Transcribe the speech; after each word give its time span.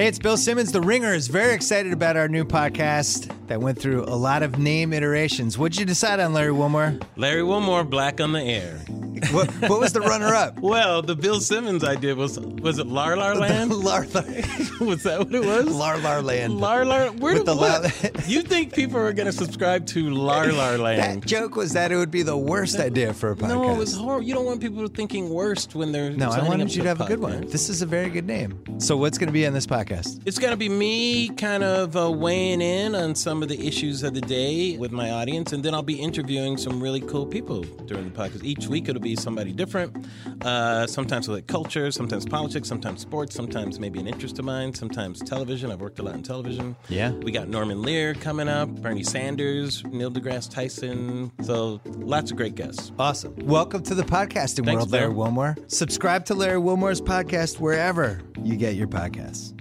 Hey, 0.00 0.06
it's 0.06 0.18
Bill 0.18 0.38
Simmons. 0.38 0.72
The 0.72 0.80
Ringer 0.80 1.12
is 1.12 1.28
very 1.28 1.52
excited 1.52 1.92
about 1.92 2.16
our 2.16 2.26
new 2.26 2.42
podcast 2.42 3.30
that 3.48 3.60
went 3.60 3.78
through 3.78 4.04
a 4.04 4.16
lot 4.16 4.42
of 4.42 4.58
name 4.58 4.94
iterations. 4.94 5.58
What'd 5.58 5.78
you 5.78 5.84
decide 5.84 6.20
on, 6.20 6.32
Larry 6.32 6.52
Wilmore? 6.52 6.98
Larry 7.16 7.42
Wilmore, 7.42 7.84
Black 7.84 8.18
on 8.18 8.32
the 8.32 8.40
Air. 8.40 8.80
What, 9.30 9.50
what 9.70 9.80
was 9.80 9.92
the 9.92 10.00
runner-up? 10.00 10.58
Well, 10.58 11.02
the 11.02 11.14
Bill 11.14 11.40
Simmons 11.40 11.84
I 11.84 11.94
did 11.94 12.16
was 12.16 12.38
was 12.38 12.78
it 12.78 12.86
Lar 12.86 13.16
Lar 13.16 13.34
Land? 13.36 13.72
Lar 13.88 14.06
Lar. 14.06 14.24
was 14.80 15.02
that 15.04 15.18
what 15.20 15.34
it 15.34 15.44
was? 15.44 15.66
Lar 15.66 15.98
Lar 15.98 16.20
Land. 16.22 16.58
Lar 16.58 16.84
Lar. 16.84 17.08
Where 17.12 17.34
With 17.34 17.46
the 17.46 17.54
what? 17.54 18.28
you 18.28 18.42
think 18.42 18.74
people 18.74 18.98
are 18.98 19.12
going 19.12 19.26
to 19.26 19.32
subscribe 19.32 19.86
to 19.88 20.10
Lar 20.10 20.52
Lar 20.52 20.78
Land? 20.78 21.22
That 21.22 21.28
joke 21.28 21.54
was 21.56 21.72
that 21.74 21.92
it 21.92 21.96
would 21.96 22.10
be 22.10 22.22
the 22.22 22.36
worst 22.36 22.78
idea 22.78 23.14
for 23.14 23.30
a 23.32 23.36
podcast. 23.36 23.48
no, 23.48 23.74
it 23.74 23.78
was 23.78 23.94
horrible. 23.94 24.26
You 24.26 24.34
don't 24.34 24.46
want 24.46 24.60
people 24.60 24.86
thinking 24.88 25.30
worst 25.30 25.74
when 25.74 25.92
they're 25.92 26.10
No, 26.10 26.30
I 26.30 26.42
wanted 26.42 26.68
up 26.68 26.74
you 26.74 26.82
to 26.82 26.88
have 26.88 27.00
a 27.00 27.06
good 27.06 27.20
one. 27.20 27.46
This 27.48 27.68
is 27.68 27.82
a 27.82 27.86
very 27.86 28.10
good 28.10 28.26
name. 28.26 28.58
So, 28.78 28.96
what's 28.96 29.18
going 29.18 29.28
to 29.28 29.32
be 29.32 29.46
on 29.46 29.52
this 29.52 29.66
podcast? 29.66 30.20
It's 30.26 30.38
going 30.38 30.52
to 30.52 30.56
be 30.56 30.68
me 30.68 31.28
kind 31.30 31.62
of 31.62 31.96
uh, 31.96 32.10
weighing 32.10 32.60
in 32.60 32.94
on 32.94 33.14
some 33.14 33.42
of 33.42 33.48
the 33.48 33.66
issues 33.66 34.02
of 34.02 34.14
the 34.14 34.20
day 34.20 34.76
with 34.76 34.92
my 34.92 35.10
audience, 35.10 35.52
and 35.52 35.62
then 35.62 35.74
I'll 35.74 35.82
be 35.82 36.00
interviewing 36.00 36.56
some 36.56 36.82
really 36.82 37.00
cool 37.00 37.26
people 37.26 37.62
during 37.86 38.04
the 38.04 38.10
podcast. 38.10 38.44
Each 38.44 38.66
week 38.66 38.88
it'll 38.88 39.00
be 39.00 39.09
somebody 39.16 39.52
different. 39.52 40.06
Uh, 40.42 40.86
sometimes 40.86 41.28
we'll 41.28 41.38
like 41.38 41.46
culture, 41.46 41.90
sometimes 41.90 42.26
politics, 42.26 42.68
sometimes 42.68 43.00
sports, 43.00 43.34
sometimes 43.34 43.78
maybe 43.80 43.98
an 44.00 44.06
interest 44.06 44.38
of 44.38 44.44
mine, 44.44 44.74
sometimes 44.74 45.20
television. 45.20 45.70
I've 45.70 45.80
worked 45.80 45.98
a 45.98 46.02
lot 46.02 46.14
in 46.14 46.22
television. 46.22 46.76
Yeah. 46.88 47.10
We 47.10 47.32
got 47.32 47.48
Norman 47.48 47.82
Lear 47.82 48.14
coming 48.14 48.48
up, 48.48 48.68
Bernie 48.68 49.02
Sanders, 49.02 49.84
Neil 49.84 50.10
deGrasse 50.10 50.50
Tyson. 50.50 51.32
So 51.42 51.80
lots 51.84 52.30
of 52.30 52.36
great 52.36 52.54
guests. 52.54 52.92
Awesome. 52.98 53.34
Welcome 53.38 53.82
to 53.84 53.94
the 53.94 54.04
podcasting 54.04 54.64
Thanks, 54.64 54.80
world, 54.80 54.90
Larry 54.90 55.12
Wilmore. 55.12 55.56
Subscribe 55.68 56.24
to 56.26 56.34
Larry 56.34 56.58
Wilmore's 56.58 57.00
podcast 57.00 57.60
wherever 57.60 58.20
you 58.42 58.56
get 58.56 58.74
your 58.74 58.88
podcasts. 58.88 59.54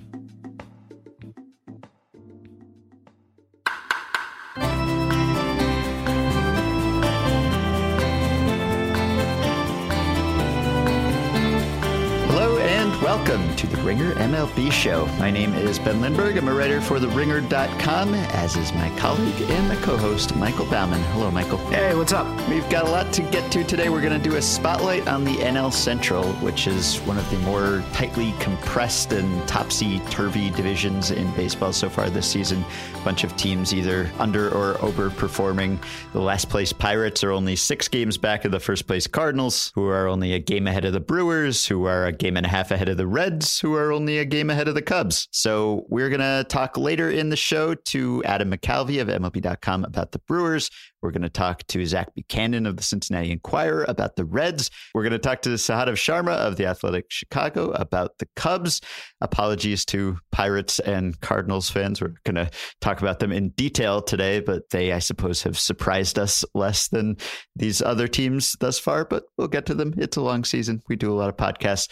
Welcome 13.04 13.56
to 13.56 13.66
the 13.66 13.82
Ringer 13.82 14.14
MLB 14.16 14.74
Show. 14.74 15.06
My 15.18 15.32
name 15.32 15.54
is 15.54 15.80
Ben 15.80 16.02
Lindbergh. 16.02 16.38
I'm 16.38 16.50
a 16.50 16.54
writer 16.54 16.82
for 16.82 17.00
TheRinger.com, 17.00 18.14
as 18.14 18.58
is 18.58 18.74
my 18.74 18.90
colleague 18.98 19.42
and 19.50 19.70
my 19.70 19.78
co-host, 19.78 20.36
Michael 20.36 20.66
Baumann. 20.66 21.02
Hello, 21.14 21.32
Michael. 21.32 21.60
Hey, 21.70 21.96
what's 21.96 22.12
up? 22.12 22.28
We've 22.50 22.70
got 22.70 22.86
a 22.86 22.92
lot 22.92 23.14
to 23.14 23.22
get 23.22 23.50
to 23.54 23.64
today. 23.64 23.88
We're 23.88 24.02
going 24.02 24.22
to 24.22 24.30
do 24.30 24.36
a 24.36 24.42
spotlight 24.42 25.08
on 25.08 25.24
the 25.24 25.36
NL 25.36 25.72
Central, 25.72 26.26
which 26.42 26.68
is 26.68 26.98
one 27.04 27.18
of 27.18 27.30
the 27.32 27.38
more 27.38 27.82
tightly 27.94 28.34
compressed 28.42 29.14
and 29.14 29.48
topsy-turvy 29.48 30.50
divisions 30.50 31.12
in 31.12 31.34
baseball 31.36 31.72
so 31.72 31.90
far 31.90 32.10
this 32.10 32.30
season. 32.30 32.66
A 32.96 33.06
bunch 33.06 33.24
of 33.24 33.34
teams 33.38 33.74
either 33.74 34.12
under 34.20 34.50
or 34.50 34.74
overperforming. 34.80 35.82
The 36.12 36.20
last 36.20 36.50
place 36.50 36.74
Pirates 36.74 37.24
are 37.24 37.32
only 37.32 37.56
six 37.56 37.88
games 37.88 38.18
back 38.18 38.44
of 38.44 38.52
the 38.52 38.60
first 38.60 38.88
place 38.88 39.08
Cardinals, 39.08 39.72
who 39.74 39.88
are 39.88 40.10
only 40.10 40.34
a 40.34 40.40
game 40.40 40.68
ahead 40.68 40.84
of 40.84 40.92
the 40.92 41.00
Brewers, 41.00 41.66
who 41.66 41.86
are 41.86 42.06
a 42.06 42.12
game 42.12 42.36
and 42.36 42.46
a 42.46 42.50
half 42.50 42.72
ahead 42.72 42.89
of 42.90 42.98
the 42.98 43.08
Reds, 43.08 43.60
who 43.60 43.76
are 43.76 43.92
only 43.92 44.18
a 44.18 44.26
game 44.26 44.50
ahead 44.50 44.68
of 44.68 44.76
the 44.76 44.82
Cubs. 44.82 45.28
So 45.32 45.86
we're 45.90 46.10
going 46.10 46.20
to 46.20 46.46
talk 46.50 46.78
later 46.78 47.10
in 47.10 47.30
the 47.30 47.36
show 47.36 47.76
to 47.76 48.24
Adam 48.26 48.52
McCalvy 48.52 49.02
of 49.02 49.08
MLB.com 49.08 49.86
about 49.86 50.12
the 50.12 50.20
Brewers. 50.20 50.70
We're 51.02 51.12
going 51.12 51.22
to 51.22 51.30
talk 51.30 51.66
to 51.68 51.86
Zach 51.86 52.14
Buchanan 52.14 52.66
of 52.66 52.76
the 52.76 52.84
Cincinnati 52.84 53.32
Enquirer 53.32 53.86
about 53.88 54.16
the 54.16 54.26
Reds. 54.26 54.70
We're 54.94 55.04
going 55.04 55.14
to 55.14 55.20
talk 55.20 55.42
to 55.44 55.50
Sahadev 55.50 55.94
Sharma 55.94 56.34
of 56.34 56.58
the 56.58 56.66
Athletic 56.66 57.06
Chicago 57.10 57.72
about 57.72 58.18
the 58.18 58.28
Cubs. 58.36 58.82
Apologies 59.22 59.86
to 59.86 60.18
Pirates 60.32 60.80
and 60.80 61.20
Cardinals 61.22 61.70
fans. 61.70 62.02
We're 62.02 62.16
going 62.26 62.36
to 62.36 62.50
talk 62.82 63.02
about 63.02 63.20
them 63.20 63.32
in 63.32 63.50
detail 63.50 64.02
today, 64.02 64.42
but 64.42 64.70
they, 64.72 64.92
I 64.92 65.00
suppose, 65.00 65.42
have 65.44 65.58
surprised 65.58 66.20
us 66.20 66.44
less 66.54 66.90
than 66.90 67.18
these 67.56 67.82
other 67.82 68.08
teams 68.08 68.56
thus 68.60 68.78
far. 68.78 69.06
But 69.06 69.24
we'll 69.38 69.48
get 69.48 69.66
to 69.68 69.74
them. 69.74 69.94
It's 69.98 70.18
a 70.18 70.22
long 70.22 70.44
season. 70.44 70.82
We 70.90 70.96
do 70.98 71.12
a 71.12 71.16
lot 71.16 71.30
of 71.30 71.38
podcasts. 71.38 71.88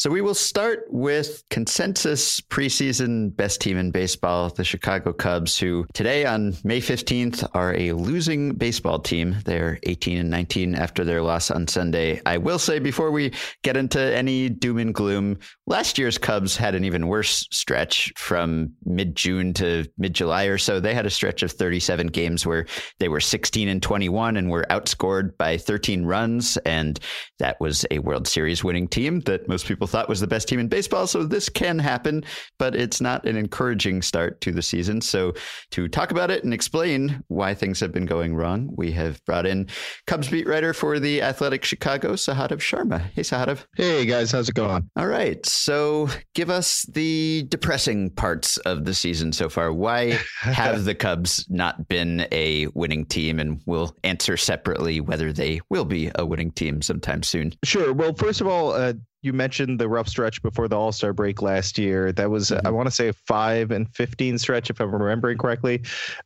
So 0.00 0.08
we 0.08 0.22
will 0.22 0.32
start 0.32 0.86
with 0.88 1.44
consensus 1.50 2.40
preseason 2.40 3.36
best 3.36 3.60
team 3.60 3.76
in 3.76 3.90
baseball, 3.90 4.48
the 4.48 4.64
Chicago 4.64 5.12
Cubs, 5.12 5.58
who 5.58 5.84
today 5.92 6.24
on 6.24 6.56
May 6.64 6.80
15th 6.80 7.46
are 7.52 7.74
a 7.74 7.92
losing 7.92 8.54
baseball 8.54 9.00
team. 9.00 9.36
They're 9.44 9.78
18 9.82 10.16
and 10.16 10.30
19 10.30 10.74
after 10.74 11.04
their 11.04 11.20
loss 11.20 11.50
on 11.50 11.68
Sunday. 11.68 12.22
I 12.24 12.38
will 12.38 12.58
say 12.58 12.78
before 12.78 13.10
we 13.10 13.34
get 13.62 13.76
into 13.76 14.00
any 14.00 14.48
doom 14.48 14.78
and 14.78 14.94
gloom, 14.94 15.38
last 15.66 15.98
year's 15.98 16.16
Cubs 16.16 16.56
had 16.56 16.74
an 16.74 16.86
even 16.86 17.06
worse 17.06 17.46
stretch 17.50 18.10
from 18.16 18.72
mid 18.86 19.14
June 19.14 19.52
to 19.52 19.84
mid 19.98 20.14
July 20.14 20.44
or 20.44 20.56
so. 20.56 20.80
They 20.80 20.94
had 20.94 21.04
a 21.04 21.10
stretch 21.10 21.42
of 21.42 21.52
37 21.52 22.06
games 22.06 22.46
where 22.46 22.64
they 23.00 23.10
were 23.10 23.20
16 23.20 23.68
and 23.68 23.82
21 23.82 24.38
and 24.38 24.50
were 24.50 24.64
outscored 24.70 25.36
by 25.36 25.58
13 25.58 26.06
runs. 26.06 26.56
And 26.64 26.98
that 27.38 27.60
was 27.60 27.84
a 27.90 27.98
World 27.98 28.26
Series 28.26 28.64
winning 28.64 28.88
team 28.88 29.20
that 29.26 29.46
most 29.46 29.66
people 29.66 29.89
thought 29.90 30.08
was 30.08 30.20
the 30.20 30.26
best 30.26 30.48
team 30.48 30.60
in 30.60 30.68
baseball. 30.68 31.06
So 31.06 31.24
this 31.24 31.48
can 31.48 31.78
happen, 31.78 32.24
but 32.58 32.74
it's 32.74 33.00
not 33.00 33.26
an 33.26 33.36
encouraging 33.36 34.02
start 34.02 34.40
to 34.42 34.52
the 34.52 34.62
season. 34.62 35.00
So 35.00 35.34
to 35.72 35.88
talk 35.88 36.10
about 36.10 36.30
it 36.30 36.44
and 36.44 36.54
explain 36.54 37.22
why 37.28 37.54
things 37.54 37.80
have 37.80 37.92
been 37.92 38.06
going 38.06 38.34
wrong, 38.34 38.70
we 38.76 38.90
have 38.92 39.22
brought 39.24 39.46
in 39.46 39.68
Cubs 40.06 40.28
beat 40.28 40.46
writer 40.46 40.72
for 40.72 40.98
the 40.98 41.22
Athletic 41.22 41.64
Chicago, 41.64 42.14
Sahadev 42.14 42.58
Sharma. 42.58 43.00
Hey, 43.14 43.22
Sahadev. 43.22 43.64
Hey 43.76 44.06
guys, 44.06 44.32
how's 44.32 44.48
it 44.48 44.54
going? 44.54 44.88
All 44.96 45.06
right. 45.06 45.44
So 45.44 46.08
give 46.34 46.50
us 46.50 46.82
the 46.92 47.44
depressing 47.48 48.10
parts 48.10 48.56
of 48.58 48.84
the 48.84 48.94
season 48.94 49.32
so 49.32 49.48
far. 49.48 49.72
Why 49.72 50.18
have 50.40 50.84
the 50.84 50.94
Cubs 50.94 51.46
not 51.48 51.88
been 51.88 52.26
a 52.32 52.68
winning 52.68 53.04
team? 53.06 53.38
And 53.40 53.60
we'll 53.66 53.94
answer 54.04 54.36
separately 54.36 55.00
whether 55.00 55.32
they 55.32 55.60
will 55.70 55.84
be 55.84 56.10
a 56.14 56.24
winning 56.24 56.52
team 56.52 56.82
sometime 56.82 57.22
soon. 57.22 57.52
Sure. 57.64 57.92
Well, 57.92 58.14
first 58.14 58.40
of 58.40 58.46
all, 58.46 58.72
uh, 58.72 58.94
you 59.22 59.32
mentioned 59.32 59.78
the 59.78 59.88
rough 59.88 60.08
stretch 60.08 60.42
before 60.42 60.66
the 60.68 60.76
All 60.78 60.92
Star 60.92 61.12
break 61.12 61.42
last 61.42 61.78
year. 61.78 62.12
That 62.12 62.30
was, 62.30 62.50
Mhm. 62.50 62.60
I 62.64 62.70
want 62.70 62.86
to 62.88 62.90
say, 62.90 63.08
a 63.08 63.12
five 63.12 63.70
and 63.70 63.88
fifteen 63.94 64.38
stretch, 64.38 64.70
if 64.70 64.80
I'm 64.80 64.94
remembering 64.94 65.36
correctly. 65.38 65.82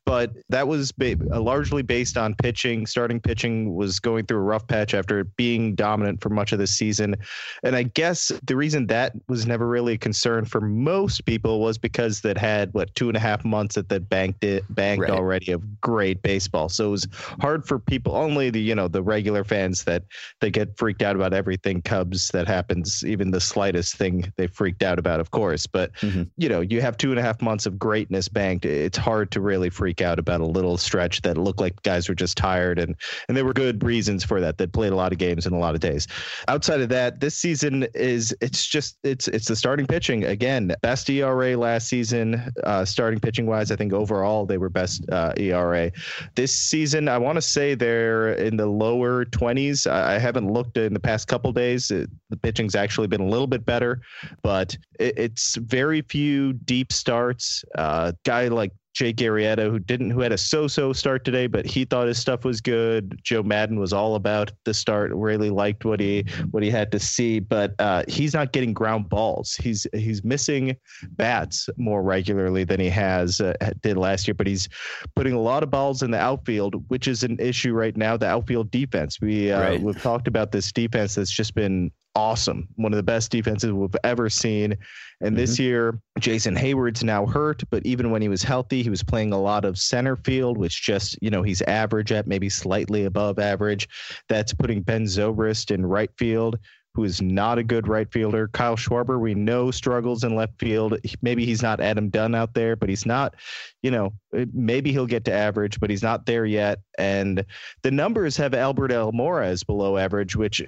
But 0.07 0.33
that 0.49 0.69
was 0.69 0.93
ba- 0.93 1.17
uh, 1.33 1.41
largely 1.41 1.83
based 1.83 2.17
on 2.17 2.35
pitching. 2.35 2.87
Starting 2.87 3.21
pitching 3.21 3.75
was 3.75 3.99
going 4.01 4.27
through 4.27 4.39
a 4.39 4.43
rough 4.43 4.67
patch 4.67 4.95
after 4.95 5.25
being 5.25 5.75
dominant 5.75 6.21
for 6.21 6.29
much 6.31 6.53
of 6.53 6.59
the 6.59 6.67
season. 6.67 7.17
And 7.63 7.75
I 7.75 7.83
guess 7.85 8.31
the 8.47 8.57
reason 8.57 8.87
that 8.89 9.13
was 9.29 9.47
never 9.47 9.67
really 9.67 9.95
a 9.95 9.99
concern 9.99 10.45
for 10.45 10.61
most 10.61 11.25
people 11.27 11.61
was 11.61 11.79
because 11.79 12.21
that 12.21 12.39
had 12.39 12.73
what 12.75 12.95
two 12.95 13.09
and 13.09 13.17
a 13.17 13.21
half 13.21 13.45
months 13.45 13.75
that 13.75 13.89
that 13.89 14.09
banked 14.09 14.45
it 14.45 14.65
banked 14.71 15.03
Right. 15.03 15.11
already 15.11 15.53
of 15.53 15.81
great 15.81 16.23
baseball. 16.23 16.69
So 16.69 16.89
it 16.89 16.91
was 16.91 17.09
hard 17.41 17.67
for 17.67 17.79
people 17.79 18.15
only 18.15 18.51
the 18.51 18.61
you 18.61 18.75
know 18.75 18.89
the 18.89 19.03
regular 19.03 19.45
fans 19.45 19.85
that 19.85 20.05
they 20.41 20.51
get 20.51 20.77
freaked 20.77 21.03
out 21.03 21.17
about 21.17 21.33
everything 21.33 21.83
Cubs 21.83 22.29
that 22.29 22.47
happens, 22.85 23.05
even 23.05 23.31
the 23.31 23.41
slightest 23.41 23.97
thing 23.97 24.33
they 24.37 24.47
freaked 24.47 24.83
out 24.83 24.99
about, 24.99 25.21
of 25.21 25.31
course. 25.31 25.67
But 25.67 25.93
Mhm. 26.01 26.29
you 26.37 26.49
know, 26.49 26.61
you 26.61 26.81
have 26.81 26.97
two 26.97 27.11
and 27.11 27.19
a 27.19 27.23
half 27.23 27.41
months 27.41 27.67
of 27.67 27.79
greatness 27.79 28.29
banked. 28.29 28.65
It's 28.65 28.99
hard 28.99 29.31
to 29.33 29.41
really 29.41 29.71
freak 29.71 30.01
out 30.01 30.19
about 30.19 30.41
a 30.41 30.47
little 30.47 30.77
stretch 30.77 31.23
that 31.23 31.37
looked 31.37 31.61
like 31.61 31.81
guys 31.83 32.09
were 32.09 32.15
just 32.15 32.37
tired, 32.37 32.79
and 32.79 32.95
and 33.29 33.37
there 33.37 33.45
were 33.45 33.53
good 33.53 33.83
reasons 33.83 34.25
for 34.25 34.41
that. 34.41 34.59
That 34.59 34.73
played 34.73 34.93
a 34.93 34.97
lot 34.97 35.13
of 35.13 35.19
games 35.19 35.47
in 35.47 35.53
a 35.53 35.59
lot 35.59 35.75
of 35.75 35.81
days. 35.81 36.07
Outside 36.49 36.81
of 36.81 36.89
that, 36.91 37.21
this 37.21 37.35
season 37.35 37.87
is 37.95 38.35
it's 38.41 38.67
just 38.67 38.97
it's 39.05 39.29
it's 39.29 39.49
the 39.49 39.57
starting 39.57 39.87
pitching 39.87 40.25
again. 40.25 40.75
Best 40.83 41.09
ERA 41.11 41.57
last 41.57 41.89
season, 41.89 42.51
uh, 42.65 42.85
starting 42.85 43.21
pitching 43.21 43.47
wise. 43.47 43.71
I 43.71 43.77
think 43.77 43.93
overall 43.93 44.47
they 44.47 44.59
were 44.59 44.69
best 44.71 45.05
uh, 45.11 45.33
ERA. 45.37 45.91
This 46.35 46.55
season, 46.55 47.09
I 47.09 47.19
want 47.19 47.37
to 47.37 47.43
say 47.43 47.75
they're 47.75 48.35
in 48.35 48.57
the 48.57 48.67
lower 48.67 49.25
20s. 49.25 49.91
I, 49.91 50.17
I 50.17 50.19
haven't 50.19 50.51
looked 50.53 50.77
in 50.77 50.93
the 50.95 51.01
past 51.01 51.29
couple 51.29 51.53
days. 51.53 51.91
It, 51.91 52.11
the 52.31 52.37
pitching's 52.37 52.74
actually 52.75 53.07
been 53.07 53.21
a 53.21 53.29
little 53.29 53.47
bit 53.47 53.65
better, 53.65 54.01
but 54.43 54.77
it, 54.99 55.19
it's 55.19 55.57
very 55.57 56.03
few 56.03 56.53
deep 56.53 56.93
starts. 56.93 57.65
Uh, 57.77 58.13
guy 58.25 58.49
like 58.49 58.73
Jake 58.95 59.17
Arrieta, 59.17 59.69
who 59.69 59.81
didn't, 59.81 60.11
who 60.11 60.21
had 60.21 60.31
a 60.31 60.39
so-so 60.39 60.93
start 60.93 61.25
today, 61.25 61.49
but 61.49 61.67
he 61.67 61.85
thought 61.85 62.07
his 62.07 62.17
stuff 62.17 62.45
was 62.45 62.61
good. 62.61 63.19
Joe 63.25 63.43
Maddon 63.43 63.81
was 63.81 63.93
all 63.93 64.15
about 64.15 64.53
the 64.65 64.73
start, 64.73 65.11
really 65.13 65.51
liked 65.51 65.85
what 65.85 65.99
he 65.99 66.25
what 66.53 66.63
he 66.63 66.71
had 66.71 66.93
to 66.93 67.01
see, 67.01 67.41
but 67.41 67.75
uh, 67.81 68.05
he's 68.07 68.35
not 68.35 68.53
getting 68.53 68.73
ground 68.73 69.09
balls. 69.09 69.57
He's 69.57 69.85
he's 69.95 70.23
missing 70.23 70.77
bats 71.17 71.69
more 71.77 72.05
regularly 72.05 72.63
than 72.63 72.79
he 72.79 72.89
has 72.89 73.41
uh, 73.41 73.55
did 73.83 73.97
last 73.97 74.29
year, 74.29 74.35
but 74.35 74.47
he's 74.47 74.69
putting 75.17 75.33
a 75.33 75.41
lot 75.41 75.65
of 75.65 75.73
balls 75.73 76.05
in 76.05 76.13
the 76.13 76.21
outfield, 76.21 76.85
which 76.87 77.09
is 77.09 77.25
an 77.25 77.37
issue 77.41 77.73
right 77.73 77.97
now. 77.97 78.17
The 78.17 78.29
outfield 78.29 78.71
defense. 78.71 79.21
We 79.21 79.51
uh, 79.51 79.61
Right. 79.61 79.81
we've 79.83 80.01
talked 80.01 80.29
about 80.29 80.53
this 80.53 80.71
defense 80.71 81.17
that's 81.17 81.33
just 81.33 81.57
been 81.57 81.91
awesome, 82.15 82.69
one 82.77 82.93
of 82.93 82.97
the 82.97 83.03
best 83.03 83.31
defenses 83.31 83.73
we've 83.73 83.97
ever 84.05 84.29
seen. 84.31 84.77
And 85.21 85.37
this 85.37 85.55
mm-hmm. 85.55 85.63
year, 85.63 85.99
Jason 86.19 86.55
Heyward's 86.55 87.05
now 87.05 87.27
hurt, 87.27 87.63
but 87.71 87.85
even 87.87 88.11
when 88.11 88.23
he 88.23 88.29
was 88.29 88.43
healthy, 88.43 88.83
he 88.83 88.91
was 88.91 89.03
playing 89.03 89.33
a 89.33 89.41
lot 89.41 89.65
of 89.65 89.79
center 89.79 90.17
field, 90.17 90.59
which 90.59 90.83
just, 90.83 91.19
you 91.23 91.31
know, 91.31 91.43
he's 91.43 91.63
average 91.63 92.13
at 92.13 92.27
maybe 92.27 92.49
slightly 92.49 93.05
above 93.05 93.39
average. 93.39 93.89
That's 94.29 94.53
putting 94.53 94.83
Ben 94.83 95.05
Zobrist 95.05 95.71
in 95.71 95.87
right 95.87 96.11
field 96.19 96.59
who 96.95 97.05
is 97.05 97.21
not 97.21 97.59
a 97.59 97.65
good 97.65 97.89
right 97.89 98.11
fielder. 98.13 98.49
Kyle 98.49 98.77
Schwarber, 98.77 99.19
we 99.19 99.35
know 99.35 99.71
struggles 99.71 100.23
in 100.23 100.37
left 100.37 100.59
field. 100.61 100.97
Maybe 101.23 101.45
he's 101.45 101.63
not 101.63 101.81
Adam 101.81 102.09
Dunn 102.09 102.35
out 102.35 102.55
there, 102.55 102.77
but 102.77 102.89
he's 102.89 103.05
not, 103.05 103.35
you 103.83 103.91
know, 103.91 104.13
maybe 104.53 104.93
he'll 104.93 105.07
get 105.07 105.25
to 105.27 105.33
average, 105.33 105.81
but 105.81 105.91
he's 105.91 106.03
not 106.03 106.27
there 106.27 106.47
yet. 106.47 106.81
And 106.99 107.45
the 107.83 107.91
numbers 107.91 108.37
have 108.37 108.55
Albert 108.55 108.91
Almora 108.91 109.45
below 109.67 109.97
average, 109.97 110.37
which, 110.37 110.61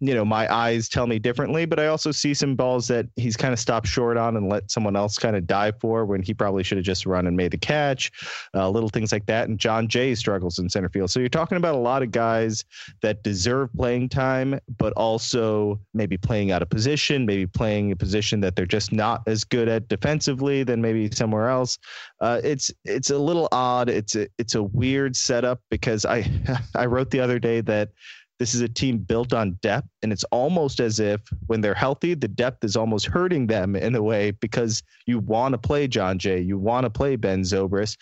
you 0.00 0.14
know, 0.14 0.24
my 0.24 0.52
eyes 0.52 0.88
tell 0.88 1.06
me 1.06 1.18
differently, 1.18 1.64
but 1.64 1.78
I 1.78 1.86
also 1.86 2.12
see 2.12 2.34
some 2.34 2.54
balls 2.54 2.88
that 2.88 3.06
he's 3.16 3.36
kind 3.36 3.52
of 3.52 3.58
stopped 3.58 3.86
short 3.86 4.16
on 4.16 4.36
and 4.36 4.48
let 4.48 4.70
someone 4.70 4.96
else 4.96 5.18
kind 5.18 5.36
of 5.36 5.46
dive 5.46 5.78
for 5.80 6.04
when 6.04 6.22
he 6.22 6.34
probably 6.34 6.62
should 6.62 6.78
have 6.78 6.84
just 6.84 7.04
run 7.04 7.26
and 7.26 7.36
made 7.36 7.50
the 7.50 7.58
catch, 7.58 8.10
uh, 8.54 8.68
little 8.68 8.88
things 8.88 9.12
like 9.12 9.26
that. 9.26 9.48
And 9.48 9.58
Jon 9.58 9.88
Jay 9.88 10.14
struggles 10.14 10.58
in 10.58 10.68
center 10.68 10.88
field. 10.88 11.10
So 11.10 11.20
you're 11.20 11.28
talking 11.28 11.56
about 11.56 11.74
a 11.74 11.78
lot 11.78 12.02
of 12.02 12.10
guys 12.10 12.64
that 13.02 13.22
deserve 13.22 13.72
playing 13.74 14.08
time, 14.08 14.58
but 14.78 14.92
also 14.94 15.80
maybe 15.94 16.16
playing 16.16 16.52
out 16.52 16.62
of 16.62 16.70
position, 16.70 17.26
maybe 17.26 17.46
playing 17.46 17.92
a 17.92 17.96
position 17.96 18.40
that 18.40 18.56
they're 18.56 18.66
just 18.66 18.92
not 18.92 19.22
as 19.26 19.44
good 19.44 19.68
at 19.68 19.88
defensively 19.88 20.62
than 20.62 20.80
maybe 20.80 21.10
somewhere 21.10 21.48
else. 21.48 21.78
Uh, 22.22 22.40
it's 22.44 22.70
it's 22.84 23.10
a 23.10 23.18
little 23.18 23.48
odd. 23.50 23.88
It's 23.90 24.14
a 24.14 24.28
it's 24.38 24.54
a 24.54 24.62
weird 24.62 25.16
setup 25.16 25.60
because 25.70 26.06
I 26.06 26.24
I 26.76 26.86
wrote 26.86 27.10
the 27.10 27.20
other 27.20 27.40
day 27.40 27.60
that 27.62 27.90
this 28.38 28.54
is 28.54 28.60
a 28.60 28.68
team 28.68 28.98
built 28.98 29.32
on 29.32 29.58
depth, 29.60 29.88
and 30.02 30.12
it's 30.12 30.24
almost 30.24 30.80
as 30.80 31.00
if 31.00 31.20
when 31.46 31.60
they're 31.60 31.74
healthy, 31.74 32.14
the 32.14 32.28
depth 32.28 32.64
is 32.64 32.76
almost 32.76 33.06
hurting 33.06 33.48
them 33.48 33.76
in 33.76 33.94
a 33.94 34.02
way 34.02 34.30
because 34.30 34.82
you 35.06 35.18
want 35.18 35.52
to 35.52 35.58
play 35.58 35.88
Jon 35.88 36.18
Jay, 36.18 36.40
you 36.40 36.58
want 36.58 36.84
to 36.84 36.90
play 36.90 37.16
Ben 37.16 37.42
Zobrist, 37.42 37.96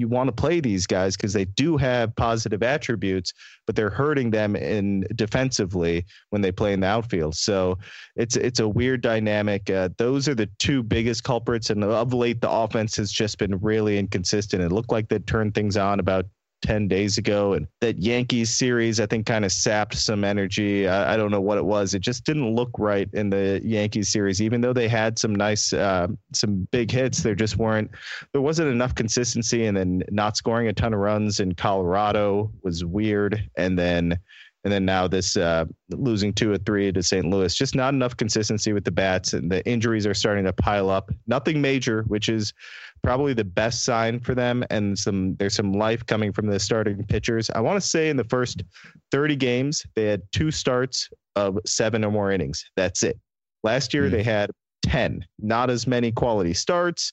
you 0.00 0.08
want 0.08 0.28
to 0.28 0.32
play 0.32 0.60
these 0.60 0.86
guys 0.86 1.16
because 1.16 1.32
they 1.32 1.44
do 1.44 1.76
have 1.76 2.14
positive 2.16 2.62
attributes, 2.62 3.32
but 3.66 3.76
they're 3.76 3.90
hurting 3.90 4.30
them 4.30 4.56
in 4.56 5.06
defensively 5.14 6.04
when 6.30 6.42
they 6.42 6.52
play 6.52 6.72
in 6.72 6.80
the 6.80 6.86
outfield. 6.86 7.36
So 7.36 7.78
it's 8.16 8.36
it's 8.36 8.60
a 8.60 8.68
weird 8.68 9.00
dynamic. 9.00 9.70
Uh, 9.70 9.90
those 9.96 10.28
are 10.28 10.34
the 10.34 10.48
two 10.58 10.82
biggest 10.82 11.24
culprits, 11.24 11.70
and 11.70 11.82
of 11.84 12.12
late 12.12 12.40
the 12.40 12.50
offense 12.50 12.96
has 12.96 13.12
just 13.12 13.38
been 13.38 13.58
really 13.60 13.98
inconsistent. 13.98 14.62
It 14.62 14.72
looked 14.72 14.92
like 14.92 15.08
they 15.08 15.18
turned 15.18 15.54
things 15.54 15.76
on 15.76 16.00
about 16.00 16.26
10 16.64 16.88
days 16.88 17.18
ago. 17.18 17.52
And 17.52 17.66
that 17.82 17.98
Yankees 17.98 18.50
series, 18.50 18.98
I 18.98 19.06
think, 19.06 19.26
kind 19.26 19.44
of 19.44 19.52
sapped 19.52 19.94
some 19.94 20.24
energy. 20.24 20.88
I, 20.88 21.12
I, 21.12 21.16
don't 21.18 21.30
know 21.30 21.40
what 21.40 21.58
it 21.58 21.64
was. 21.64 21.92
It 21.92 22.00
just 22.00 22.24
didn't 22.24 22.54
look 22.54 22.70
right 22.78 23.08
in 23.12 23.28
the 23.28 23.60
Yankees 23.62 24.08
series, 24.08 24.40
even 24.40 24.62
though 24.62 24.72
they 24.72 24.88
had 24.88 25.18
some 25.18 25.34
nice, 25.34 25.74
uh, 25.74 26.08
some 26.32 26.66
big 26.72 26.90
hits. 26.90 27.22
There 27.22 27.34
just 27.34 27.58
weren't, 27.58 27.90
there 28.32 28.40
wasn't 28.40 28.70
enough 28.70 28.94
consistency. 28.94 29.66
And 29.66 29.76
then 29.76 30.02
not 30.10 30.38
scoring 30.38 30.68
a 30.68 30.72
ton 30.72 30.94
of 30.94 31.00
runs 31.00 31.38
in 31.38 31.54
Colorado 31.54 32.50
was 32.62 32.82
weird. 32.82 33.46
And 33.56 33.78
then, 33.78 34.18
and 34.64 34.72
then 34.72 34.86
now 34.86 35.06
this 35.06 35.36
uh, 35.36 35.66
losing 35.90 36.32
two 36.32 36.50
or 36.50 36.56
three 36.56 36.90
to 36.90 37.02
St. 37.02 37.26
Louis, 37.26 37.54
just 37.54 37.74
not 37.74 37.92
enough 37.92 38.16
consistency 38.16 38.72
with 38.72 38.84
the 38.84 38.90
bats, 38.90 39.34
and 39.34 39.52
the 39.52 39.64
injuries 39.68 40.06
are 40.06 40.14
starting 40.14 40.44
to 40.44 40.54
pile 40.54 40.88
up. 40.88 41.10
Nothing 41.26 41.60
major, 41.60 42.04
which 42.04 42.30
is 42.30 42.54
probably 43.04 43.34
the 43.34 43.44
best 43.44 43.84
sign 43.84 44.18
for 44.18 44.34
them. 44.34 44.64
And 44.70 44.98
some 44.98 45.36
there's 45.36 45.54
some 45.54 45.72
life 45.72 46.04
coming 46.06 46.32
from 46.32 46.46
the 46.46 46.58
starting 46.58 47.04
pitchers. 47.04 47.50
I 47.50 47.60
want 47.60 47.80
to 47.80 47.86
say 47.86 48.08
in 48.08 48.16
the 48.16 48.24
first 48.24 48.64
30 49.12 49.36
games, 49.36 49.84
they 49.94 50.06
had 50.06 50.22
two 50.32 50.50
starts 50.50 51.08
of 51.36 51.58
seven 51.66 52.04
or 52.04 52.10
more 52.10 52.32
innings. 52.32 52.64
That's 52.76 53.02
it. 53.02 53.18
Last 53.62 53.94
year, 53.94 54.08
mm. 54.08 54.10
they 54.10 54.22
had 54.22 54.50
10, 54.82 55.24
not 55.38 55.70
as 55.70 55.86
many 55.86 56.10
quality 56.10 56.54
starts 56.54 57.12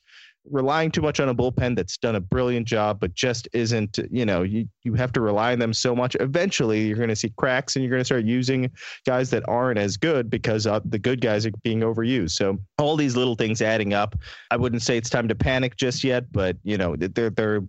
relying 0.49 0.91
too 0.91 1.01
much 1.01 1.19
on 1.19 1.29
a 1.29 1.35
bullpen 1.35 1.75
that's 1.75 1.97
done 1.97 2.15
a 2.15 2.19
brilliant 2.19 2.67
job, 2.67 2.99
but 2.99 3.13
just 3.13 3.47
isn't, 3.53 3.99
you 4.09 4.25
know, 4.25 4.41
you, 4.41 4.67
you 4.83 4.93
have 4.95 5.11
to 5.13 5.21
rely 5.21 5.53
on 5.53 5.59
them 5.59 5.73
so 5.73 5.95
much. 5.95 6.15
Eventually, 6.19 6.87
you're 6.87 6.97
going 6.97 7.09
to 7.09 7.15
see 7.15 7.31
cracks 7.37 7.75
and 7.75 7.83
you're 7.83 7.91
going 7.91 8.01
to 8.01 8.05
start 8.05 8.25
using 8.25 8.69
guys 9.05 9.29
that 9.29 9.47
aren't 9.47 9.79
as 9.79 9.97
good 9.97 10.29
because 10.29 10.65
uh, 10.65 10.79
the 10.85 10.99
good 10.99 11.21
guys 11.21 11.45
are 11.45 11.51
being 11.63 11.81
overused. 11.81 12.31
So 12.31 12.57
all 12.79 12.95
these 12.95 13.15
little 13.15 13.35
things 13.35 13.61
adding 13.61 13.93
up. 13.93 14.15
I 14.49 14.57
wouldn't 14.57 14.81
say 14.81 14.97
it's 14.97 15.09
time 15.09 15.27
to 15.27 15.35
panic 15.35 15.77
just 15.77 16.03
yet, 16.03 16.31
but, 16.31 16.57
you 16.63 16.77
know, 16.77 16.95
they're, 16.95 17.29
they're 17.29 17.61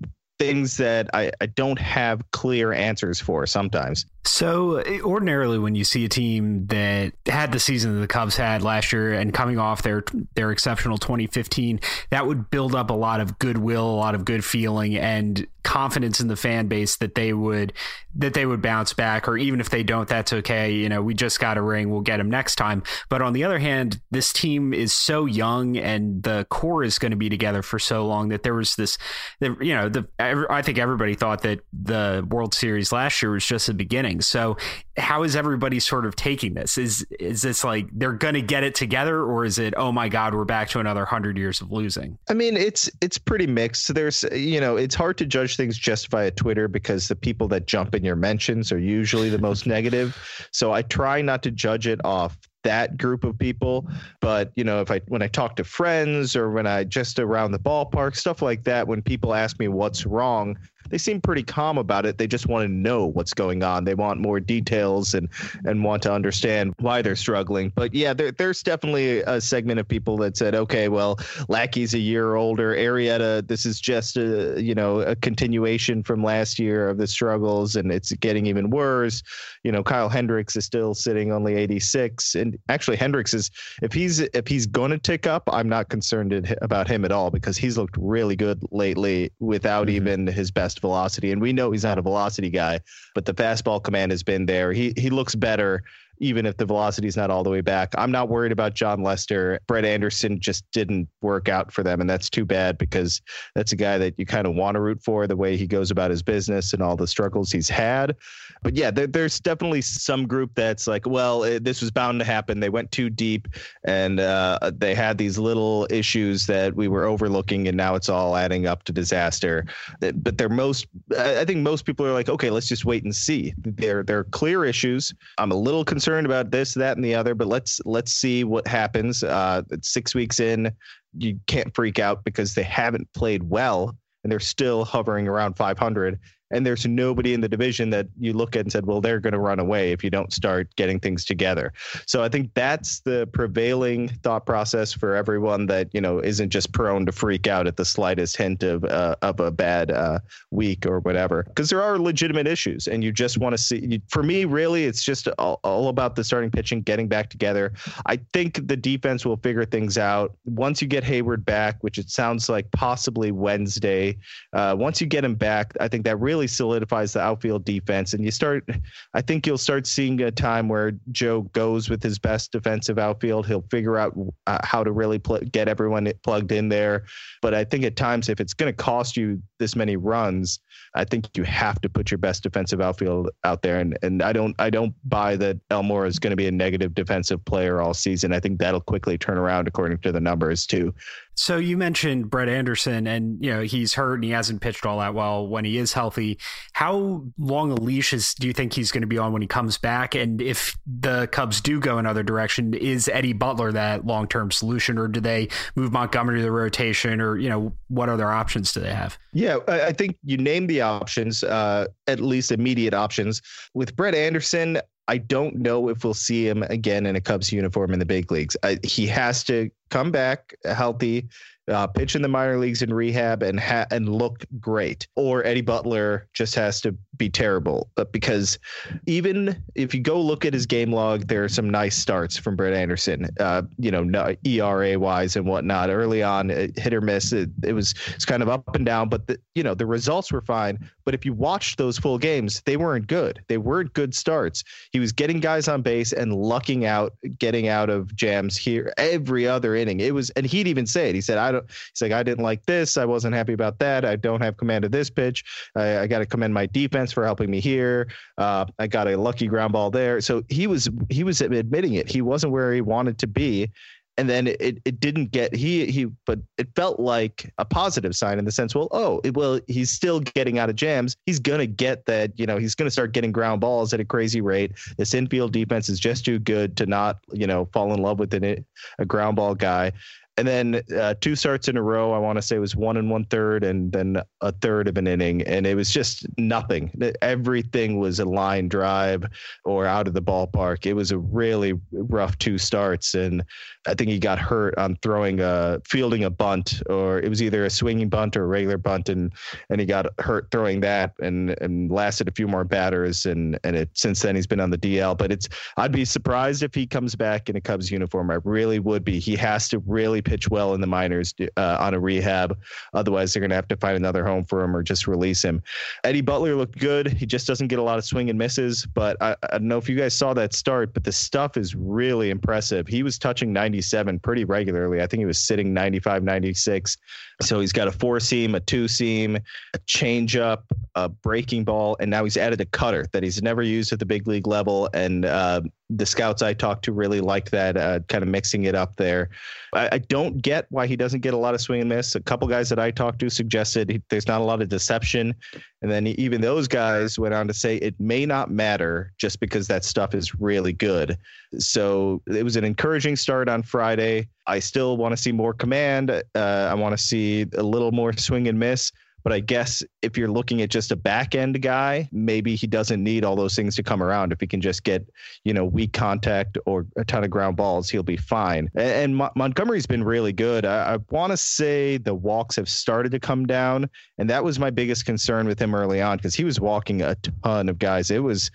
things 0.42 0.76
that 0.78 1.08
I, 1.14 1.30
I 1.40 1.46
don't 1.46 1.78
have 1.78 2.28
clear 2.32 2.72
answers 2.72 3.20
for 3.20 3.46
sometimes. 3.46 4.06
So, 4.24 4.76
eh, 4.76 5.00
ordinarily, 5.00 5.58
when 5.58 5.74
you 5.74 5.84
see 5.84 6.04
a 6.04 6.08
team 6.08 6.66
that 6.66 7.12
had 7.26 7.52
the 7.52 7.60
season 7.60 7.94
that 7.94 8.00
the 8.00 8.08
Cubs 8.08 8.36
had 8.36 8.62
last 8.62 8.92
year 8.92 9.12
and 9.12 9.32
coming 9.32 9.58
off 9.58 9.82
their 9.82 10.04
their 10.34 10.50
exceptional 10.50 10.98
2015, 10.98 11.80
that 12.10 12.26
would 12.26 12.50
build 12.50 12.74
up 12.74 12.90
a 12.90 12.94
lot 12.94 13.20
of 13.20 13.38
goodwill, 13.38 13.88
a 13.88 13.94
lot 13.94 14.14
of 14.14 14.24
good 14.24 14.44
feeling, 14.44 14.96
and 14.96 15.46
confidence 15.62 16.20
in 16.20 16.28
the 16.28 16.36
fan 16.36 16.66
base 16.66 16.96
that 16.96 17.14
they 17.14 17.32
would 17.32 17.72
that 18.14 18.34
they 18.34 18.46
would 18.46 18.60
bounce 18.60 18.92
back 18.92 19.28
or 19.28 19.36
even 19.36 19.60
if 19.60 19.70
they 19.70 19.82
don't 19.82 20.08
that's 20.08 20.32
okay 20.32 20.72
you 20.72 20.88
know 20.88 21.02
we 21.02 21.14
just 21.14 21.40
got 21.40 21.56
a 21.56 21.62
ring 21.62 21.90
we'll 21.90 22.00
get 22.00 22.18
them 22.18 22.30
next 22.30 22.56
time 22.56 22.82
but 23.08 23.22
on 23.22 23.32
the 23.32 23.44
other 23.44 23.58
hand 23.58 24.00
this 24.10 24.32
team 24.32 24.74
is 24.74 24.92
so 24.92 25.24
young 25.24 25.76
and 25.76 26.22
the 26.22 26.46
core 26.50 26.84
is 26.84 26.98
going 26.98 27.10
to 27.10 27.16
be 27.16 27.28
together 27.28 27.62
for 27.62 27.78
so 27.78 28.06
long 28.06 28.28
that 28.28 28.42
there 28.42 28.54
was 28.54 28.76
this 28.76 28.98
you 29.40 29.74
know 29.74 29.88
the 29.88 30.06
I 30.20 30.62
think 30.62 30.78
everybody 30.78 31.14
thought 31.14 31.42
that 31.42 31.60
the 31.72 32.26
World 32.30 32.54
Series 32.54 32.92
last 32.92 33.22
year 33.22 33.32
was 33.32 33.46
just 33.46 33.66
the 33.66 33.74
beginning 33.74 34.20
so 34.20 34.56
how 34.98 35.22
is 35.22 35.36
everybody 35.36 35.80
sort 35.80 36.04
of 36.04 36.16
taking 36.16 36.54
this? 36.54 36.76
Is 36.76 37.06
is 37.18 37.40
this 37.40 37.64
like 37.64 37.88
they're 37.92 38.12
going 38.12 38.34
to 38.34 38.42
get 38.42 38.62
it 38.62 38.74
together, 38.74 39.22
or 39.22 39.44
is 39.44 39.58
it 39.58 39.74
oh 39.76 39.90
my 39.90 40.08
god 40.08 40.34
we're 40.34 40.44
back 40.44 40.68
to 40.70 40.80
another 40.80 41.04
hundred 41.04 41.38
years 41.38 41.60
of 41.60 41.72
losing? 41.72 42.18
I 42.28 42.34
mean 42.34 42.56
it's 42.56 42.90
it's 43.00 43.16
pretty 43.16 43.46
mixed. 43.46 43.94
There's 43.94 44.22
you 44.32 44.60
know 44.60 44.76
it's 44.76 44.94
hard 44.94 45.16
to 45.18 45.26
judge 45.26 45.56
things 45.56 45.78
just 45.78 46.10
via 46.10 46.30
Twitter 46.30 46.68
because 46.68 47.08
the 47.08 47.16
people 47.16 47.48
that 47.48 47.66
jump 47.66 47.94
in 47.94 48.01
your 48.04 48.16
mentions 48.16 48.72
are 48.72 48.78
usually 48.78 49.28
the 49.28 49.38
most 49.38 49.66
negative. 49.76 50.16
So 50.52 50.72
I 50.72 50.82
try 50.82 51.22
not 51.22 51.42
to 51.44 51.50
judge 51.50 51.86
it 51.86 52.00
off 52.04 52.36
that 52.62 52.96
group 52.96 53.24
of 53.24 53.36
people 53.38 53.88
but 54.20 54.52
you 54.54 54.62
know 54.62 54.80
if 54.80 54.88
i 54.88 55.00
when 55.08 55.20
i 55.20 55.26
talk 55.26 55.56
to 55.56 55.64
friends 55.64 56.36
or 56.36 56.52
when 56.52 56.66
i 56.66 56.84
just 56.84 57.18
around 57.18 57.50
the 57.50 57.58
ballpark 57.58 58.14
stuff 58.14 58.40
like 58.40 58.62
that 58.62 58.86
when 58.86 59.02
people 59.02 59.34
ask 59.34 59.58
me 59.58 59.66
what's 59.66 60.06
wrong 60.06 60.56
they 60.92 60.98
seem 60.98 61.20
pretty 61.20 61.42
calm 61.42 61.78
about 61.78 62.04
it. 62.06 62.18
They 62.18 62.26
just 62.26 62.46
want 62.46 62.68
to 62.68 62.72
know 62.72 63.06
what's 63.06 63.32
going 63.32 63.62
on. 63.62 63.84
They 63.84 63.94
want 63.94 64.20
more 64.20 64.40
details 64.40 65.14
and 65.14 65.28
and 65.64 65.82
want 65.82 66.02
to 66.02 66.12
understand 66.12 66.74
why 66.78 67.00
they're 67.00 67.16
struggling. 67.16 67.72
But 67.74 67.94
yeah, 67.94 68.12
there, 68.12 68.30
there's 68.30 68.62
definitely 68.62 69.20
a 69.20 69.40
segment 69.40 69.80
of 69.80 69.88
people 69.88 70.16
that 70.18 70.36
said, 70.36 70.54
okay, 70.54 70.88
well, 70.88 71.18
Lackey's 71.48 71.94
a 71.94 71.98
year 71.98 72.34
older. 72.34 72.74
Arrieta, 72.74 73.46
this 73.46 73.64
is 73.64 73.80
just 73.80 74.16
a 74.16 74.60
you 74.60 74.74
know 74.74 75.00
a 75.00 75.16
continuation 75.16 76.02
from 76.02 76.22
last 76.22 76.58
year 76.58 76.88
of 76.88 76.98
the 76.98 77.06
struggles, 77.06 77.76
and 77.76 77.90
it's 77.90 78.12
getting 78.12 78.46
even 78.46 78.68
worse. 78.68 79.22
You 79.64 79.72
know, 79.72 79.82
Kyle 79.82 80.10
Hendricks 80.10 80.56
is 80.56 80.66
still 80.66 80.94
sitting 80.94 81.32
only 81.32 81.54
86, 81.54 82.34
and 82.34 82.58
actually 82.68 82.98
Hendricks 82.98 83.32
is 83.32 83.50
if 83.80 83.92
he's 83.92 84.20
if 84.20 84.46
he's 84.46 84.66
going 84.66 84.90
to 84.90 84.98
tick 84.98 85.26
up, 85.26 85.44
I'm 85.50 85.68
not 85.68 85.88
concerned 85.88 86.54
about 86.60 86.86
him 86.86 87.06
at 87.06 87.12
all 87.12 87.30
because 87.30 87.56
he's 87.56 87.78
looked 87.78 87.96
really 87.98 88.36
good 88.36 88.62
lately 88.70 89.30
without 89.40 89.86
mm-hmm. 89.86 89.96
even 89.96 90.26
his 90.26 90.50
best 90.50 90.72
best 90.72 90.81
velocity. 90.82 91.32
And 91.32 91.40
we 91.40 91.54
know 91.54 91.70
he's 91.70 91.84
not 91.84 91.98
a 91.98 92.02
velocity 92.02 92.50
guy, 92.50 92.80
but 93.14 93.24
the 93.24 93.32
fastball 93.32 93.82
command 93.82 94.12
has 94.12 94.22
been 94.22 94.44
there. 94.44 94.72
He 94.72 94.92
he 94.98 95.08
looks 95.08 95.34
better 95.34 95.82
even 96.22 96.46
if 96.46 96.56
the 96.56 96.64
velocity 96.64 97.08
is 97.08 97.16
not 97.16 97.30
all 97.30 97.42
the 97.42 97.50
way 97.50 97.60
back. 97.60 97.92
I'm 97.98 98.12
not 98.12 98.28
worried 98.28 98.52
about 98.52 98.74
Jon 98.74 99.02
Lester. 99.02 99.58
Brett 99.66 99.84
Anderson 99.84 100.38
just 100.38 100.64
didn't 100.70 101.08
work 101.20 101.48
out 101.48 101.72
for 101.72 101.82
them, 101.82 102.00
and 102.00 102.08
that's 102.08 102.30
too 102.30 102.44
bad 102.44 102.78
because 102.78 103.20
that's 103.56 103.72
a 103.72 103.76
guy 103.76 103.98
that 103.98 104.16
you 104.18 104.24
kind 104.24 104.46
of 104.46 104.54
want 104.54 104.76
to 104.76 104.80
root 104.80 105.02
for 105.02 105.26
the 105.26 105.36
way 105.36 105.56
he 105.56 105.66
goes 105.66 105.90
about 105.90 106.12
his 106.12 106.22
business 106.22 106.72
and 106.72 106.80
all 106.80 106.96
the 106.96 107.08
struggles 107.08 107.50
he's 107.50 107.68
had. 107.68 108.14
But 108.62 108.76
yeah, 108.76 108.90
there, 108.90 109.06
there's 109.06 109.40
definitely 109.40 109.82
some 109.82 110.26
group 110.26 110.52
that's 110.54 110.86
like, 110.86 111.06
well, 111.06 111.42
it, 111.42 111.64
this 111.64 111.80
was 111.80 111.90
bound 111.90 112.20
to 112.20 112.24
happen. 112.24 112.60
They 112.60 112.68
went 112.68 112.92
too 112.92 113.10
deep, 113.10 113.48
and 113.84 114.20
uh, 114.20 114.58
they 114.74 114.94
had 114.94 115.18
these 115.18 115.38
little 115.38 115.86
issues 115.90 116.46
that 116.46 116.74
we 116.74 116.88
were 116.88 117.04
overlooking, 117.04 117.68
and 117.68 117.76
now 117.76 117.94
it's 117.94 118.08
all 118.08 118.36
adding 118.36 118.66
up 118.66 118.84
to 118.84 118.92
disaster. 118.92 119.66
But 120.00 120.38
they're 120.38 120.48
most, 120.48 120.86
I 121.18 121.44
think 121.44 121.60
most 121.60 121.84
people 121.84 122.06
are 122.06 122.12
like, 122.12 122.28
okay, 122.28 122.50
let's 122.50 122.68
just 122.68 122.84
wait 122.84 123.04
and 123.04 123.14
see. 123.14 123.52
They're 123.58 124.02
they're 124.02 124.24
clear 124.24 124.64
issues. 124.64 125.12
I'm 125.38 125.50
a 125.50 125.56
little 125.56 125.84
concerned 125.84 126.12
concerned 126.12 126.26
about 126.26 126.50
this, 126.50 126.74
that, 126.74 126.96
and 126.96 127.04
the 127.04 127.14
other, 127.14 127.34
but 127.34 127.46
let's 127.46 127.80
let's 127.84 128.12
see 128.12 128.44
what 128.44 128.66
happens. 128.66 129.22
Uh, 129.22 129.62
six 129.82 130.14
weeks 130.14 130.40
in, 130.40 130.70
you 131.16 131.38
can't 131.46 131.74
freak 131.74 131.98
out 131.98 132.24
because 132.24 132.54
they 132.54 132.62
haven't 132.62 133.08
played 133.14 133.42
well 133.42 133.96
and 134.22 134.30
they're 134.30 134.40
still 134.40 134.84
hovering 134.84 135.26
around 135.26 135.56
500 135.56 136.18
and 136.52 136.64
there's 136.64 136.86
nobody 136.86 137.34
in 137.34 137.40
the 137.40 137.48
division 137.48 137.90
that 137.90 138.06
you 138.18 138.32
look 138.32 138.56
at 138.56 138.60
and 138.60 138.72
said, 138.72 138.86
well, 138.86 139.00
they're 139.00 139.20
going 139.20 139.32
to 139.32 139.38
run 139.38 139.58
away 139.58 139.92
if 139.92 140.04
you 140.04 140.10
don't 140.10 140.32
start 140.32 140.74
getting 140.76 141.00
things 141.00 141.24
together. 141.24 141.72
So 142.06 142.22
I 142.22 142.28
think 142.28 142.52
that's 142.54 143.00
the 143.00 143.28
prevailing 143.32 144.08
thought 144.22 144.46
process 144.46 144.92
for 144.92 145.14
everyone 145.14 145.66
that 145.66 145.88
you 145.92 146.00
know 146.00 146.18
isn't 146.18 146.50
just 146.50 146.72
prone 146.72 147.06
to 147.06 147.12
freak 147.12 147.46
out 147.46 147.66
at 147.66 147.76
the 147.76 147.84
slightest 147.84 148.36
hint 148.36 148.62
of 148.62 148.84
uh, 148.84 149.16
of 149.22 149.40
a 149.40 149.50
bad 149.50 149.90
uh, 149.90 150.18
week 150.50 150.86
or 150.86 151.00
whatever, 151.00 151.44
because 151.44 151.70
there 151.70 151.82
are 151.82 151.98
legitimate 151.98 152.46
issues, 152.46 152.86
and 152.86 153.02
you 153.02 153.12
just 153.12 153.38
want 153.38 153.52
to 153.54 153.58
see. 153.58 154.00
For 154.08 154.22
me, 154.22 154.44
really, 154.44 154.84
it's 154.84 155.02
just 155.02 155.28
all, 155.38 155.60
all 155.64 155.88
about 155.88 156.16
the 156.16 156.24
starting 156.24 156.50
pitching 156.50 156.82
getting 156.82 157.08
back 157.08 157.30
together. 157.30 157.72
I 158.06 158.18
think 158.32 158.66
the 158.66 158.76
defense 158.76 159.24
will 159.24 159.36
figure 159.36 159.64
things 159.64 159.98
out 159.98 160.36
once 160.44 160.82
you 160.82 160.88
get 160.88 161.04
Heyward 161.04 161.44
back, 161.44 161.76
which 161.80 161.98
it 161.98 162.10
sounds 162.10 162.48
like 162.48 162.70
possibly 162.72 163.32
Wednesday. 163.32 164.16
Uh, 164.52 164.74
once 164.78 165.00
you 165.00 165.06
get 165.06 165.24
him 165.24 165.34
back, 165.34 165.72
I 165.80 165.88
think 165.88 166.04
that 166.04 166.16
really 166.16 166.41
really 166.42 166.48
solidifies 166.48 167.12
the 167.12 167.20
outfield 167.20 167.64
defense. 167.64 168.14
And 168.14 168.24
you 168.24 168.32
start, 168.32 168.68
I 169.14 169.20
think 169.20 169.46
you'll 169.46 169.58
start 169.58 169.86
seeing 169.86 170.20
a 170.22 170.30
time 170.30 170.68
where 170.68 170.92
Joe 171.12 171.42
goes 171.52 171.88
with 171.88 172.02
his 172.02 172.18
best 172.18 172.50
defensive 172.50 172.98
outfield. 172.98 173.46
He'll 173.46 173.64
figure 173.70 173.96
out 173.96 174.16
uh, 174.48 174.58
how 174.64 174.82
to 174.82 174.90
really 174.90 175.20
pl- 175.20 175.38
get 175.52 175.68
everyone 175.68 176.12
plugged 176.24 176.50
in 176.50 176.68
there. 176.68 177.04
But 177.42 177.54
I 177.54 177.62
think 177.62 177.84
at 177.84 177.94
times, 177.94 178.28
if 178.28 178.40
it's 178.40 178.54
going 178.54 178.72
to 178.72 178.76
cost 178.76 179.16
you 179.16 179.40
this 179.60 179.76
many 179.76 179.96
runs, 179.96 180.58
I 180.94 181.04
think 181.04 181.28
you 181.36 181.44
have 181.44 181.80
to 181.82 181.88
put 181.88 182.10
your 182.10 182.18
best 182.18 182.42
defensive 182.42 182.80
outfield 182.80 183.30
out 183.44 183.62
there. 183.62 183.78
And 183.78 183.96
and 184.02 184.22
I 184.22 184.32
don't 184.32 184.54
I 184.58 184.68
don't 184.68 184.94
buy 185.08 185.36
that 185.36 185.56
Almora 185.70 186.08
is 186.08 186.18
going 186.18 186.32
to 186.32 186.36
be 186.36 186.48
a 186.48 186.52
negative 186.52 186.94
defensive 186.94 187.42
player 187.44 187.80
all 187.80 187.94
season. 187.94 188.32
I 188.32 188.40
think 188.40 188.58
that'll 188.58 188.80
quickly 188.80 189.16
turn 189.16 189.38
around 189.38 189.68
according 189.68 189.98
to 189.98 190.12
the 190.12 190.20
numbers 190.20 190.66
too. 190.66 190.92
So 191.34 191.56
you 191.56 191.76
mentioned 191.76 192.30
Brett 192.30 192.48
Anderson, 192.48 193.06
and 193.06 193.42
you 193.42 193.50
know 193.50 193.62
he's 193.62 193.94
hurt 193.94 194.16
and 194.16 194.24
he 194.24 194.30
hasn't 194.30 194.60
pitched 194.60 194.84
all 194.84 194.98
that 194.98 195.14
well. 195.14 195.46
When 195.46 195.64
he 195.64 195.78
is 195.78 195.92
healthy, 195.92 196.38
how 196.72 197.24
long 197.38 197.72
a 197.72 197.74
leash 197.74 198.12
is 198.12 198.34
do 198.34 198.46
you 198.46 198.52
think 198.52 198.72
he's 198.74 198.92
going 198.92 199.00
to 199.02 199.06
be 199.06 199.18
on 199.18 199.32
when 199.32 199.42
he 199.42 199.48
comes 199.48 199.78
back? 199.78 200.14
And 200.14 200.42
if 200.42 200.76
the 200.86 201.26
Cubs 201.28 201.60
do 201.60 201.80
go 201.80 201.98
another 201.98 202.22
direction, 202.22 202.74
is 202.74 203.08
Eddie 203.08 203.32
Butler 203.32 203.72
that 203.72 204.04
long 204.06 204.28
term 204.28 204.50
solution, 204.50 204.98
or 204.98 205.08
do 205.08 205.20
they 205.20 205.48
move 205.74 205.92
Montgomery 205.92 206.38
to 206.38 206.42
the 206.42 206.52
rotation, 206.52 207.20
or 207.20 207.38
you 207.38 207.48
know 207.48 207.72
what 207.88 208.08
other 208.08 208.30
options 208.30 208.72
do 208.72 208.80
they 208.80 208.92
have? 208.92 209.18
Yeah, 209.32 209.58
I 209.66 209.92
think 209.92 210.16
you 210.24 210.36
name 210.36 210.66
the 210.66 210.82
options, 210.82 211.42
uh, 211.42 211.86
at 212.06 212.20
least 212.20 212.52
immediate 212.52 212.92
options. 212.92 213.40
With 213.72 213.96
Brett 213.96 214.14
Anderson, 214.14 214.78
I 215.08 215.18
don't 215.18 215.56
know 215.56 215.88
if 215.88 216.04
we'll 216.04 216.14
see 216.14 216.48
him 216.48 216.62
again 216.62 217.06
in 217.06 217.16
a 217.16 217.20
Cubs 217.20 217.52
uniform 217.52 217.92
in 217.92 217.98
the 217.98 218.06
big 218.06 218.30
leagues. 218.30 218.56
I, 218.62 218.78
he 218.82 219.06
has 219.08 219.42
to 219.44 219.70
come 219.90 220.10
back 220.10 220.54
healthy 220.64 221.28
uh, 221.68 221.86
pitch 221.86 222.16
in 222.16 222.22
the 222.22 222.28
minor 222.28 222.58
leagues 222.58 222.82
in 222.82 222.92
rehab 222.92 223.42
and 223.42 223.58
ha- 223.60 223.86
and 223.90 224.08
look 224.08 224.44
great, 224.58 225.06
or 225.14 225.44
Eddie 225.44 225.60
Butler 225.60 226.28
just 226.32 226.54
has 226.54 226.80
to 226.80 226.96
be 227.16 227.30
terrible. 227.30 227.90
But 227.94 228.12
because 228.12 228.58
even 229.06 229.62
if 229.74 229.94
you 229.94 230.00
go 230.00 230.20
look 230.20 230.44
at 230.44 230.52
his 230.52 230.66
game 230.66 230.92
log, 230.92 231.28
there 231.28 231.44
are 231.44 231.48
some 231.48 231.70
nice 231.70 231.96
starts 231.96 232.36
from 232.36 232.56
Brett 232.56 232.74
Anderson. 232.74 233.28
Uh, 233.38 233.62
you 233.78 233.90
know, 233.90 234.02
no, 234.02 234.34
ERA 234.44 234.98
wise 234.98 235.36
and 235.36 235.46
whatnot. 235.46 235.90
Early 235.90 236.22
on, 236.22 236.48
hit 236.48 236.92
or 236.92 237.00
miss. 237.00 237.32
It, 237.32 237.50
it 237.62 237.74
was 237.74 237.94
it's 238.14 238.24
kind 238.24 238.42
of 238.42 238.48
up 238.48 238.74
and 238.74 238.84
down, 238.84 239.08
but 239.08 239.26
the, 239.28 239.38
you 239.54 239.62
know 239.62 239.74
the 239.74 239.86
results 239.86 240.32
were 240.32 240.42
fine. 240.42 240.90
But 241.04 241.14
if 241.14 241.24
you 241.24 241.32
watched 241.32 241.78
those 241.78 241.98
full 241.98 242.18
games, 242.18 242.62
they 242.64 242.76
weren't 242.76 243.06
good. 243.06 243.42
They 243.48 243.58
weren't 243.58 243.92
good 243.92 244.14
starts. 244.14 244.64
He 244.92 245.00
was 245.00 245.12
getting 245.12 245.40
guys 245.40 245.68
on 245.68 245.82
base 245.82 246.12
and 246.12 246.34
lucking 246.34 246.86
out, 246.86 247.14
getting 247.38 247.68
out 247.68 247.90
of 247.90 248.14
jams 248.14 248.56
here 248.56 248.92
every 248.96 249.46
other 249.46 249.74
inning. 249.74 250.00
It 250.00 250.14
was, 250.14 250.30
and 250.30 250.46
he'd 250.46 250.66
even 250.66 250.86
say 250.86 251.08
it. 251.08 251.14
He 251.14 251.20
said, 251.20 251.38
"I 251.38 251.51
don't." 251.52 251.66
He's 251.68 252.02
like, 252.02 252.12
"I 252.12 252.22
didn't 252.22 252.44
like 252.44 252.64
this. 252.66 252.96
I 252.96 253.04
wasn't 253.04 253.34
happy 253.34 253.52
about 253.52 253.78
that. 253.78 254.04
I 254.04 254.16
don't 254.16 254.40
have 254.40 254.56
command 254.56 254.84
of 254.84 254.90
this 254.90 255.10
pitch. 255.10 255.44
I, 255.76 256.00
I 256.00 256.06
got 256.06 256.18
to 256.18 256.26
commend 256.26 256.54
my 256.54 256.66
defense 256.66 257.12
for 257.12 257.24
helping 257.24 257.50
me 257.50 257.60
here. 257.60 258.08
Uh, 258.38 258.66
I 258.78 258.86
got 258.86 259.08
a 259.08 259.16
lucky 259.16 259.46
ground 259.46 259.72
ball 259.72 259.90
there." 259.90 260.20
So 260.20 260.42
he 260.48 260.66
was 260.66 260.88
he 261.08 261.24
was 261.24 261.40
admitting 261.40 261.94
it. 261.94 262.10
He 262.10 262.22
wasn't 262.22 262.52
where 262.52 262.72
he 262.72 262.80
wanted 262.80 263.18
to 263.18 263.26
be, 263.26 263.70
and 264.18 264.28
then 264.28 264.46
it, 264.46 264.78
it 264.84 265.00
didn't 265.00 265.30
get 265.30 265.54
he 265.54 265.86
he 265.86 266.06
but 266.26 266.38
it 266.58 266.68
felt 266.76 267.00
like 267.00 267.52
a 267.58 267.64
positive 267.64 268.14
sign 268.14 268.38
in 268.38 268.44
the 268.44 268.52
sense 268.52 268.74
well 268.74 268.88
oh 268.92 269.20
it, 269.24 269.34
well 269.34 269.58
he's 269.68 269.90
still 269.90 270.20
getting 270.20 270.58
out 270.58 270.68
of 270.68 270.76
jams 270.76 271.16
he's 271.26 271.38
gonna 271.38 271.66
get 271.66 272.04
that 272.06 272.38
you 272.38 272.46
know 272.46 272.58
he's 272.58 272.74
gonna 272.74 272.90
start 272.90 273.12
getting 273.12 273.32
ground 273.32 273.60
balls 273.60 273.92
at 273.94 274.00
a 274.00 274.04
crazy 274.04 274.40
rate 274.40 274.72
this 274.98 275.14
infield 275.14 275.52
defense 275.52 275.88
is 275.88 275.98
just 275.98 276.24
too 276.24 276.38
good 276.38 276.76
to 276.76 276.86
not 276.86 277.18
you 277.32 277.46
know 277.46 277.64
fall 277.72 277.92
in 277.92 278.00
love 278.00 278.18
with 278.18 278.34
an, 278.34 278.64
a 278.98 279.06
ground 279.06 279.36
ball 279.36 279.54
guy 279.54 279.90
and 280.38 280.48
then 280.48 280.82
uh, 280.98 281.14
two 281.20 281.36
starts 281.36 281.68
in 281.68 281.76
a 281.76 281.82
row. 281.82 282.12
I 282.12 282.18
want 282.18 282.36
to 282.36 282.42
say 282.42 282.58
was 282.58 282.74
one 282.74 282.96
and 282.96 283.10
one 283.10 283.24
third, 283.26 283.64
and 283.64 283.92
then 283.92 284.22
a 284.40 284.50
third 284.50 284.88
of 284.88 284.96
an 284.96 285.06
inning, 285.06 285.42
and 285.42 285.66
it 285.66 285.74
was 285.74 285.90
just 285.90 286.26
nothing. 286.38 286.90
Everything 287.20 287.98
was 287.98 288.18
a 288.18 288.24
line 288.24 288.68
drive 288.68 289.26
or 289.64 289.84
out 289.84 290.08
of 290.08 290.14
the 290.14 290.22
ballpark. 290.22 290.86
It 290.86 290.94
was 290.94 291.10
a 291.10 291.18
really 291.18 291.74
rough 291.92 292.38
two 292.38 292.56
starts, 292.56 293.14
and 293.14 293.44
I 293.86 293.92
think 293.92 294.08
he 294.08 294.18
got 294.18 294.38
hurt 294.38 294.76
on 294.78 294.96
throwing 295.02 295.40
a 295.40 295.80
fielding 295.86 296.24
a 296.24 296.30
bunt, 296.30 296.82
or 296.88 297.18
it 297.18 297.28
was 297.28 297.42
either 297.42 297.66
a 297.66 297.70
swinging 297.70 298.08
bunt 298.08 298.34
or 298.34 298.44
a 298.44 298.46
regular 298.46 298.78
bunt, 298.78 299.10
and 299.10 299.32
and 299.68 299.80
he 299.80 299.86
got 299.86 300.06
hurt 300.18 300.50
throwing 300.50 300.80
that, 300.80 301.12
and 301.20 301.50
and 301.60 301.90
lasted 301.90 302.26
a 302.26 302.32
few 302.32 302.48
more 302.48 302.64
batters, 302.64 303.26
and 303.26 303.58
and 303.64 303.76
it 303.76 303.90
since 303.92 304.22
then 304.22 304.34
he's 304.34 304.46
been 304.46 304.60
on 304.60 304.70
the 304.70 304.78
DL. 304.78 305.16
But 305.16 305.30
it's 305.30 305.48
I'd 305.76 305.92
be 305.92 306.06
surprised 306.06 306.62
if 306.62 306.74
he 306.74 306.86
comes 306.86 307.14
back 307.14 307.50
in 307.50 307.56
a 307.56 307.60
Cubs 307.60 307.90
uniform. 307.90 308.30
I 308.30 308.38
really 308.44 308.78
would 308.78 309.04
be. 309.04 309.18
He 309.18 309.36
has 309.36 309.68
to 309.68 309.78
really 309.80 310.21
pitch 310.22 310.48
well 310.48 310.74
in 310.74 310.80
the 310.80 310.86
minors 310.86 311.34
uh, 311.56 311.76
on 311.80 311.94
a 311.94 312.00
rehab. 312.00 312.58
Otherwise, 312.94 313.32
they're 313.32 313.40
going 313.40 313.50
to 313.50 313.56
have 313.56 313.68
to 313.68 313.76
find 313.76 313.96
another 313.96 314.24
home 314.24 314.44
for 314.44 314.62
him 314.62 314.74
or 314.74 314.82
just 314.82 315.06
release 315.06 315.42
him. 315.42 315.62
Eddie 316.04 316.20
Butler 316.20 316.54
looked 316.54 316.78
good. 316.78 317.12
He 317.12 317.26
just 317.26 317.46
doesn't 317.46 317.68
get 317.68 317.78
a 317.78 317.82
lot 317.82 317.98
of 317.98 318.04
swing 318.04 318.30
and 318.30 318.38
misses. 318.38 318.86
But 318.86 319.16
I, 319.20 319.36
I 319.42 319.58
don't 319.58 319.68
know 319.68 319.78
if 319.78 319.88
you 319.88 319.96
guys 319.96 320.14
saw 320.14 320.34
that 320.34 320.54
start, 320.54 320.94
but 320.94 321.04
the 321.04 321.12
stuff 321.12 321.56
is 321.56 321.74
really 321.74 322.30
impressive. 322.30 322.86
He 322.86 323.02
was 323.02 323.18
touching 323.18 323.52
97 323.52 324.18
pretty 324.20 324.44
regularly. 324.44 325.02
I 325.02 325.06
think 325.06 325.20
he 325.20 325.26
was 325.26 325.38
sitting 325.38 325.74
95, 325.74 326.22
96. 326.22 326.96
So 327.42 327.60
he's 327.60 327.72
got 327.72 327.88
a 327.88 327.92
four 327.92 328.20
seam, 328.20 328.54
a 328.54 328.60
two 328.60 328.88
seam, 328.88 329.36
a 329.36 329.78
changeup, 329.86 330.62
a 330.94 331.08
breaking 331.08 331.64
ball, 331.64 331.96
and 332.00 332.10
now 332.10 332.24
he's 332.24 332.36
added 332.36 332.60
a 332.60 332.66
cutter 332.66 333.06
that 333.12 333.22
he's 333.22 333.42
never 333.42 333.62
used 333.62 333.92
at 333.92 333.98
the 333.98 334.06
big 334.06 334.26
league 334.26 334.46
level. 334.46 334.88
And 334.94 335.24
uh, 335.24 335.62
the 335.90 336.06
scouts 336.06 336.42
I 336.42 336.54
talked 336.54 336.84
to 336.86 336.92
really 336.92 337.20
liked 337.20 337.50
that, 337.50 337.76
uh, 337.76 338.00
kind 338.08 338.22
of 338.22 338.28
mixing 338.28 338.64
it 338.64 338.74
up 338.74 338.96
there. 338.96 339.30
I, 339.74 339.88
I, 339.92 339.98
don't 339.98 340.40
get 340.40 340.66
why 340.70 340.86
he 340.86 340.96
doesn't 340.96 341.20
get 341.20 341.34
a 341.34 341.36
lot 341.36 341.54
of 341.54 341.60
swing 341.60 341.80
and 341.80 341.88
miss. 341.88 342.14
A 342.14 342.20
couple 342.20 342.46
guys 342.48 342.68
that 342.68 342.78
I 342.78 342.90
talked 342.90 343.18
to 343.20 343.30
suggested 343.30 343.90
he, 343.90 344.02
there's 344.08 344.28
not 344.28 344.40
a 344.40 344.44
lot 344.44 344.62
of 344.62 344.68
deception. 344.68 345.34
And 345.82 345.90
then 345.90 346.06
even 346.06 346.40
those 346.40 346.68
guys 346.68 347.18
went 347.18 347.34
on 347.34 347.48
to 347.48 347.54
say 347.54 347.76
it 347.76 347.98
may 347.98 348.24
not 348.24 348.50
matter 348.50 349.12
just 349.18 349.40
because 349.40 349.66
that 349.66 349.84
stuff 349.84 350.14
is 350.14 350.34
really 350.36 350.72
good. 350.72 351.18
So 351.58 352.22
it 352.28 352.44
was 352.44 352.54
an 352.54 352.64
encouraging 352.64 353.16
start 353.16 353.48
on 353.48 353.64
Friday. 353.64 354.28
I 354.46 354.60
still 354.60 354.96
want 354.96 355.12
to 355.12 355.16
see 355.16 355.32
more 355.32 355.52
command. 355.52 356.10
Uh, 356.10 356.22
I 356.34 356.74
want 356.74 356.96
to 356.96 357.02
see 357.02 357.46
a 357.56 357.62
little 357.62 357.90
more 357.90 358.12
swing 358.12 358.46
and 358.46 358.58
miss. 358.58 358.92
But 359.24 359.32
I 359.32 359.40
guess 359.40 359.82
if 360.02 360.16
you're 360.16 360.30
looking 360.30 360.62
at 360.62 360.70
just 360.70 360.90
a 360.90 360.96
back 360.96 361.34
end 361.34 361.60
guy, 361.62 362.08
maybe 362.12 362.56
he 362.56 362.66
doesn't 362.66 363.02
need 363.02 363.24
all 363.24 363.36
those 363.36 363.54
things 363.54 363.76
to 363.76 363.82
come 363.82 364.02
around. 364.02 364.32
If 364.32 364.40
he 364.40 364.46
can 364.46 364.60
just 364.60 364.84
get, 364.84 365.06
you 365.44 365.54
know, 365.54 365.64
weak 365.64 365.92
contact 365.92 366.58
or 366.66 366.86
a 366.96 367.04
ton 367.04 367.24
of 367.24 367.30
ground 367.30 367.56
balls, 367.56 367.88
he'll 367.88 368.02
be 368.02 368.16
fine. 368.16 368.68
And, 368.74 369.20
and 369.20 369.30
Montgomery's 369.36 369.86
been 369.86 370.04
really 370.04 370.32
good. 370.32 370.64
I, 370.64 370.94
I 370.94 370.98
want 371.10 371.30
to 371.32 371.36
say 371.36 371.98
the 371.98 372.14
walks 372.14 372.56
have 372.56 372.68
started 372.68 373.12
to 373.12 373.20
come 373.20 373.46
down. 373.46 373.88
And 374.18 374.28
that 374.30 374.44
was 374.44 374.58
my 374.58 374.70
biggest 374.70 375.04
concern 375.04 375.46
with 375.46 375.58
him 375.60 375.74
early 375.74 376.00
on 376.00 376.16
because 376.16 376.34
he 376.34 376.44
was 376.44 376.60
walking 376.60 377.02
a 377.02 377.16
ton 377.44 377.68
of 377.68 377.78
guys. 377.78 378.10
It 378.10 378.22
was, 378.22 378.50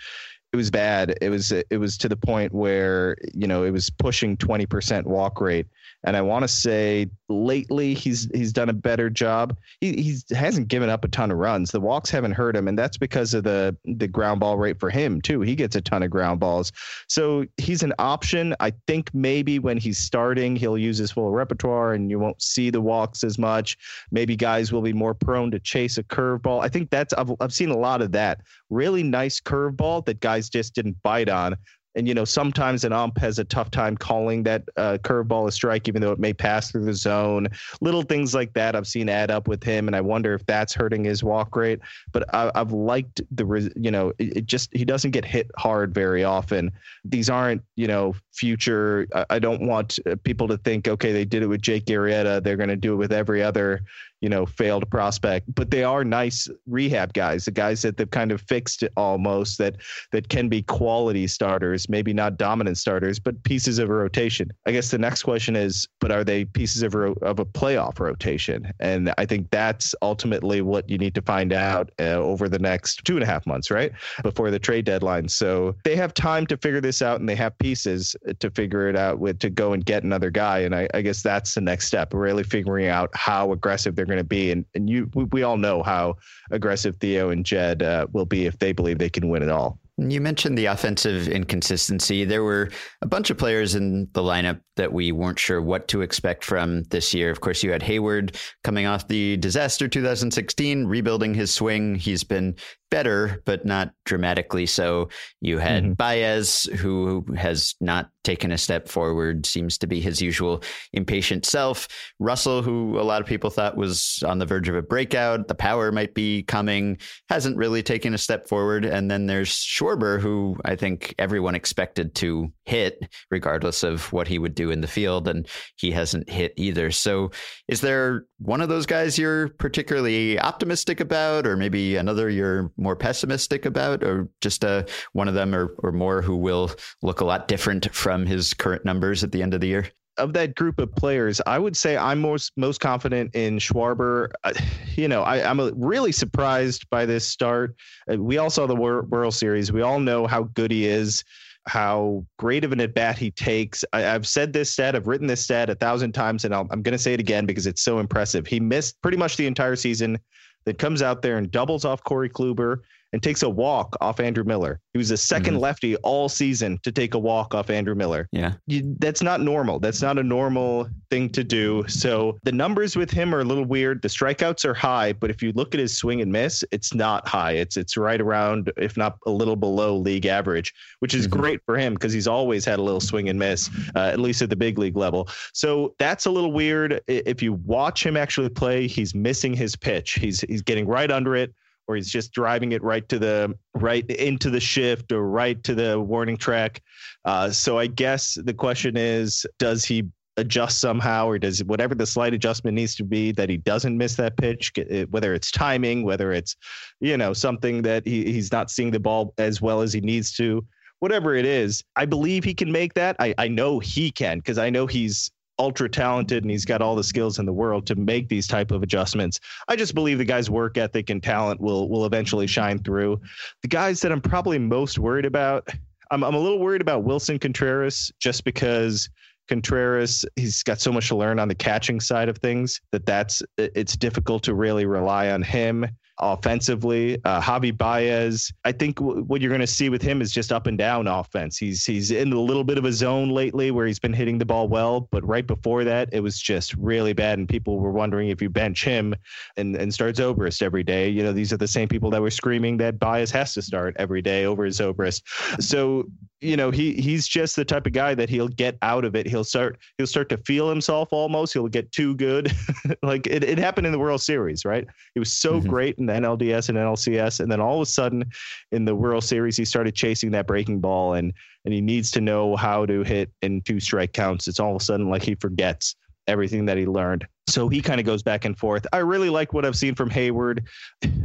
it 0.53 0.55
was 0.55 0.71
bad. 0.71 1.17
It 1.21 1.29
was 1.29 1.51
it 1.51 1.77
was 1.77 1.97
to 1.97 2.09
the 2.09 2.15
point 2.15 2.53
where 2.53 3.17
you 3.33 3.47
know 3.47 3.63
it 3.63 3.71
was 3.71 3.89
pushing 3.89 4.37
twenty 4.37 4.65
percent 4.65 5.05
walk 5.05 5.41
rate, 5.41 5.67
and 6.05 6.15
I 6.15 6.21
want 6.21 6.43
to 6.43 6.47
say 6.47 7.07
lately 7.27 7.93
he's 7.93 8.29
he's 8.33 8.53
done 8.53 8.69
a 8.69 8.73
better 8.73 9.09
job. 9.09 9.57
He 9.81 10.15
hasn't 10.31 10.69
given 10.69 10.89
up 10.89 11.03
a 11.03 11.09
ton 11.09 11.31
of 11.31 11.37
runs. 11.37 11.71
The 11.71 11.81
walks 11.81 12.09
haven't 12.09 12.31
hurt 12.31 12.55
him, 12.55 12.69
and 12.69 12.79
that's 12.79 12.97
because 12.97 13.33
of 13.33 13.43
the 13.43 13.75
the 13.83 14.07
ground 14.07 14.39
ball 14.39 14.57
rate 14.57 14.79
for 14.79 14.89
him 14.89 15.21
too. 15.21 15.41
He 15.41 15.53
gets 15.53 15.75
a 15.75 15.81
ton 15.81 16.01
of 16.01 16.09
ground 16.09 16.39
balls, 16.39 16.71
so 17.07 17.45
he's 17.57 17.83
an 17.83 17.93
option. 17.99 18.55
I 18.61 18.71
think 18.87 19.13
maybe 19.13 19.59
when 19.59 19.77
he's 19.77 19.97
starting, 19.97 20.55
he'll 20.55 20.77
use 20.77 20.97
his 20.97 21.11
full 21.11 21.31
repertoire, 21.31 21.93
and 21.93 22.09
you 22.09 22.19
won't 22.19 22.41
see 22.41 22.69
the 22.69 22.81
walks 22.81 23.25
as 23.25 23.37
much. 23.37 23.77
Maybe 24.11 24.37
guys 24.37 24.71
will 24.71 24.81
be 24.81 24.93
more 24.93 25.13
prone 25.13 25.51
to 25.51 25.59
chase 25.59 25.97
a 25.97 26.03
curveball. 26.03 26.63
I 26.63 26.69
think 26.69 26.89
that's 26.89 27.13
I've 27.13 27.33
I've 27.41 27.53
seen 27.53 27.69
a 27.69 27.77
lot 27.77 28.01
of 28.01 28.13
that. 28.13 28.41
Really 28.69 29.03
nice 29.03 29.41
curveball 29.41 30.05
that 30.05 30.21
guys 30.21 30.36
just 30.41 30.75
didn't 30.75 31.01
bite 31.03 31.29
on. 31.29 31.55
And 31.97 32.07
you 32.07 32.13
know, 32.13 32.25
sometimes 32.25 32.83
an 32.83 32.93
ump 32.93 33.17
has 33.17 33.39
a 33.39 33.43
tough 33.43 33.71
time 33.71 33.97
calling 33.97 34.43
that 34.43 34.63
uh, 34.77 34.99
curveball 35.01 35.47
a 35.47 35.51
strike, 35.51 35.87
even 35.87 35.99
though 35.99 36.11
it 36.11 36.19
may 36.19 36.31
pass 36.31 36.71
through 36.71 36.85
the 36.85 36.93
zone. 36.93 37.47
Little 37.81 38.03
things 38.03 38.35
like 38.35 38.53
that 38.53 38.75
I've 38.75 38.85
seen 38.85 39.09
add 39.09 39.31
up 39.31 39.47
with 39.47 39.63
him, 39.63 39.87
and 39.87 39.95
I 39.95 40.01
wonder 40.01 40.35
if 40.35 40.45
that's 40.45 40.75
hurting 40.75 41.03
his 41.03 41.23
walk 41.23 41.55
rate. 41.55 41.79
But 42.11 42.31
I, 42.35 42.51
have 42.53 42.71
liked 42.71 43.21
the, 43.31 43.71
you 43.75 43.89
know, 43.89 44.13
it, 44.19 44.37
it, 44.37 44.45
just 44.45 44.69
he 44.73 44.85
doesn't 44.85 45.09
get 45.09 45.25
hit 45.25 45.49
hard 45.57 45.91
very 45.91 46.23
often. 46.23 46.71
These 47.03 47.31
aren't, 47.31 47.63
you 47.75 47.87
know, 47.87 48.13
future. 48.37 49.07
I, 49.29 49.39
don't 49.39 49.65
want 49.67 49.99
uh, 50.05 50.15
people 50.23 50.47
to 50.47 50.57
think, 50.57 50.87
okay, 50.87 51.11
they 51.11 51.25
did 51.25 51.43
it 51.43 51.47
with 51.47 51.61
Jake 51.61 51.85
Arrieta, 51.85 52.43
they're 52.43 52.55
going 52.55 52.69
to 52.69 52.75
do 52.75 52.93
it 52.93 52.97
with 52.97 53.11
every 53.11 53.41
other 53.41 53.81
you 54.21 54.29
know, 54.29 54.45
failed 54.45 54.89
prospect, 54.89 55.53
but 55.53 55.69
they 55.69 55.83
are 55.83 56.03
nice 56.03 56.47
rehab 56.65 57.13
guys, 57.13 57.45
the 57.45 57.51
guys 57.51 57.81
that 57.83 57.97
they've 57.97 58.09
kind 58.09 58.31
of 58.31 58.41
fixed 58.41 58.83
almost 58.97 59.57
that 59.59 59.75
that 60.11 60.29
can 60.29 60.49
be 60.49 60.63
quality 60.63 61.27
starters, 61.27 61.87
maybe 61.87 62.13
not 62.13 62.37
dominant 62.37 62.77
starters, 62.77 63.19
but 63.19 63.41
pieces 63.43 63.77
of 63.77 63.89
a 63.89 63.93
rotation. 63.93 64.49
I 64.65 64.71
guess 64.71 64.89
the 64.89 64.97
next 64.97 65.23
question 65.23 65.55
is, 65.55 65.87
but 65.99 66.11
are 66.11 66.23
they 66.23 66.45
pieces 66.45 66.81
of 66.81 66.95
a, 66.95 67.11
of 67.21 67.39
a 67.39 67.45
playoff 67.45 67.99
rotation? 67.99 68.71
And 68.79 69.13
I 69.17 69.25
think 69.25 69.51
that's 69.51 69.93
ultimately 70.01 70.61
what 70.61 70.89
you 70.89 70.97
need 70.97 71.13
to 71.15 71.21
find 71.21 71.53
out 71.53 71.91
uh, 71.99 72.13
over 72.13 72.49
the 72.49 72.59
next 72.59 73.05
two 73.05 73.15
and 73.15 73.23
a 73.23 73.27
half 73.27 73.45
months, 73.45 73.69
right, 73.69 73.91
before 74.23 74.49
the 74.49 74.59
trade 74.59 74.85
deadline. 74.85 75.27
So 75.29 75.75
they 75.83 75.95
have 75.95 76.13
time 76.13 76.47
to 76.47 76.57
figure 76.57 76.81
this 76.81 77.01
out, 77.03 77.19
and 77.19 77.29
they 77.29 77.35
have 77.35 77.57
pieces 77.59 78.15
to 78.33 78.49
figure 78.51 78.89
it 78.89 78.95
out 78.95 79.19
with 79.19 79.39
to 79.39 79.49
go 79.49 79.73
and 79.73 79.85
get 79.85 80.03
another 80.03 80.29
guy. 80.29 80.59
And 80.59 80.75
I, 80.75 80.87
I 80.93 81.01
guess 81.01 81.21
that's 81.21 81.53
the 81.55 81.61
next 81.61 81.87
step, 81.87 82.13
really 82.13 82.43
figuring 82.43 82.87
out 82.87 83.09
how 83.13 83.51
aggressive 83.51 83.95
they're 83.95 84.05
going 84.05 84.17
to 84.17 84.23
be. 84.23 84.51
And 84.51 84.65
and 84.75 84.89
you 84.89 85.09
we, 85.13 85.25
we, 85.25 85.43
all 85.43 85.57
know 85.57 85.83
how 85.83 86.17
aggressive 86.51 86.97
Theo 86.97 87.29
and 87.29 87.45
Jed 87.45 87.83
uh, 87.83 88.07
will 88.11 88.25
be 88.25 88.45
if 88.45 88.59
they 88.59 88.73
believe 88.73 88.97
they 88.97 89.09
can 89.09 89.29
win 89.29 89.43
it 89.43 89.49
all. 89.49 89.79
You 89.99 90.21
mentioned 90.21 90.57
the 90.57 90.67
offensive 90.67 91.27
inconsistency. 91.27 92.23
There 92.23 92.43
were 92.43 92.69
a 93.01 93.07
bunch 93.07 93.31
of 93.31 93.37
players 93.37 93.73
in 93.73 94.07
the 94.13 94.21
lineup 94.21 94.61
that 94.75 94.93
we 94.93 95.11
weren't 95.11 95.39
sure 95.39 95.59
what 95.59 95.87
to 95.87 96.01
expect 96.01 96.45
from 96.45 96.83
this 96.83 97.15
year. 97.15 97.31
Of 97.31 97.41
course, 97.41 97.63
you 97.63 97.71
had 97.71 97.81
Heyward 97.81 98.35
coming 98.63 98.85
off 98.85 99.07
the 99.07 99.37
disaster 99.37 99.87
2016, 99.87 100.85
rebuilding 100.85 101.33
his 101.33 101.51
swing. 101.51 101.95
He's 101.95 102.23
been 102.23 102.55
better, 102.89 103.41
but 103.45 103.65
not 103.65 103.91
dramatically 104.05 104.65
so. 104.65 105.09
You 105.41 105.57
had 105.57 105.83
mm-hmm. 105.83 105.93
Baez, 105.93 106.63
who 106.77 107.25
has 107.35 107.75
not 107.81 108.09
taken 108.23 108.51
a 108.51 108.57
step 108.57 108.87
forward, 108.87 109.45
seems 109.45 109.77
to 109.79 109.87
be 109.87 109.99
his 109.99 110.21
usual 110.21 110.63
impatient 110.93 111.45
self. 111.45 111.87
Russell, 112.19 112.61
who 112.61 112.99
a 112.99 113.03
lot 113.03 113.21
of 113.21 113.27
people 113.27 113.49
thought 113.49 113.77
was 113.77 114.23
on 114.25 114.37
the 114.37 114.45
verge 114.45 114.69
of 114.69 114.75
a 114.75 114.81
breakout, 114.81 115.47
the 115.47 115.55
power 115.55 115.91
might 115.91 116.13
be 116.13 116.43
coming, 116.43 116.97
hasn't 117.29 117.57
really 117.57 117.83
taken 117.83 118.13
a 118.13 118.17
step 118.17 118.47
forward. 118.47 118.85
And 118.85 119.09
then 119.09 119.25
there's 119.25 119.49
Schwarber, 119.49 119.86
who 119.95 120.57
I 120.65 120.75
think 120.75 121.15
everyone 121.17 121.55
expected 121.55 122.13
to 122.15 122.51
hit, 122.65 123.07
regardless 123.31 123.83
of 123.83 124.11
what 124.11 124.27
he 124.27 124.39
would 124.39 124.55
do 124.55 124.71
in 124.71 124.81
the 124.81 124.87
field, 124.87 125.27
and 125.27 125.47
he 125.77 125.91
hasn't 125.91 126.29
hit 126.29 126.53
either. 126.57 126.91
So, 126.91 127.31
is 127.67 127.81
there 127.81 128.25
one 128.39 128.61
of 128.61 128.69
those 128.69 128.85
guys 128.85 129.17
you're 129.17 129.49
particularly 129.49 130.39
optimistic 130.39 130.99
about, 130.99 131.47
or 131.47 131.55
maybe 131.55 131.95
another 131.95 132.29
you're 132.29 132.71
more 132.77 132.95
pessimistic 132.95 133.65
about, 133.65 134.03
or 134.03 134.29
just 134.41 134.65
uh, 134.65 134.83
one 135.13 135.27
of 135.27 135.33
them 135.33 135.55
or, 135.55 135.75
or 135.79 135.91
more 135.91 136.21
who 136.21 136.35
will 136.35 136.71
look 137.01 137.21
a 137.21 137.25
lot 137.25 137.47
different 137.47 137.93
from 137.93 138.25
his 138.25 138.53
current 138.53 138.83
numbers 138.83 139.23
at 139.23 139.31
the 139.31 139.41
end 139.41 139.53
of 139.53 139.61
the 139.61 139.67
year? 139.67 139.85
Of 140.17 140.33
that 140.33 140.55
group 140.55 140.79
of 140.79 140.93
players, 140.95 141.41
I 141.45 141.59
would 141.59 141.75
say 141.75 141.97
I'm 141.97 142.19
most 142.19 142.51
most 142.57 142.79
confident 142.79 143.35
in 143.35 143.57
Schwarber. 143.57 144.31
Uh, 144.43 144.53
you 144.95 145.07
know, 145.07 145.23
I, 145.23 145.37
am 145.49 145.59
really 145.75 146.11
surprised 146.11 146.89
by 146.89 147.05
this 147.05 147.27
start. 147.27 147.75
Uh, 148.11 148.17
we 148.17 148.37
all 148.37 148.49
saw 148.49 148.67
the 148.67 148.75
World 148.75 149.33
Series. 149.33 149.71
We 149.71 149.81
all 149.81 149.99
know 149.99 150.27
how 150.27 150.43
good 150.43 150.71
he 150.71 150.85
is 150.85 151.23
how 151.67 152.25
great 152.39 152.63
of 152.63 152.71
an 152.71 152.79
at 152.79 152.93
bat 152.93 153.17
he 153.17 153.29
takes. 153.29 153.83
I, 153.93 154.01
have 154.01 154.25
said 154.25 154.53
this 154.53 154.71
stat, 154.71 154.95
I've 154.95 155.07
written 155.07 155.27
this 155.27 155.43
stat 155.43 155.69
a 155.69 155.75
thousand 155.75 156.13
times, 156.13 156.45
and 156.45 156.55
i 156.55 156.59
am 156.59 156.81
going 156.81 156.93
to 156.93 156.97
say 156.97 157.13
it 157.13 157.19
again 157.19 157.45
because 157.45 157.67
it's 157.67 157.81
so 157.81 157.99
impressive. 157.99 158.47
He 158.47 158.59
missed 158.59 159.01
pretty 159.01 159.17
much 159.17 159.37
the 159.37 159.45
entire 159.45 159.75
season, 159.75 160.17
then 160.65 160.75
comes 160.75 161.01
out 161.01 161.21
there 161.21 161.37
and 161.37 161.51
doubles 161.51 161.85
off 161.85 162.03
Corey 162.03 162.29
Kluber 162.29 162.79
and 163.13 163.23
takes 163.23 163.43
a 163.43 163.49
walk 163.49 163.95
off 164.01 164.19
Andrew 164.19 164.43
Miller. 164.43 164.79
He 164.93 164.97
was 164.97 165.09
the 165.09 165.15
2nd 165.15 165.41
mm-hmm. 165.41 165.57
lefty 165.57 165.95
all 165.97 166.27
season 166.29 166.79
to 166.83 166.91
take 166.91 167.13
a 167.13 167.19
walk 167.19 167.55
off 167.55 167.69
Andrew 167.69 167.95
Miller. 167.95 168.27
Yeah. 168.31 168.53
You, 168.65 168.95
that's 168.99 169.21
not 169.21 169.41
normal. 169.41 169.79
That's 169.79 170.01
not 170.01 170.17
a 170.17 170.23
normal 170.23 170.89
thing 171.09 171.29
to 171.29 171.43
do. 171.43 171.85
So 171.87 172.37
the 172.43 172.51
numbers 172.51 172.95
with 172.95 173.09
him 173.09 173.33
are 173.33 173.39
a 173.39 173.43
little 173.43 173.65
weird. 173.65 174.01
The 174.01 174.07
strikeouts 174.09 174.65
are 174.65 174.73
high, 174.73 175.13
but 175.13 175.29
if 175.29 175.41
you 175.41 175.51
look 175.53 175.73
at 175.73 175.79
his 175.79 175.97
swing 175.97 176.21
and 176.21 176.31
miss, 176.31 176.63
it's 176.71 176.93
not 176.93 177.27
high. 177.27 177.53
It's 177.53 177.77
it's 177.77 177.95
right 177.95 178.19
around, 178.19 178.71
if 178.77 178.97
not 178.97 179.17
a 179.25 179.31
little 179.31 179.55
below 179.55 179.95
league 179.95 180.25
average, 180.25 180.73
which 180.99 181.13
is 181.13 181.27
mm-hmm. 181.27 181.39
great 181.39 181.59
for 181.65 181.77
him 181.77 181.93
because 181.93 182.13
he's 182.13 182.27
always 182.27 182.65
had 182.65 182.79
a 182.79 182.81
little 182.83 182.99
swing 182.99 183.29
and 183.29 183.39
miss, 183.39 183.69
uh, 183.95 183.99
at 183.99 184.19
least 184.19 184.41
at 184.41 184.49
the 184.49 184.55
big 184.55 184.77
league 184.77 184.97
level. 184.97 185.29
So 185.53 185.95
that's 185.99 186.25
a 186.25 186.31
little 186.31 186.51
weird. 186.51 187.01
If 187.07 187.41
you 187.41 187.53
watch 187.53 188.05
him 188.05 188.17
actually 188.17 188.49
play, 188.49 188.87
he's 188.87 189.15
missing 189.15 189.53
his 189.53 189.75
pitch. 189.75 190.13
He's 190.13 190.41
he's 190.41 190.61
getting 190.61 190.87
right 190.87 191.09
under 191.09 191.35
it 191.35 191.53
or 191.87 191.95
he's 191.95 192.09
just 192.09 192.31
driving 192.33 192.71
it 192.71 192.83
right 192.83 193.07
to 193.09 193.19
the 193.19 193.55
right 193.73 194.09
into 194.09 194.49
the 194.49 194.59
shift 194.59 195.11
or 195.11 195.27
right 195.27 195.63
to 195.63 195.73
the 195.73 195.99
warning 195.99 196.37
track. 196.37 196.81
Uh, 197.25 197.49
so 197.49 197.77
I 197.77 197.87
guess 197.87 198.37
the 198.43 198.53
question 198.53 198.97
is, 198.97 199.45
does 199.57 199.85
he 199.85 200.03
adjust 200.37 200.79
somehow, 200.79 201.27
or 201.27 201.39
does 201.39 201.63
whatever 201.63 201.95
the 201.95 202.05
slight 202.05 202.33
adjustment 202.33 202.75
needs 202.75 202.95
to 202.95 203.03
be 203.03 203.31
that 203.31 203.49
he 203.49 203.57
doesn't 203.57 203.97
miss 203.97 204.15
that 204.15 204.37
pitch, 204.37 204.71
whether 205.09 205.33
it's 205.33 205.51
timing, 205.51 206.03
whether 206.03 206.31
it's 206.31 206.55
you 206.99 207.17
know 207.17 207.33
something 207.33 207.81
that 207.81 208.05
he, 208.05 208.31
he's 208.31 208.51
not 208.51 208.69
seeing 208.69 208.91
the 208.91 208.99
ball 208.99 209.33
as 209.37 209.61
well 209.61 209.81
as 209.81 209.91
he 209.91 210.01
needs 210.01 210.31
to. 210.33 210.65
Whatever 210.99 211.35
it 211.35 211.45
is, 211.45 211.83
I 211.95 212.05
believe 212.05 212.43
he 212.43 212.55
can 212.55 212.71
make 212.71 212.95
that. 212.95 213.15
I, 213.19 213.33
I 213.37 213.47
know 213.47 213.79
he 213.79 214.09
can 214.11 214.39
because 214.39 214.57
I 214.57 214.69
know 214.69 214.87
he's 214.87 215.31
ultra 215.59 215.89
talented 215.89 216.43
and 216.43 216.51
he's 216.51 216.65
got 216.65 216.81
all 216.81 216.95
the 216.95 217.03
skills 217.03 217.39
in 217.39 217.45
the 217.45 217.53
world 217.53 217.85
to 217.87 217.95
make 217.95 218.29
these 218.29 218.47
type 218.47 218.71
of 218.71 218.83
adjustments. 218.83 219.39
I 219.67 219.75
just 219.75 219.95
believe 219.95 220.17
the 220.17 220.25
guy's 220.25 220.49
work 220.49 220.77
ethic 220.77 221.09
and 221.09 221.21
talent 221.21 221.59
will 221.59 221.89
will 221.89 222.05
eventually 222.05 222.47
shine 222.47 222.79
through. 222.79 223.19
The 223.61 223.67
guys 223.67 224.01
that 224.01 224.11
I'm 224.11 224.21
probably 224.21 224.59
most 224.59 224.99
worried 224.99 225.25
about, 225.25 225.67
I'm 226.11 226.23
I'm 226.23 226.35
a 226.35 226.39
little 226.39 226.59
worried 226.59 226.81
about 226.81 227.03
Willson 227.03 227.39
Contreras 227.39 228.11
just 228.19 228.43
because 228.43 229.09
Contreras, 229.47 230.25
he's 230.35 230.61
got 230.63 230.79
so 230.79 230.91
much 230.91 231.07
to 231.07 231.15
learn 231.15 231.39
on 231.39 231.47
the 231.47 231.55
catching 231.55 231.99
side 231.99 232.29
of 232.29 232.37
things 232.37 232.81
that 232.91 233.05
that's 233.05 233.41
it's 233.57 233.95
difficult 233.95 234.43
to 234.43 234.53
really 234.53 234.85
rely 234.85 235.29
on 235.29 235.41
him 235.41 235.87
offensively. 236.19 237.17
Uh, 237.23 237.41
Javi 237.41 237.75
Baez, 237.75 238.51
I 238.65 238.71
think 238.71 238.97
w- 238.97 239.23
what 239.23 239.41
you're 239.41 239.49
going 239.49 239.61
to 239.61 239.67
see 239.67 239.89
with 239.89 240.01
him 240.01 240.21
is 240.21 240.31
just 240.31 240.51
up 240.51 240.67
and 240.67 240.77
down 240.77 241.07
offense. 241.07 241.57
He's 241.57 241.85
he's 241.85 242.11
in 242.11 242.33
a 242.33 242.39
little 242.39 242.63
bit 242.63 242.77
of 242.77 242.85
a 242.85 242.91
zone 242.91 243.29
lately 243.29 243.71
where 243.71 243.85
he's 243.85 243.99
been 243.99 244.13
hitting 244.13 244.37
the 244.37 244.45
ball 244.45 244.67
well, 244.67 245.01
but 245.11 245.25
right 245.27 245.45
before 245.45 245.83
that, 245.83 246.09
it 246.11 246.21
was 246.21 246.39
just 246.39 246.73
really 246.75 247.13
bad, 247.13 247.37
and 247.39 247.47
people 247.47 247.79
were 247.79 247.91
wondering 247.91 248.29
if 248.29 248.41
you 248.41 248.49
bench 248.49 248.83
him 248.83 249.15
and 249.57 249.75
and 249.75 249.93
start 249.93 250.15
Zobrist 250.15 250.61
every 250.61 250.83
day. 250.83 251.09
You 251.09 251.23
know, 251.23 251.33
these 251.33 251.53
are 251.53 251.57
the 251.57 251.67
same 251.67 251.87
people 251.87 252.09
that 252.11 252.21
were 252.21 252.31
screaming 252.31 252.77
that 252.77 252.99
Baez 252.99 253.31
has 253.31 253.53
to 253.53 253.61
start 253.61 253.95
every 253.99 254.21
day 254.21 254.45
over 254.45 254.67
Zobrist. 254.67 255.21
So 255.61 256.05
you 256.41 256.55
know 256.55 256.69
he 256.69 256.93
he's 256.93 257.27
just 257.27 257.55
the 257.55 257.65
type 257.65 257.85
of 257.87 257.93
guy 257.93 258.13
that 258.13 258.29
he'll 258.29 258.47
get 258.47 258.77
out 258.81 259.03
of 259.03 259.15
it 259.15 259.27
he'll 259.27 259.43
start 259.43 259.79
he'll 259.97 260.05
start 260.05 260.29
to 260.29 260.37
feel 260.37 260.69
himself 260.69 261.09
almost 261.11 261.53
he'll 261.53 261.67
get 261.67 261.91
too 261.91 262.15
good 262.15 262.51
like 263.01 263.25
it, 263.25 263.43
it 263.43 263.57
happened 263.57 263.87
in 263.87 263.93
the 263.93 263.99
world 263.99 264.21
series 264.21 264.63
right 264.63 264.85
he 265.13 265.19
was 265.19 265.33
so 265.33 265.59
mm-hmm. 265.59 265.69
great 265.69 265.97
in 265.97 266.05
the 266.07 266.13
nlds 266.13 266.69
and 266.69 266.77
nlcs 266.77 267.39
and 267.39 267.51
then 267.51 267.59
all 267.59 267.75
of 267.75 267.81
a 267.81 267.85
sudden 267.85 268.23
in 268.71 268.85
the 268.85 268.95
world 268.95 269.23
series 269.23 269.57
he 269.57 269.65
started 269.65 269.93
chasing 269.93 270.31
that 270.31 270.47
breaking 270.47 270.79
ball 270.79 271.13
and 271.13 271.33
and 271.65 271.73
he 271.73 271.81
needs 271.81 272.11
to 272.11 272.21
know 272.21 272.55
how 272.55 272.85
to 272.85 273.03
hit 273.03 273.31
in 273.41 273.61
two 273.61 273.79
strike 273.79 274.13
counts 274.13 274.47
it's 274.47 274.59
all 274.59 274.75
of 274.75 274.81
a 274.81 274.83
sudden 274.83 275.09
like 275.09 275.23
he 275.23 275.35
forgets 275.35 275.95
everything 276.27 276.65
that 276.65 276.77
he 276.77 276.85
learned 276.85 277.27
so 277.47 277.69
he 277.69 277.81
kind 277.81 277.99
of 277.99 278.05
goes 278.05 278.21
back 278.21 278.43
and 278.43 278.57
forth. 278.57 278.85
I 278.91 278.97
really 278.97 279.29
like 279.29 279.53
what 279.53 279.65
I've 279.65 279.77
seen 279.77 279.95
from 279.95 280.09
Heyward. 280.09 280.67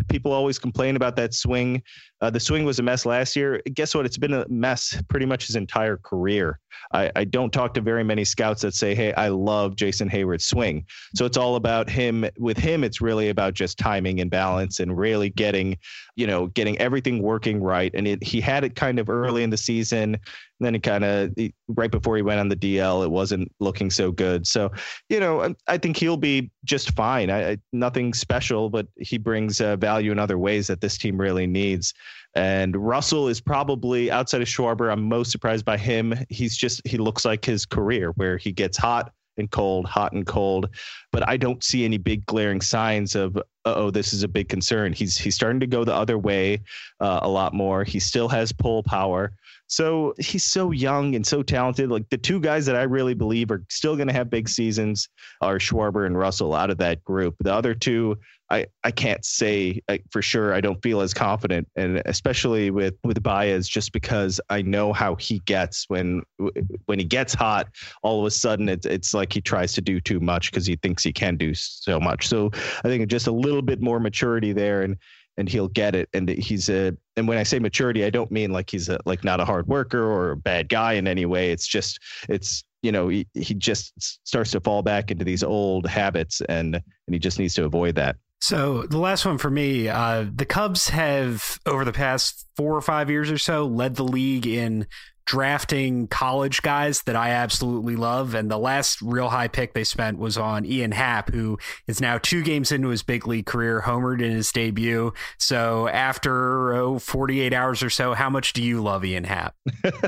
People 0.09 0.33
always 0.33 0.59
complain 0.59 0.95
about 0.95 1.17
that 1.17 1.35
swing. 1.35 1.83
Uh, 2.23 2.31
the 2.31 2.39
swing 2.39 2.65
was 2.65 2.79
a 2.79 2.83
mess 2.83 3.05
last 3.05 3.35
year. 3.35 3.61
Guess 3.75 3.97
what? 3.97 4.07
It's 4.07 4.17
been 4.17 4.33
a 4.33 4.47
mess 4.49 4.97
pretty 5.09 5.27
much 5.27 5.49
his 5.49 5.57
entire 5.57 5.97
career. 5.97 6.61
I, 6.93 7.11
I 7.17 7.25
don't 7.25 7.53
talk 7.53 7.75
to 7.75 7.81
very 7.81 8.05
many 8.05 8.25
scouts 8.25 8.63
that 8.63 8.75
say, 8.75 8.95
"Hey, 8.95 9.13
I 9.15 9.29
love 9.29 9.75
Jason 9.75 10.09
Heyward's 10.09 10.45
swing." 10.45 10.87
So 11.17 11.25
it's 11.25 11.37
all 11.37 11.57
about 11.57 11.91
him. 11.91 12.25
With 12.39 12.57
him, 12.57 12.85
it's 12.85 13.01
really 13.01 13.29
about 13.31 13.55
just 13.55 13.77
timing 13.77 14.21
and 14.21 14.31
balance 14.31 14.79
and 14.79 14.97
really 14.97 15.31
getting, 15.31 15.79
you 16.15 16.29
know, 16.29 16.47
getting 16.47 16.79
everything 16.79 17.23
working 17.23 17.61
right. 17.61 17.91
And 17.93 18.07
it, 18.07 18.23
he 18.23 18.41
had 18.41 18.63
it 18.63 18.77
kind 18.77 19.01
of 19.01 19.09
early 19.09 19.43
in 19.43 19.51
the 19.51 19.57
season. 19.57 20.17
Then 20.61 20.77
it 20.77 20.85
kind 20.85 21.03
of 21.03 21.35
right 21.67 21.91
before 21.91 22.15
he 22.15 22.23
went 22.23 22.39
on 22.39 22.49
the 22.49 22.57
DL, 22.57 23.05
it 23.05 23.11
wasn't 23.11 23.51
looking 23.59 23.91
so 23.91 24.13
good. 24.13 24.47
So, 24.47 24.71
you 25.09 25.19
know, 25.19 25.55
I 25.67 25.77
think 25.77 25.97
he'll 25.97 26.17
be 26.17 26.53
just 26.65 26.95
fine. 26.95 27.31
I, 27.31 27.59
nothing 27.73 28.15
special, 28.15 28.71
but 28.71 28.87
he 28.97 29.19
brings 29.19 29.61
uh, 29.61 29.75
value 29.75 30.13
in 30.13 30.21
other 30.21 30.39
ways 30.39 30.69
that 30.69 30.81
this 30.81 30.97
team 30.97 31.21
really 31.21 31.49
needs. 31.49 31.93
And 32.35 32.77
Russell 32.77 33.29
is 33.29 33.41
probably 33.41 34.11
outside 34.11 34.43
of 34.43 34.49
Schwarber. 34.49 34.91
I'm 34.91 35.03
most 35.03 35.31
surprised 35.31 35.65
by 35.65 35.77
him. 35.77 36.15
He's 36.29 36.57
just 36.57 36.81
he 36.87 36.97
looks 36.97 37.25
like 37.25 37.45
his 37.45 37.67
career 37.67 38.13
where 38.13 38.39
he 38.39 38.53
gets 38.53 38.79
hot 38.79 39.13
and 39.37 39.51
cold, 39.51 39.87
hot 39.87 40.13
and 40.13 40.27
cold. 40.27 40.69
But 41.11 41.29
I 41.29 41.37
don't 41.37 41.63
see 41.63 41.85
any 41.85 41.99
big 41.99 42.25
glaring 42.27 42.61
signs 42.61 43.15
of 43.15 43.37
oh, 43.65 43.91
this 43.91 44.13
is 44.13 44.23
a 44.23 44.29
big 44.29 44.49
concern. 44.49 44.93
He's 44.93 45.19
he's 45.19 45.35
starting 45.35 45.61
to 45.61 45.67
go 45.67 45.85
the 45.85 45.95
other 45.95 46.19
way 46.19 46.63
uh, 47.01 47.21
a 47.23 47.29
lot 47.29 47.55
more. 47.55 47.85
He 47.85 48.01
still 48.01 48.29
has 48.29 48.53
pull 48.53 48.83
power. 48.83 49.33
So 49.67 50.13
he's 50.19 50.45
so 50.45 50.71
young 50.71 51.15
and 51.15 51.27
so 51.27 51.43
talented. 51.43 51.91
Like 51.91 52.09
the 52.11 52.19
two 52.19 52.41
guys 52.41 52.67
that 52.67 52.77
I 52.77 52.83
really 52.83 53.15
believe 53.15 53.51
are 53.51 53.65
still 53.71 53.97
going 53.97 54.09
to 54.09 54.13
have 54.13 54.29
big 54.29 54.49
seasons 54.49 55.09
are 55.41 55.57
Schwarber 55.57 56.05
and 56.05 56.19
Russell 56.19 56.55
out 56.55 56.69
of 56.69 56.77
that 56.79 57.03
group. 57.05 57.37
The 57.41 57.55
other 57.55 57.75
two, 57.75 58.19
I, 58.53 58.67
I 58.85 58.91
can't 58.91 59.25
say 59.25 59.81
uh, 59.89 59.97
for 60.11 60.21
sure. 60.21 60.53
I 60.53 60.61
don't 60.61 60.81
feel 60.83 61.01
as 61.01 61.15
confident, 61.15 61.67
and 61.75 62.03
especially 62.05 62.71
with 62.71 62.95
with 63.03 63.23
Baez, 63.23 63.67
just 63.67 63.93
because 63.93 64.41
I 64.51 64.61
know 64.61 64.93
how 64.93 65.15
he 65.15 65.39
gets 65.47 65.87
when 65.89 66.23
when 66.85 66.99
he 66.99 67.05
gets 67.05 67.33
hot. 67.33 67.69
All 68.03 68.21
of 68.21 68.27
a 68.27 68.31
sudden, 68.31 68.69
it's 68.69 68.85
it's 68.85 69.15
like 69.15 69.33
he 69.33 69.41
tries 69.41 69.73
to 69.73 69.81
do 69.81 70.01
too 70.01 70.21
much 70.21 70.51
because 70.51 70.67
he 70.67 70.77
thinks 70.77 71.03
he 71.03 71.13
can 71.13 71.37
do 71.37 71.55
so 71.55 71.99
much. 71.99 72.29
So 72.29 72.51
I 72.85 72.89
think 72.89 73.09
just 73.09 73.27
a 73.27 73.33
little 73.33 73.63
bit 73.63 73.81
more 73.81 73.99
maturity 73.99 74.53
there, 74.53 74.83
and 74.83 74.99
and 75.39 75.49
he'll 75.49 75.69
get 75.69 75.95
it. 75.95 76.09
And 76.13 76.29
he's 76.29 76.69
a, 76.69 76.95
and 77.17 77.27
when 77.27 77.39
I 77.39 77.43
say 77.43 77.59
maturity, 77.59 78.05
I 78.05 78.11
don't 78.11 78.31
mean 78.31 78.53
like 78.53 78.69
he's 78.69 78.91
a, 78.91 78.99
like 79.07 79.25
not 79.25 79.41
a 79.41 79.45
hard 79.45 79.67
worker 79.67 80.03
or 80.03 80.33
a 80.33 80.37
bad 80.37 80.69
guy 80.69 80.93
in 80.93 81.07
any 81.07 81.25
way. 81.25 81.53
It's 81.53 81.67
just, 81.67 81.99
it's, 82.29 82.65
you 82.83 82.93
know, 82.93 83.09
he, 83.09 83.27
he 83.33 83.55
just 83.55 83.95
starts 84.27 84.51
to 84.51 84.61
fall 84.61 84.83
back 84.83 85.11
into 85.11 85.25
these 85.25 85.43
old 85.43 85.87
habits 85.87 86.43
and, 86.49 86.75
and 86.75 87.15
he 87.15 87.19
just 87.19 87.39
needs 87.39 87.55
to 87.55 87.65
avoid 87.65 87.95
that. 87.95 88.17
So 88.43 88.83
the 88.83 88.99
last 88.99 89.25
one 89.25 89.39
for 89.39 89.49
me, 89.49 89.89
uh, 89.89 90.27
the 90.35 90.45
Cubs 90.45 90.89
have 90.89 91.61
over 91.65 91.85
the 91.85 91.93
past 91.93 92.45
four 92.57 92.77
or 92.77 92.81
five 92.81 93.09
years 93.09 93.31
or 93.31 93.39
so 93.39 93.67
led 93.67 93.95
the 93.95 94.03
league 94.03 94.49
in 94.49 94.89
drafting 95.25 96.09
college 96.09 96.63
guys 96.63 97.03
that 97.03 97.17
I 97.17 97.31
absolutely 97.31 97.97
love. 97.97 98.35
And 98.35 98.51
the 98.51 98.59
last 98.59 99.01
real 99.03 99.29
high 99.29 99.49
pick 99.49 99.75
they 99.75 99.85
spent 99.85 100.19
was 100.19 100.37
on 100.37 100.65
Ian 100.65 100.93
Happ, 100.93 101.31
who 101.31 101.59
is 101.87 102.01
now 102.01 102.19
two 102.19 102.43
games 102.43 102.73
into 102.73 102.89
his 102.89 103.03
big 103.03 103.27
league 103.27 103.47
career, 103.47 103.83
homered 103.85 104.23
in 104.23 104.31
his 104.31 104.51
debut. 104.53 105.13
So 105.39 105.89
after 105.89 106.75
oh, 106.75 106.99
48 106.99 107.53
hours 107.53 107.83
or 107.83 107.91
so, 107.91 108.15
how 108.15 108.31
much 108.31 108.53
do 108.53 108.63
you 108.63 108.83
love 108.83 109.05
Ian 109.05 109.25
Happ? 109.25 109.55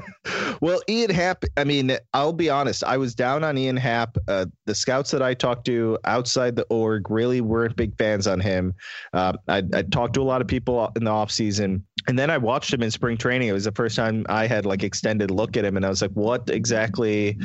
well, 0.60 0.80
Ian 0.88 1.10
Happ, 1.10 1.44
I 1.56 1.64
mean, 1.64 1.96
I'll 2.12 2.32
be 2.32 2.50
honest, 2.50 2.84
I 2.84 2.96
was 2.96 3.14
down 3.14 3.44
on 3.44 3.56
Ian 3.56 3.76
Happ. 3.76 4.16
Uh, 4.28 4.46
the 4.66 4.74
scouts 4.74 5.10
that 5.12 5.22
I 5.22 5.34
talked 5.34 5.66
to 5.66 5.98
outside 6.04 6.56
the 6.56 6.66
org 6.70 7.10
really 7.10 7.40
weren't 7.40 7.76
big 7.76 7.96
fans 7.96 8.26
on 8.26 8.40
him. 8.40 8.74
Uh, 9.12 9.34
I, 9.48 9.62
I 9.72 9.82
talked 9.82 10.14
to 10.14 10.22
a 10.22 10.24
lot 10.24 10.40
of 10.40 10.46
people 10.46 10.90
in 10.96 11.04
the 11.04 11.10
offseason 11.10 11.82
and 12.06 12.18
then 12.18 12.30
I 12.30 12.38
watched 12.38 12.72
him 12.72 12.82
in 12.82 12.90
spring 12.90 13.16
training. 13.16 13.48
It 13.48 13.52
was 13.52 13.64
the 13.64 13.72
first 13.72 13.96
time 13.96 14.26
I 14.28 14.46
had 14.46 14.66
like 14.66 14.82
extended 14.82 15.30
look 15.30 15.56
at 15.56 15.64
him, 15.64 15.76
and 15.76 15.86
I 15.86 15.88
was 15.88 16.02
like, 16.02 16.10
"What 16.12 16.48
exactly 16.50 17.38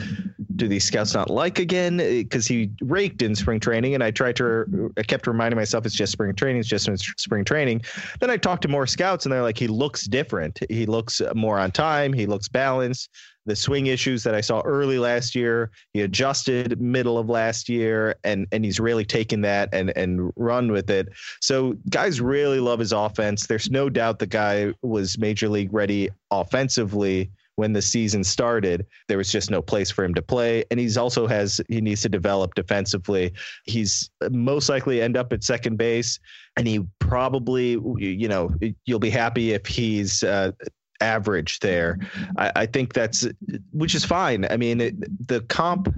do 0.55 0.67
these 0.67 0.83
scouts 0.83 1.13
not 1.13 1.29
like 1.29 1.59
again?" 1.59 1.99
Eh, 1.99 2.23
because 2.23 2.47
he 2.47 2.69
raked 2.81 3.21
in 3.21 3.35
spring 3.35 3.59
training, 3.59 3.93
and 3.93 4.03
I 4.03 4.11
tried 4.11 4.35
to, 4.37 4.91
I 4.97 5.03
kept 5.03 5.27
reminding 5.27 5.57
myself 5.57 5.85
it's 5.85 5.95
just 5.95 6.11
spring 6.11 6.33
training, 6.35 6.59
it's 6.59 6.67
just 6.67 6.89
spring 7.19 7.45
training. 7.45 7.81
Then 8.19 8.29
I 8.29 8.37
talked 8.37 8.63
to 8.63 8.67
more 8.67 8.87
scouts, 8.87 9.25
and 9.25 9.31
they're 9.31 9.41
like, 9.41 9.57
"He 9.57 9.67
looks 9.67 10.05
different. 10.05 10.59
He 10.69 10.85
looks 10.85 11.21
more 11.35 11.59
on 11.59 11.71
time. 11.71 12.13
He 12.13 12.25
looks 12.25 12.47
balanced 12.47 13.09
the 13.45 13.55
swing 13.55 13.87
issues 13.87 14.23
that 14.23 14.35
I 14.35 14.41
saw 14.41 14.61
early 14.61 14.99
last 14.99 15.35
year. 15.35 15.71
He 15.93 16.01
adjusted 16.01 16.79
middle 16.79 17.17
of 17.17 17.29
last 17.29 17.69
year, 17.69 18.15
and 18.23 18.47
and 18.51 18.63
he's 18.63 18.79
really 18.79 19.05
taken 19.05 19.41
that 19.41 19.69
and 19.73 19.95
and 19.97 20.31
run 20.35 20.71
with 20.71 20.89
it. 20.89 21.09
So 21.41 21.75
guys 21.89 22.21
really 22.21 22.59
love 22.59 22.79
his 22.79 22.91
offense. 22.91 23.47
There's 23.47 23.69
no 23.69 23.89
doubt 23.89 24.19
the 24.19 24.27
guy 24.27 24.73
was 24.81 25.17
major 25.17 25.49
league 25.49 25.73
ready 25.73 26.09
offensively 26.31 27.31
when 27.59 27.73
the 27.73 27.81
season 27.81 28.23
started. 28.23 28.85
There 29.09 29.17
was 29.17 29.29
just 29.29 29.51
no 29.51 29.61
place 29.61 29.91
for 29.91 30.05
him 30.05 30.13
to 30.13 30.21
play, 30.21 30.63
and 30.71 30.79
he's 30.79 30.97
also 30.97 31.27
has 31.27 31.59
he 31.67 31.81
needs 31.81 32.01
to 32.03 32.09
develop 32.09 32.55
defensively. 32.55 33.33
He's 33.65 34.09
most 34.31 34.69
likely 34.69 35.01
end 35.01 35.17
up 35.17 35.33
at 35.33 35.43
second 35.43 35.77
base, 35.77 36.19
and 36.55 36.67
he 36.67 36.85
probably 36.99 37.71
you 37.97 38.27
know 38.27 38.53
you'll 38.85 38.99
be 38.99 39.09
happy 39.09 39.51
if 39.51 39.65
he's 39.65 40.23
uh, 40.23 40.51
average 41.01 41.59
there. 41.59 41.97
I, 42.37 42.51
I 42.55 42.65
think 42.65 42.93
that's 42.93 43.27
which 43.71 43.95
is 43.95 44.05
fine. 44.05 44.45
I 44.49 44.57
mean, 44.57 44.81
it, 44.81 45.27
the 45.27 45.41
comp 45.41 45.93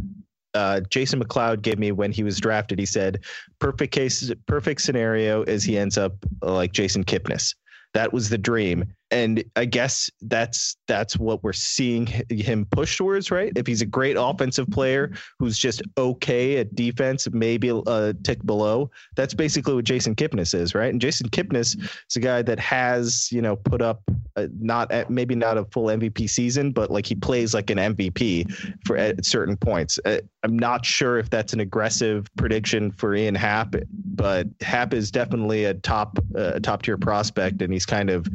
uh, 0.53 0.81
Jason 0.89 1.23
McLeod 1.23 1.61
gave 1.61 1.79
me 1.79 1.91
when 1.91 2.11
he 2.11 2.23
was 2.23 2.39
drafted. 2.39 2.79
He 2.79 2.85
said, 2.85 3.23
"Perfect 3.59 3.93
case, 3.93 4.31
perfect 4.47 4.81
scenario 4.81 5.43
is 5.43 5.63
he 5.63 5.77
ends 5.77 5.97
up 5.97 6.13
like 6.41 6.73
Jason 6.73 7.03
Kipnis. 7.03 7.55
That 7.93 8.13
was 8.13 8.29
the 8.29 8.37
dream." 8.37 8.93
And 9.11 9.43
I 9.55 9.65
guess 9.65 10.09
that's 10.21 10.77
that's 10.87 11.17
what 11.17 11.43
we're 11.43 11.53
seeing 11.53 12.07
him 12.29 12.65
push 12.71 12.97
towards, 12.97 13.29
right? 13.29 13.51
If 13.55 13.67
he's 13.67 13.81
a 13.81 13.85
great 13.85 14.15
offensive 14.17 14.69
player 14.69 15.11
who's 15.37 15.57
just 15.57 15.81
okay 15.97 16.57
at 16.57 16.73
defense, 16.75 17.27
maybe 17.31 17.69
a 17.69 18.13
tick 18.23 18.43
below, 18.45 18.89
that's 19.15 19.33
basically 19.33 19.75
what 19.75 19.83
Jason 19.83 20.15
Kipnis 20.15 20.53
is, 20.53 20.73
right? 20.73 20.91
And 20.91 21.01
Jason 21.01 21.29
Kipnis 21.29 21.77
is 21.77 22.15
a 22.15 22.19
guy 22.19 22.41
that 22.41 22.59
has, 22.59 23.29
you 23.31 23.41
know, 23.41 23.55
put 23.57 23.81
up 23.81 24.01
a, 24.37 24.47
not 24.59 24.91
at, 24.91 25.09
maybe 25.09 25.35
not 25.35 25.57
a 25.57 25.65
full 25.65 25.87
MVP 25.87 26.29
season, 26.29 26.71
but 26.71 26.89
like 26.89 27.05
he 27.05 27.15
plays 27.15 27.53
like 27.53 27.69
an 27.69 27.77
MVP 27.77 28.51
for 28.85 28.97
at 28.97 29.25
certain 29.25 29.57
points. 29.57 29.99
Uh, 30.05 30.19
I'm 30.43 30.57
not 30.57 30.85
sure 30.85 31.19
if 31.19 31.29
that's 31.29 31.53
an 31.53 31.59
aggressive 31.59 32.29
prediction 32.37 32.91
for 32.91 33.13
Ian 33.13 33.35
Happ, 33.35 33.75
but 33.91 34.47
Happ 34.61 34.93
is 34.93 35.11
definitely 35.11 35.65
a 35.65 35.73
top 35.73 36.17
uh, 36.35 36.59
top 36.59 36.81
tier 36.83 36.97
prospect, 36.97 37.61
and 37.61 37.71
he's 37.71 37.85
kind 37.85 38.09
of 38.09 38.27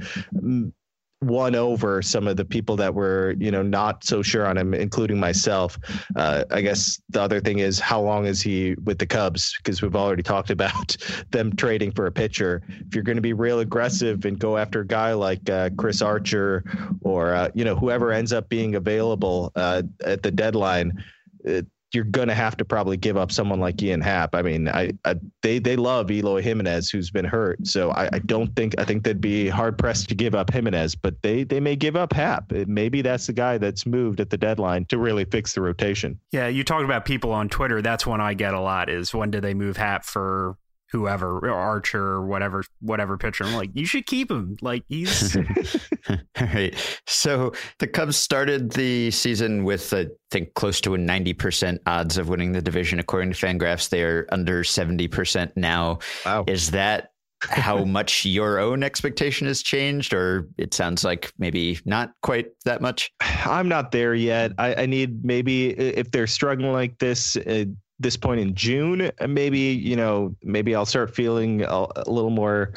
won 1.23 1.55
over 1.55 2.03
some 2.03 2.29
of 2.29 2.37
the 2.37 2.45
people 2.45 2.77
that 2.77 2.95
were, 2.95 3.35
you 3.39 3.51
know, 3.51 3.63
not 3.63 4.05
so 4.05 4.23
sure 4.23 4.47
on 4.47 4.57
him, 4.57 4.75
including 4.75 5.19
myself. 5.19 5.79
Uh, 6.15 6.45
I 6.51 6.61
guess 6.61 7.01
the 7.09 7.23
other 7.23 7.41
thing 7.41 7.61
is 7.61 7.81
how 7.81 8.01
long 8.01 8.27
is 8.27 8.43
he 8.43 8.75
with 8.85 8.99
the 8.99 9.07
Cubs? 9.07 9.55
Because 9.57 9.81
we've 9.81 9.97
already 9.97 10.23
talked 10.23 10.51
about 10.51 10.97
them 11.31 11.57
trading 11.57 11.91
for 11.93 12.07
a 12.07 12.13
pitcher. 12.13 12.63
If 12.87 12.95
you're 12.95 13.05
going 13.05 13.17
to 13.17 13.23
be 13.23 13.33
real 13.33 13.61
aggressive 13.61 14.25
and 14.25 14.39
go 14.39 14.57
after 14.59 14.81
a 14.81 14.87
guy 14.87 15.15
like 15.15 15.49
uh, 15.49 15.71
Chris 15.79 16.03
Archer 16.03 16.65
or 17.01 17.35
uh, 17.35 17.51
you 17.55 17.65
know 17.65 17.75
whoever 17.75 18.13
ends 18.13 18.33
up 18.33 18.49
being 18.49 18.75
available 18.75 19.53
uh, 19.57 19.83
at 20.05 20.23
the 20.23 20.31
deadline. 20.31 21.03
It, 21.45 21.67
you're 21.93 22.05
going 22.05 22.29
to 22.29 22.35
have 22.35 22.57
to 22.57 22.65
probably 22.65 22.97
give 22.97 23.17
up 23.17 23.31
someone 23.31 23.61
like 23.61 23.83
Ian 23.83 24.01
Happ. 24.01 24.35
I 24.35 24.43
mean, 24.43 24.69
I, 24.69 24.91
I 25.05 25.17
they 25.43 25.59
they 25.59 25.77
love 25.77 26.11
Eloy 26.11 26.43
Jimenez, 26.43 26.91
who's 26.91 27.11
been 27.11 27.25
hurt. 27.25 27.67
So 27.67 27.91
I, 27.91 28.09
I, 28.13 28.19
don't 28.19 28.55
think 28.57 28.75
I 28.79 28.85
think 28.85 29.05
they'd 29.05 29.21
be 29.21 29.49
hard 29.49 29.79
pressed 29.79 30.09
to 30.09 30.15
give 30.15 30.35
up 30.35 30.53
Jimenez, 30.53 30.95
but 30.95 31.23
they 31.23 31.45
they 31.45 31.61
may 31.61 31.77
give 31.77 31.97
up 31.97 32.13
Happ. 32.13 32.51
Maybe 32.51 33.03
that's 33.03 33.27
the 33.27 33.33
guy 33.33 33.59
that's 33.59 33.87
moved 33.87 34.21
at 34.21 34.31
the 34.31 34.37
deadline 34.37 34.85
to 34.87 34.99
really 34.99 35.25
fix 35.25 35.55
the 35.55 35.61
rotation. 35.61 36.19
Yeah, 36.33 36.49
you 36.49 36.65
talked 36.65 36.85
about 36.85 37.05
people 37.05 37.33
on 37.33 37.49
Twitter. 37.49 37.81
That's 37.81 38.07
one 38.07 38.21
I 38.21 38.35
get 38.35 38.55
a 38.55 38.61
lot. 38.61 38.91
Is 38.91 39.15
when 39.15 39.31
do 39.31 39.41
they 39.41 39.55
move 39.55 39.77
Happ 39.77 40.05
for 40.05 40.57
whoever 40.91 41.51
Archer 41.51 42.03
or 42.03 42.27
whatever 42.27 42.65
whatever 42.81 43.17
pitcher. 43.19 43.45
I'm 43.45 43.55
like, 43.55 43.71
you 43.75 43.87
should 43.87 44.07
keep 44.07 44.31
him. 44.31 44.57
Like 44.61 44.85
he's 44.89 45.37
all 45.37 45.45
right. 46.41 47.01
So 47.07 47.53
the 47.79 47.87
Cubs 47.87 48.17
started 48.17 48.73
the 48.73 49.11
season 49.11 49.65
with 49.65 49.93
I 49.93 50.07
think 50.31 50.55
close 50.55 50.81
to 50.83 50.95
a 50.95 50.99
90% 50.99 51.79
odds 51.87 52.19
of 52.19 52.29
winning 52.29 52.53
the 52.53 52.63
division 52.63 52.99
according 52.99 53.33
to 53.33 53.37
Fangraphs. 53.37 53.89
They 53.89 54.03
are 54.03 54.27
under 54.31 54.63
70% 54.63 55.53
now. 55.57 55.99
Wow. 56.25 56.45
Is 56.47 56.71
that 56.73 57.11
how 57.43 57.85
much 57.85 58.25
your 58.25 58.59
own 58.59 58.83
expectation 58.83 59.47
has 59.47 59.63
changed, 59.63 60.15
or 60.15 60.49
it 60.59 60.75
sounds 60.75 61.05
like 61.05 61.33
maybe 61.39 61.79
not 61.85 62.13
quite 62.23 62.47
that 62.65 62.81
much? 62.81 63.13
I'm 63.21 63.69
not 63.69 63.93
there 63.93 64.15
yet. 64.15 64.53
I, 64.59 64.83
I 64.83 64.87
need 64.87 65.25
maybe 65.25 65.71
if 65.71 66.11
they're 66.11 66.27
struggling 66.27 66.73
like 66.73 66.99
this, 66.99 67.37
uh, 67.37 67.65
this 67.99 68.17
point 68.17 68.41
in 68.41 68.55
June, 68.55 69.11
maybe 69.27 69.59
you 69.59 69.97
know, 69.97 70.35
maybe 70.43 70.75
I'll 70.75 70.87
start 70.87 71.15
feeling 71.15 71.63
a, 71.63 71.87
a 71.97 72.11
little 72.11 72.31
more 72.31 72.75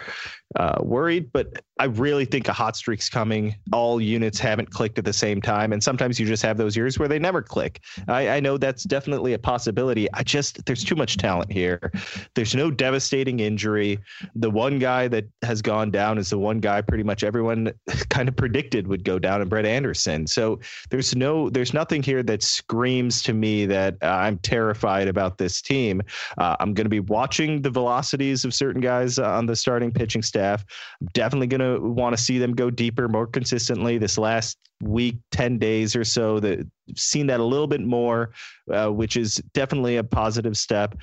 uh, 0.55 0.79
worried, 0.81 1.31
but 1.31 1.61
I 1.79 1.85
really 1.85 2.25
think 2.25 2.47
a 2.47 2.53
hot 2.53 2.75
streak's 2.75 3.07
coming. 3.07 3.55
All 3.71 4.01
units 4.01 4.39
haven't 4.39 4.71
clicked 4.71 4.97
at 4.97 5.05
the 5.05 5.13
same 5.13 5.41
time, 5.41 5.71
and 5.71 5.83
sometimes 5.83 6.19
you 6.19 6.25
just 6.25 6.41
have 6.43 6.57
those 6.57 6.75
years 6.75 6.97
where 6.97 7.07
they 7.07 7.19
never 7.19 7.41
click. 7.41 7.81
I, 8.07 8.29
I 8.29 8.39
know 8.39 8.57
that's 8.57 8.83
definitely 8.83 9.33
a 9.33 9.39
possibility. 9.39 10.11
I 10.13 10.23
just 10.23 10.65
there's 10.65 10.83
too 10.83 10.95
much 10.95 11.17
talent 11.17 11.51
here. 11.51 11.91
There's 12.33 12.55
no 12.55 12.71
devastating 12.71 13.39
injury. 13.39 13.99
The 14.35 14.49
one 14.49 14.79
guy 14.79 15.07
that 15.09 15.25
has 15.43 15.61
gone 15.61 15.91
down 15.91 16.17
is 16.17 16.31
the 16.31 16.39
one 16.39 16.59
guy 16.59 16.81
pretty 16.81 17.03
much 17.03 17.23
everyone 17.23 17.71
kind 18.09 18.27
of 18.27 18.35
predicted 18.35 18.87
would 18.87 19.03
go 19.03 19.19
down, 19.19 19.41
and 19.41 19.49
Brett 19.49 19.65
Anderson. 19.65 20.25
So 20.25 20.59
there's 20.89 21.15
no 21.15 21.49
there's 21.49 21.73
nothing 21.73 22.01
here 22.01 22.23
that 22.23 22.41
screams 22.41 23.21
to 23.23 23.33
me 23.33 23.67
that 23.67 23.97
uh, 24.01 24.07
I'm 24.07 24.39
terrified 24.39 25.07
about 25.07 25.37
this 25.37 25.61
team. 25.61 26.01
Uh, 26.39 26.55
I'm 26.59 26.73
going 26.73 26.85
to 26.85 26.89
be 26.89 27.01
watching 27.01 27.61
the 27.61 27.69
velocities 27.69 28.43
of 28.45 28.53
certain 28.55 28.81
guys 28.81 29.19
on 29.19 29.45
the 29.45 29.55
starting 29.55 29.91
pitching 29.91 30.23
staff 30.23 30.38
staff. 30.39 30.65
I'm 31.01 31.07
definitely 31.13 31.47
going 31.47 31.61
to 31.61 31.85
want 31.85 32.15
to 32.15 32.23
see 32.23 32.37
them 32.37 32.53
go 32.53 32.69
deeper 32.69 33.07
more 33.07 33.27
consistently 33.27 33.97
this 33.97 34.17
last 34.17 34.57
week, 34.81 35.17
10 35.31 35.57
days 35.57 35.95
or 35.95 36.03
so. 36.03 36.39
That 36.39 36.65
seen 36.95 37.27
that 37.27 37.39
a 37.39 37.43
little 37.43 37.67
bit 37.67 37.81
more, 37.81 38.31
uh, 38.73 38.87
which 38.87 39.17
is 39.17 39.35
definitely 39.53 39.97
a 39.97 40.03
positive 40.03 40.55
step. 40.57 40.95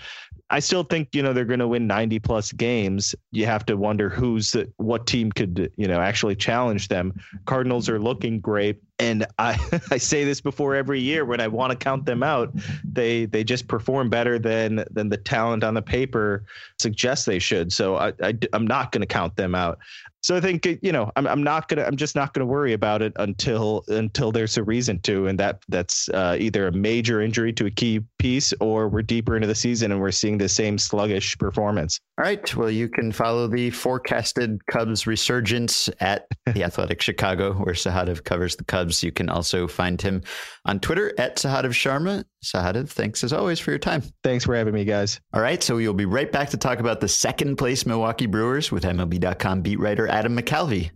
I 0.49 0.61
still 0.61 0.85
think 0.85 1.09
you 1.13 1.23
know 1.23 1.33
they're 1.33 1.45
going 1.45 1.61
to 1.61 1.69
win 1.69 1.87
90 1.87 2.19
plus 2.21 2.53
games. 2.53 3.15
You 3.33 3.47
have 3.47 3.67
to 3.67 3.77
wonder 3.77 4.09
who's 4.09 4.53
the, 4.53 4.73
what 4.77 5.07
team 5.07 5.31
could 5.33 5.71
you 5.77 5.89
know 5.89 6.01
actually 6.01 6.37
challenge 6.37 6.89
them. 6.89 7.13
Cardinals 7.45 7.89
are 7.89 7.99
looking 7.99 8.41
great, 8.41 8.81
and 8.99 9.27
I 9.39 9.59
I 9.91 9.99
say 9.99 10.25
this 10.25 10.41
before 10.41 10.75
every 10.75 11.01
year 11.01 11.25
when 11.25 11.41
I 11.41 11.49
want 11.49 11.71
to 11.73 11.77
count 11.77 12.07
them 12.07 12.23
out. 12.23 12.53
They 12.85 13.27
they 13.27 13.45
just 13.45 13.69
perform 13.69 14.11
better 14.11 14.39
than 14.39 14.85
than 14.91 15.09
the 15.09 15.17
talent 15.17 15.65
on 15.65 15.75
the 15.75 15.83
paper 15.83 16.45
suggests 16.79 17.25
they 17.25 17.39
should. 17.39 17.73
So 17.73 17.97
I, 17.97 18.13
I 18.23 18.35
I'm 18.53 18.67
not 18.67 18.93
going 18.93 19.03
to 19.03 19.07
count 19.07 19.37
them 19.37 19.55
out. 19.55 19.79
So 20.27 20.35
I 20.35 20.41
think 20.41 20.67
you 20.83 20.91
know 20.91 21.13
I'm 21.15 21.25
I'm 21.29 21.45
not 21.45 21.69
gonna 21.69 21.85
I'm 21.85 21.95
just 21.95 22.17
not 22.17 22.35
gonna 22.35 22.47
worry 22.47 22.73
about 22.73 23.01
it 23.01 23.13
until 23.15 23.85
until 23.87 24.33
there's 24.33 24.57
a 24.57 24.65
reason 24.65 24.99
to, 25.03 25.29
and 25.29 25.39
that 25.39 25.63
that's 25.69 26.09
uh, 26.09 26.37
either 26.41 26.67
a 26.67 26.73
major 26.73 27.21
injury 27.21 27.53
to 27.53 27.67
a 27.67 27.71
key 27.71 28.01
piece 28.19 28.53
or 28.61 28.89
we're 28.89 29.03
deeper 29.03 29.37
into 29.37 29.47
the 29.47 29.55
season 29.55 29.93
and 29.93 30.01
we're 30.01 30.11
seeing 30.11 30.37
the 30.37 30.49
same 30.49 30.79
sluggish 30.79 31.39
performance. 31.39 32.01
All 32.19 32.25
right. 32.25 32.57
Well, 32.57 32.71
you 32.71 32.89
can 32.89 33.13
follow 33.13 33.47
the 33.47 33.71
forecasted 33.71 34.67
Cubs 34.67 35.07
resurgence 35.07 35.89
at 36.01 36.27
the 36.53 36.65
Athletic 36.65 37.03
Chicago, 37.03 37.53
where 37.53 37.75
Sahadev 37.75 38.25
covers 38.25 38.57
the 38.57 38.65
Cubs. 38.65 38.86
You 39.03 39.13
can 39.13 39.29
also 39.29 39.67
find 39.67 40.01
him 40.01 40.23
on 40.65 40.81
Twitter 40.81 41.13
at 41.19 41.37
Sahadev 41.37 41.71
Sharma. 41.71 42.25
Sahadev, 42.45 42.89
thanks 42.89 43.25
as 43.25 43.33
always 43.33 43.61
for 43.61 43.71
your 43.71 43.79
time. 43.79 44.03
Thanks 44.23 44.45
for 44.45 44.55
having 44.55 44.75
me, 44.75 44.85
guys. 44.85 45.21
All 45.33 45.41
right. 45.41 45.63
So 45.63 45.77
we'll 45.77 45.95
be 45.95 46.05
right 46.05 46.31
back 46.31 46.51
to 46.51 46.57
talk 46.57 46.79
about 46.79 47.01
the 47.01 47.09
second 47.09 47.57
place 47.57 47.87
Milwaukee 47.87 48.27
Brewers 48.27 48.71
with 48.71 48.85
MLB.com 48.85 49.63
beat 49.63 49.79
writer 49.79 50.09
Adam 50.09 50.37
McCalvy. 50.37 50.91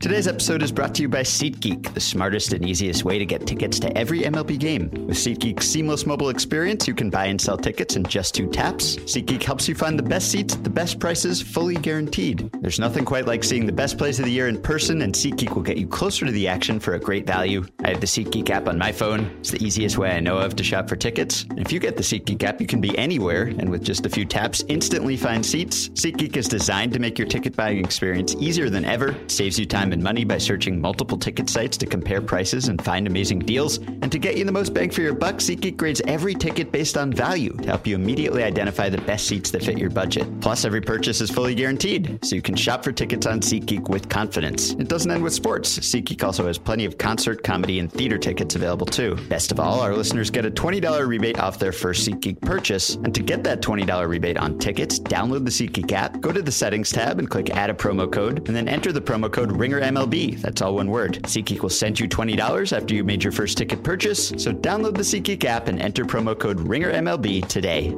Today's 0.00 0.28
episode 0.28 0.62
is 0.62 0.70
brought 0.70 0.94
to 0.94 1.02
you 1.02 1.08
by 1.08 1.22
SeatGeek, 1.22 1.92
the 1.92 2.00
smartest 2.00 2.52
and 2.52 2.64
easiest 2.64 3.04
way 3.04 3.18
to 3.18 3.26
get 3.26 3.48
tickets 3.48 3.80
to 3.80 3.98
every 3.98 4.20
MLB 4.20 4.56
game. 4.56 4.90
With 4.90 5.16
SeatGeek's 5.16 5.66
seamless 5.66 6.06
mobile 6.06 6.28
experience, 6.28 6.86
you 6.86 6.94
can 6.94 7.10
buy 7.10 7.24
and 7.24 7.40
sell 7.40 7.58
tickets 7.58 7.96
in 7.96 8.04
just 8.04 8.32
two 8.32 8.48
taps. 8.48 8.94
SeatGeek 8.94 9.42
helps 9.42 9.68
you 9.68 9.74
find 9.74 9.98
the 9.98 10.04
best 10.04 10.30
seats 10.30 10.54
at 10.54 10.62
the 10.62 10.70
best 10.70 11.00
prices, 11.00 11.42
fully 11.42 11.74
guaranteed. 11.74 12.48
There's 12.60 12.78
nothing 12.78 13.04
quite 13.04 13.26
like 13.26 13.42
seeing 13.42 13.66
the 13.66 13.72
best 13.72 13.98
plays 13.98 14.20
of 14.20 14.26
the 14.26 14.30
year 14.30 14.46
in 14.46 14.62
person, 14.62 15.02
and 15.02 15.12
SeatGeek 15.12 15.56
will 15.56 15.62
get 15.62 15.78
you 15.78 15.88
closer 15.88 16.24
to 16.26 16.30
the 16.30 16.46
action 16.46 16.78
for 16.78 16.94
a 16.94 17.00
great 17.00 17.26
value. 17.26 17.66
I 17.82 17.88
have 17.90 18.00
the 18.00 18.06
SeatGeek 18.06 18.50
app 18.50 18.68
on 18.68 18.78
my 18.78 18.92
phone. 18.92 19.24
It's 19.40 19.50
the 19.50 19.64
easiest 19.64 19.98
way 19.98 20.12
I 20.12 20.20
know 20.20 20.38
of 20.38 20.54
to 20.56 20.62
shop 20.62 20.88
for 20.88 20.94
tickets. 20.94 21.44
If 21.56 21.72
you 21.72 21.80
get 21.80 21.96
the 21.96 22.04
SeatGeek 22.04 22.44
app, 22.44 22.60
you 22.60 22.68
can 22.68 22.80
be 22.80 22.96
anywhere, 22.96 23.46
and 23.46 23.68
with 23.68 23.82
just 23.82 24.06
a 24.06 24.10
few 24.10 24.24
taps, 24.24 24.62
instantly 24.68 25.16
find 25.16 25.44
seats. 25.44 25.88
SeatGeek 25.88 26.36
is 26.36 26.46
designed 26.46 26.92
to 26.92 27.00
make 27.00 27.18
your 27.18 27.26
ticket 27.26 27.56
buying 27.56 27.84
experience 27.84 28.36
easier 28.38 28.70
than 28.70 28.84
ever, 28.84 29.16
saves 29.26 29.58
you 29.58 29.66
time 29.66 29.87
and 29.92 30.02
money 30.02 30.24
by 30.24 30.38
searching 30.38 30.80
multiple 30.80 31.18
ticket 31.18 31.48
sites 31.48 31.76
to 31.78 31.86
compare 31.86 32.20
prices 32.20 32.68
and 32.68 32.82
find 32.84 33.06
amazing 33.06 33.40
deals. 33.40 33.78
And 33.78 34.10
to 34.12 34.18
get 34.18 34.36
you 34.36 34.44
the 34.44 34.52
most 34.52 34.74
bang 34.74 34.90
for 34.90 35.02
your 35.02 35.14
buck, 35.14 35.36
SeatGeek 35.36 35.76
grades 35.76 36.02
every 36.06 36.34
ticket 36.34 36.72
based 36.72 36.96
on 36.96 37.12
value 37.12 37.52
to 37.54 37.66
help 37.66 37.86
you 37.86 37.94
immediately 37.94 38.42
identify 38.42 38.88
the 38.88 39.00
best 39.02 39.26
seats 39.26 39.50
that 39.50 39.62
fit 39.62 39.78
your 39.78 39.90
budget. 39.90 40.26
Plus, 40.40 40.64
every 40.64 40.80
purchase 40.80 41.20
is 41.20 41.30
fully 41.30 41.54
guaranteed, 41.54 42.18
so 42.24 42.36
you 42.36 42.42
can 42.42 42.56
shop 42.56 42.84
for 42.84 42.92
tickets 42.92 43.26
on 43.26 43.40
SeatGeek 43.40 43.88
with 43.88 44.08
confidence. 44.08 44.72
It 44.72 44.88
doesn't 44.88 45.10
end 45.10 45.22
with 45.22 45.32
sports. 45.32 45.78
SeatGeek 45.78 46.22
also 46.22 46.46
has 46.46 46.58
plenty 46.58 46.84
of 46.84 46.98
concert, 46.98 47.42
comedy, 47.42 47.78
and 47.78 47.92
theater 47.92 48.18
tickets 48.18 48.54
available 48.54 48.86
too. 48.86 49.16
Best 49.28 49.52
of 49.52 49.60
all, 49.60 49.80
our 49.80 49.94
listeners 49.94 50.30
get 50.30 50.46
a 50.46 50.50
$20 50.50 51.06
rebate 51.06 51.38
off 51.38 51.58
their 51.58 51.72
first 51.72 52.08
SeatGeek 52.08 52.40
purchase. 52.40 52.94
And 52.94 53.14
to 53.14 53.22
get 53.22 53.44
that 53.44 53.60
$20 53.60 54.08
rebate 54.08 54.38
on 54.38 54.58
tickets, 54.58 54.98
download 54.98 55.44
the 55.44 55.50
SeatGeek 55.50 55.92
app, 55.92 56.20
go 56.20 56.32
to 56.32 56.42
the 56.42 56.52
settings 56.52 56.90
tab, 56.90 57.18
and 57.18 57.28
click 57.28 57.50
add 57.50 57.70
a 57.70 57.74
promo 57.74 58.10
code, 58.10 58.46
and 58.46 58.56
then 58.56 58.68
enter 58.68 58.92
the 58.92 59.00
promo 59.00 59.30
code 59.32 59.52
RINGERMLB. 59.78 60.40
That's 60.40 60.62
all 60.62 60.74
one 60.74 60.90
word. 60.90 61.20
SeatGeek 61.24 61.60
will 61.60 61.68
send 61.68 61.98
you 62.00 62.08
$20 62.08 62.76
after 62.76 62.94
you 62.94 63.04
made 63.04 63.22
your 63.22 63.32
first 63.32 63.58
ticket 63.58 63.82
purchase, 63.82 64.28
so 64.28 64.52
download 64.52 64.94
the 64.94 65.02
SeatGeek 65.02 65.44
app 65.44 65.68
and 65.68 65.80
enter 65.80 66.04
promo 66.04 66.38
code 66.38 66.58
RINGERMLB 66.58 67.46
today. 67.48 67.94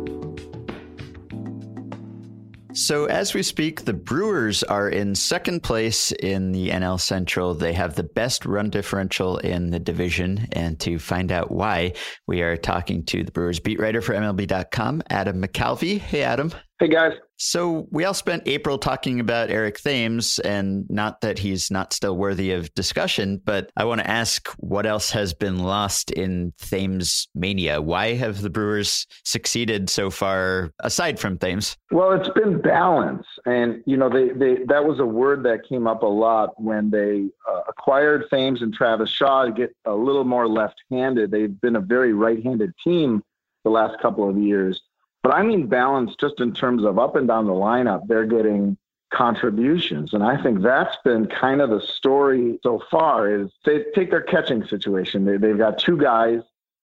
So, 2.72 3.06
as 3.06 3.34
we 3.34 3.42
speak, 3.42 3.84
the 3.84 3.92
Brewers 3.92 4.62
are 4.62 4.88
in 4.88 5.14
second 5.16 5.62
place 5.64 6.12
in 6.12 6.52
the 6.52 6.70
NL 6.70 7.00
Central. 7.00 7.52
They 7.52 7.72
have 7.72 7.96
the 7.96 8.04
best 8.04 8.46
run 8.46 8.70
differential 8.70 9.38
in 9.38 9.70
the 9.70 9.80
division. 9.80 10.46
And 10.52 10.78
to 10.80 10.98
find 11.00 11.32
out 11.32 11.50
why, 11.50 11.94
we 12.28 12.42
are 12.42 12.56
talking 12.56 13.04
to 13.06 13.24
the 13.24 13.32
Brewers 13.32 13.58
beat 13.58 13.80
writer 13.80 14.00
for 14.00 14.14
MLB.com, 14.14 15.02
Adam 15.10 15.42
McCalvy. 15.42 15.98
Hey, 15.98 16.22
Adam. 16.22 16.52
Hey, 16.78 16.88
guys. 16.88 17.12
So 17.42 17.88
we 17.90 18.04
all 18.04 18.12
spent 18.12 18.42
April 18.44 18.76
talking 18.76 19.18
about 19.18 19.48
Eric 19.48 19.78
Thames, 19.78 20.38
and 20.40 20.84
not 20.90 21.22
that 21.22 21.38
he's 21.38 21.70
not 21.70 21.94
still 21.94 22.14
worthy 22.14 22.52
of 22.52 22.72
discussion, 22.74 23.40
but 23.42 23.72
I 23.78 23.84
want 23.84 24.02
to 24.02 24.10
ask 24.10 24.46
what 24.58 24.84
else 24.84 25.10
has 25.12 25.32
been 25.32 25.60
lost 25.60 26.10
in 26.10 26.52
Thames 26.60 27.28
mania? 27.34 27.80
Why 27.80 28.12
have 28.12 28.42
the 28.42 28.50
Brewers 28.50 29.06
succeeded 29.24 29.88
so 29.88 30.10
far, 30.10 30.70
aside 30.80 31.18
from 31.18 31.38
Thames? 31.38 31.78
Well, 31.90 32.12
it's 32.12 32.28
been 32.28 32.60
balance, 32.60 33.24
and 33.46 33.82
you 33.86 33.96
know, 33.96 34.10
they, 34.10 34.28
they 34.28 34.62
that 34.66 34.84
was 34.84 35.00
a 35.00 35.06
word 35.06 35.42
that 35.44 35.66
came 35.66 35.86
up 35.86 36.02
a 36.02 36.06
lot 36.06 36.60
when 36.60 36.90
they 36.90 37.30
uh, 37.50 37.62
acquired 37.70 38.24
Thames 38.30 38.60
and 38.60 38.74
Travis 38.74 39.08
Shaw 39.08 39.46
to 39.46 39.52
get 39.52 39.74
a 39.86 39.94
little 39.94 40.24
more 40.24 40.46
left-handed. 40.46 41.30
They've 41.30 41.58
been 41.62 41.76
a 41.76 41.80
very 41.80 42.12
right-handed 42.12 42.74
team 42.84 43.22
the 43.64 43.70
last 43.70 43.98
couple 44.02 44.28
of 44.28 44.36
years 44.36 44.82
but 45.22 45.34
I 45.34 45.42
mean 45.42 45.66
balance 45.66 46.14
just 46.20 46.40
in 46.40 46.52
terms 46.52 46.84
of 46.84 46.98
up 46.98 47.16
and 47.16 47.28
down 47.28 47.46
the 47.46 47.52
lineup, 47.52 48.06
they're 48.06 48.26
getting 48.26 48.76
contributions. 49.12 50.14
And 50.14 50.22
I 50.22 50.40
think 50.42 50.62
that's 50.62 50.96
been 51.04 51.26
kind 51.26 51.60
of 51.60 51.70
the 51.70 51.80
story 51.80 52.58
so 52.62 52.82
far 52.90 53.32
is 53.32 53.50
they 53.64 53.84
take 53.94 54.10
their 54.10 54.22
catching 54.22 54.64
situation. 54.66 55.24
They, 55.24 55.36
they've 55.36 55.58
got 55.58 55.78
two 55.78 55.96
guys 55.96 56.42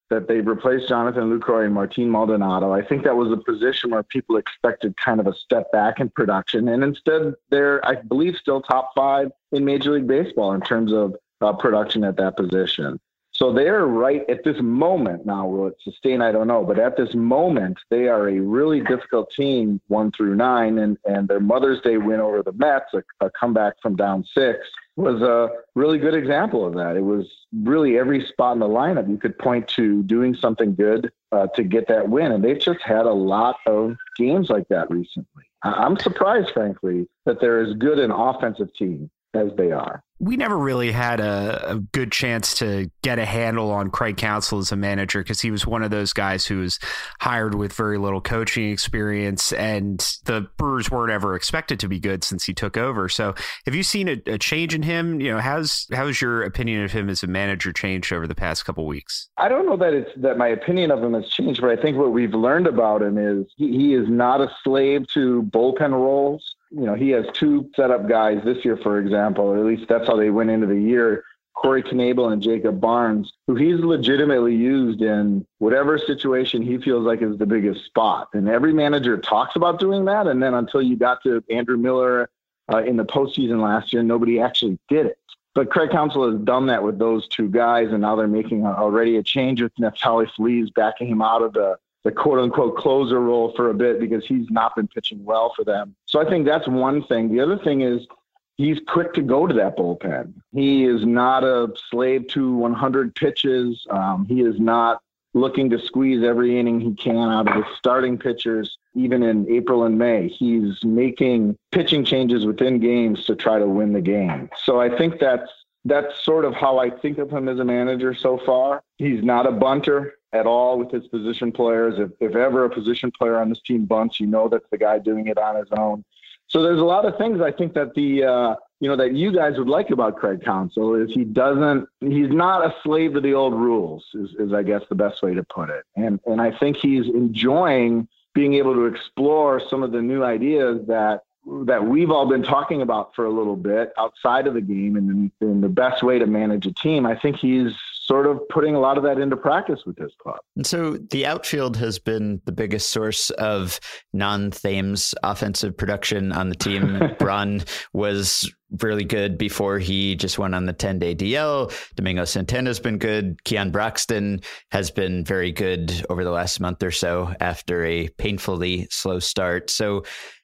that 0.10 0.28
they've 0.28 0.46
replaced 0.46 0.88
Jonathan 0.88 1.38
Lucroy 1.38 1.66
and 1.66 1.74
Martin 1.74 2.10
Maldonado. 2.10 2.72
I 2.72 2.82
think 2.82 3.04
that 3.04 3.16
was 3.16 3.32
a 3.32 3.38
position 3.38 3.92
where 3.92 4.04
people 4.04 4.38
expected 4.38 4.96
kind 4.98 5.20
of 5.20 5.28
a 5.28 5.34
step 5.34 5.72
back 5.72 6.00
in 6.00 6.10
production. 6.10 6.70
And 6.70 6.84
instead, 6.84 7.34
they're, 7.50 7.86
I 7.86 7.96
believe, 7.96 8.36
still 8.38 8.62
top 8.62 8.92
five 8.96 9.32
in 9.52 9.66
Major 9.66 9.92
League 9.92 10.08
Baseball 10.08 10.54
in 10.54 10.62
terms 10.62 10.94
of 10.94 11.16
uh, 11.42 11.54
production 11.54 12.04
at 12.04 12.16
that 12.18 12.38
position. 12.38 13.00
So 13.38 13.54
they're 13.54 13.86
right 13.86 14.28
at 14.30 14.44
this 14.44 14.58
moment 14.60 15.24
now. 15.28 15.48
Will 15.48 15.68
it 15.68 15.76
sustain? 15.84 16.24
I 16.24 16.32
don't 16.32 16.48
know. 16.48 16.64
But 16.64 16.80
at 16.80 16.98
this 16.98 17.14
moment, 17.14 17.78
they 17.92 18.08
are 18.08 18.30
a 18.30 18.40
really 18.40 18.82
difficult 18.82 19.32
team, 19.32 19.80
one 19.88 20.12
through 20.12 20.36
nine, 20.36 20.80
and 20.80 20.98
and 21.06 21.28
their 21.28 21.40
Mother's 21.40 21.80
Day 21.82 21.98
win 21.98 22.20
over 22.20 22.42
the 22.42 22.52
Mets, 22.54 22.94
a, 22.96 23.04
a 23.24 23.30
comeback 23.40 23.76
from 23.80 23.96
down 23.96 24.26
six, 24.36 24.68
was 24.96 25.22
a 25.22 25.50
really 25.76 26.00
good 26.00 26.16
example 26.16 26.66
of 26.66 26.74
that. 26.74 26.98
It 26.98 27.04
was 27.04 27.28
really 27.54 28.00
every 28.00 28.26
spot 28.26 28.54
in 28.54 28.60
the 28.60 28.68
lineup 28.68 29.08
you 29.08 29.18
could 29.18 29.38
point 29.38 29.68
to 29.70 30.02
doing 30.04 30.34
something 30.34 30.74
good 30.74 31.12
uh, 31.32 31.46
to 31.56 31.64
get 31.64 31.88
that 31.90 32.10
win, 32.10 32.32
and 32.32 32.44
they've 32.44 32.60
just 32.60 32.82
had 32.82 33.06
a 33.06 33.14
lot 33.14 33.58
of 33.68 33.96
games 34.18 34.50
like 34.50 34.68
that 34.70 34.90
recently. 34.90 35.44
I'm 35.62 35.98
surprised, 36.00 36.52
frankly, 36.52 37.08
that 37.26 37.40
they're 37.40 37.60
as 37.60 37.74
good 37.76 38.00
an 38.00 38.10
offensive 38.10 38.74
team 38.74 39.12
as 39.34 39.50
they 39.58 39.72
are 39.72 40.04
we 40.20 40.36
never 40.36 40.58
really 40.58 40.92
had 40.92 41.20
a, 41.20 41.74
a, 41.74 41.80
good 41.80 42.12
chance 42.12 42.56
to 42.56 42.90
get 43.04 43.20
a 43.20 43.26
handle 43.26 43.72
on 43.72 43.92
Craig 43.92 44.18
Counsell 44.18 44.60
as 44.60 44.72
a 44.72 44.76
manager 44.76 45.22
because 45.22 45.42
he 45.42 45.52
was 45.52 45.68
one 45.68 45.84
of 45.84 45.92
those 45.92 46.12
guys 46.12 46.46
who 46.46 46.60
was 46.60 46.80
hired 47.20 47.54
with 47.54 47.74
very 47.74 48.00
little 48.00 48.22
coaching 48.22 48.72
experience, 48.72 49.54
and 49.54 50.00
the 50.26 50.48
Brewers 50.58 50.90
weren't 50.90 51.12
ever 51.12 51.36
expected 51.36 51.80
to 51.82 51.88
be 51.88 52.00
good 52.00 52.24
since 52.24 52.46
he 52.46 52.54
took 52.54 52.78
over. 52.78 53.10
So, 53.10 53.36
have 53.66 53.76
you 53.76 53.84
seen 53.84 54.10
a, 54.10 54.22
a 54.26 54.38
change 54.40 54.74
in 54.74 54.82
him? 54.82 55.22
You 55.22 55.34
know, 55.34 55.40
how's 55.40 55.86
how's 55.94 56.20
your 56.20 56.44
opinion 56.44 56.84
of 56.84 56.92
him 56.92 57.10
as 57.10 57.22
a 57.22 57.28
manager 57.28 57.72
changed 57.72 58.12
over 58.12 58.26
the 58.26 58.36
past 58.36 58.66
couple 58.66 58.86
weeks? 58.88 59.30
I 59.38 59.50
don't 59.50 59.68
know 59.68 59.78
that 59.78 59.94
it's 59.94 60.12
that 60.18 60.38
my 60.38 60.48
opinion 60.48 60.90
of 60.90 61.04
him 61.04 61.14
has 61.14 61.30
changed, 61.30 61.62
but 61.62 61.70
I 61.70 61.80
think 61.80 61.98
what 61.98 62.12
we've 62.12 62.34
learned 62.34 62.68
about 62.68 63.04
him 63.04 63.18
is 63.18 63.46
he, 63.56 63.72
he 63.78 63.94
is 63.94 64.10
not 64.10 64.42
a 64.42 64.50
slave 64.64 65.06
to 65.14 65.44
bullpen 65.44 65.92
roles 65.92 66.56
you 66.72 66.86
know, 66.86 66.96
he 66.96 67.10
has 67.10 67.26
two 67.34 67.70
setup 67.76 68.08
guys 68.10 68.42
this 68.44 68.64
year, 68.66 68.78
for 68.78 69.00
example, 69.00 69.46
or 69.46 69.58
at 69.58 69.66
least 69.66 69.88
that's 69.88 70.08
how 70.08 70.16
they 70.16 70.30
went 70.30 70.50
into 70.50 70.68
the 70.68 70.80
year. 70.80 71.24
Corey 71.56 71.82
Knebel 71.82 72.32
and 72.32 72.42
Jacob 72.42 72.80
Barnes, 72.80 73.34
who 73.48 73.56
he's 73.56 73.80
legitimately 73.80 74.56
used 74.56 75.02
in 75.02 75.46
whatever 75.58 75.98
situation 75.98 76.62
he 76.62 76.78
feels 76.78 77.04
like 77.04 77.24
is 77.24 77.38
the 77.38 77.48
biggest 77.48 77.84
spot. 77.86 78.30
And 78.34 78.48
every 78.48 78.74
manager 78.74 79.18
talks 79.18 79.56
about 79.56 79.80
doing 79.80 80.06
that. 80.06 80.28
And 80.28 80.42
then 80.42 80.54
until 80.54 80.84
you 80.84 80.96
got 80.96 81.24
to 81.24 81.44
Andrew 81.50 81.78
Miller 81.78 82.30
uh, 82.72 82.84
in 82.84 82.96
the 82.96 83.06
postseason 83.06 83.62
last 83.62 83.92
year, 83.92 84.04
nobody 84.04 84.40
actually 84.40 84.78
did 84.88 85.08
it. 85.08 85.18
But 85.56 85.72
Craig 85.72 85.90
Counsell 85.90 86.32
has 86.32 86.40
done 86.42 86.68
that 86.68 86.84
with 86.84 87.00
those 87.00 87.28
two 87.28 87.50
guys, 87.50 87.88
and 87.92 88.02
now 88.02 88.16
they're 88.16 88.28
making 88.28 88.64
a, 88.64 88.74
already 88.74 89.18
a 89.18 89.24
change 89.24 89.60
with 89.60 89.74
Neftali 89.82 90.30
Feliz 90.36 90.70
backing 90.70 91.08
him 91.08 91.24
out 91.24 91.42
of 91.42 91.54
the 91.54 91.80
the 92.08 92.14
quote 92.14 92.40
unquote 92.40 92.78
closer 92.78 93.20
role 93.20 93.52
for 93.58 93.70
a 93.70 93.74
bit 93.74 94.00
because 94.00 94.26
he's 94.26 94.50
not 94.50 94.74
been 94.78 94.88
pitching 94.88 95.26
well 95.26 95.52
for 95.54 95.66
them. 95.66 95.94
So 96.06 96.22
I 96.22 96.30
think 96.30 96.46
that's 96.46 96.66
one 96.66 97.04
thing. 97.04 97.30
The 97.30 97.42
other 97.42 97.58
thing 97.58 97.82
is 97.82 98.08
he's 98.56 98.80
quick 98.88 99.14
to 99.16 99.22
go 99.22 99.46
to 99.46 99.54
that 99.56 99.78
bullpen. 99.78 100.34
He 100.54 100.86
is 100.86 101.06
not 101.06 101.44
a 101.44 101.68
slave 101.92 102.28
to 102.30 102.56
100 102.56 103.14
pitches. 103.14 103.86
Um, 103.90 104.26
he 104.26 104.40
is 104.40 104.58
not 104.58 105.02
looking 105.34 105.70
to 105.72 105.80
squeeze 105.80 106.24
every 106.24 106.58
inning 106.58 106.80
he 106.80 106.94
can 106.94 107.30
out 107.30 107.50
of 107.50 107.56
his 107.56 107.76
starting 107.78 108.18
pitchers, 108.18 108.78
even 108.96 109.22
in 109.22 109.46
April 109.52 109.84
and 109.84 109.98
May. 109.98 110.30
He's 110.30 110.82
making 110.86 111.58
pitching 111.74 112.06
changes 112.06 112.46
within 112.46 112.80
games 112.80 113.26
to 113.26 113.36
try 113.36 113.60
to 113.60 113.68
win 113.68 113.92
the 113.92 114.02
game. 114.02 114.50
So 114.64 114.80
I 114.80 114.98
think 114.98 115.20
that's 115.20 115.52
that's 115.88 116.24
sort 116.24 116.46
of 116.46 116.54
how 116.54 116.80
I 116.80 116.90
think 116.90 117.18
of 117.18 117.30
him 117.30 117.48
as 117.48 117.60
a 117.60 117.66
manager 117.66 118.14
so 118.14 118.40
far. 118.46 118.84
He's 118.98 119.24
not 119.24 119.48
a 119.48 119.52
bunter 119.52 120.14
at 120.34 120.46
all 120.46 120.78
with 120.78 120.92
his 120.92 121.08
position 121.08 121.52
players. 121.52 121.96
If, 121.98 122.12
if 122.20 122.36
ever 122.36 122.66
a 122.66 122.70
position 122.70 123.12
player 123.12 123.38
on 123.38 123.50
this 123.50 123.62
team 123.62 123.86
bunts, 123.86 124.20
you 124.20 124.28
know 124.28 124.50
that's 124.50 124.70
the 124.70 124.78
guy 124.78 125.00
doing 125.00 125.28
it 125.28 125.38
on 125.38 125.56
his 125.56 125.68
own. 125.78 126.04
So 126.48 126.64
there's 126.64 126.80
a 126.80 126.86
lot 126.86 127.06
of 127.06 127.18
things 127.18 127.42
I 127.42 127.52
think 127.52 127.74
that 127.74 127.94
the 127.94 128.24
uh, 128.24 128.56
you 128.80 128.90
know 128.90 128.96
that 128.96 129.14
you 129.14 129.34
guys 129.34 129.58
would 129.58 129.68
like 129.68 129.90
about 129.90 130.16
Craig 130.16 130.44
Counsell 130.44 130.96
is 130.96 131.14
he 131.14 131.26
doesn't 131.26 131.88
he's 132.00 132.30
not 132.30 132.66
a 132.66 132.74
slave 132.84 133.14
to 133.14 133.22
the 133.22 133.34
old 133.34 133.54
rules 133.54 134.06
is, 134.14 134.30
is 134.40 134.54
I 134.54 134.64
guess 134.64 134.82
the 134.88 134.96
best 134.96 135.22
way 135.22 135.34
to 135.34 135.44
put 135.44 135.70
it. 135.70 135.84
And 135.96 136.20
and 136.26 136.42
I 136.42 136.58
think 136.58 136.78
he's 136.78 137.08
enjoying 137.08 138.08
being 138.34 138.54
able 138.54 138.74
to 138.76 138.86
explore 138.86 139.62
some 139.70 139.84
of 139.84 139.92
the 139.92 140.02
new 140.02 140.24
ideas 140.24 140.86
that 140.88 141.24
that 141.66 141.86
we've 141.86 142.12
all 142.12 142.28
been 142.28 142.44
talking 142.44 142.82
about 142.82 143.16
for 143.16 143.26
a 143.26 143.32
little 143.32 143.56
bit 143.56 143.92
outside 143.98 144.48
of 144.48 144.54
the 144.54 144.62
game 144.62 144.96
and, 144.96 145.32
and 145.42 145.64
the 145.64 145.70
best 145.70 146.04
way 146.04 146.20
to 146.20 146.26
manage 146.26 146.66
a 146.66 146.74
team. 146.74 147.06
I 147.06 147.16
think 147.18 147.38
he's 147.38 147.74
sort 148.08 148.26
of 148.26 148.40
putting 148.50 148.74
a 148.74 148.80
lot 148.80 148.98
of 148.98 149.04
that 149.04 149.20
into 149.20 149.36
practice 149.36 149.82
with 149.86 149.98
this 149.98 150.12
club. 150.22 150.38
And 150.56 150.66
so 150.66 150.98
the 150.98 151.26
outfield 151.26 151.76
has 151.78 152.00
been 152.00 152.42
the 152.46 152.52
biggest 152.52 152.90
source 152.90 153.30
of 153.32 153.80
non 154.14 154.52
Thames 154.52 155.14
offensive 155.24 155.76
production 155.76 156.32
on 156.32 156.50
the 156.50 156.56
team. 156.56 157.02
Braun 157.20 157.64
was 157.94 158.52
really 158.82 159.06
good 159.06 159.38
before 159.38 159.80
he 159.80 160.16
just 160.16 160.38
went 160.38 160.54
on 160.54 160.66
the 160.66 160.74
10 160.74 161.00
day 161.00 161.16
DL. 161.16 161.72
Domingo 161.96 162.26
Santana's 162.26 162.80
been 162.80 162.98
good. 162.98 163.44
Keon 163.44 163.72
Broxton 163.72 164.42
has 164.72 164.92
been 164.92 165.24
very 165.24 165.52
good 165.52 166.06
over 166.10 166.24
the 166.24 166.32
last 166.32 166.60
month 166.60 166.84
or 166.84 166.92
so 166.92 167.34
after 167.40 167.86
a 167.86 168.10
painfully 168.18 168.88
slow 168.90 169.20
start. 169.20 169.70
So 169.70 170.04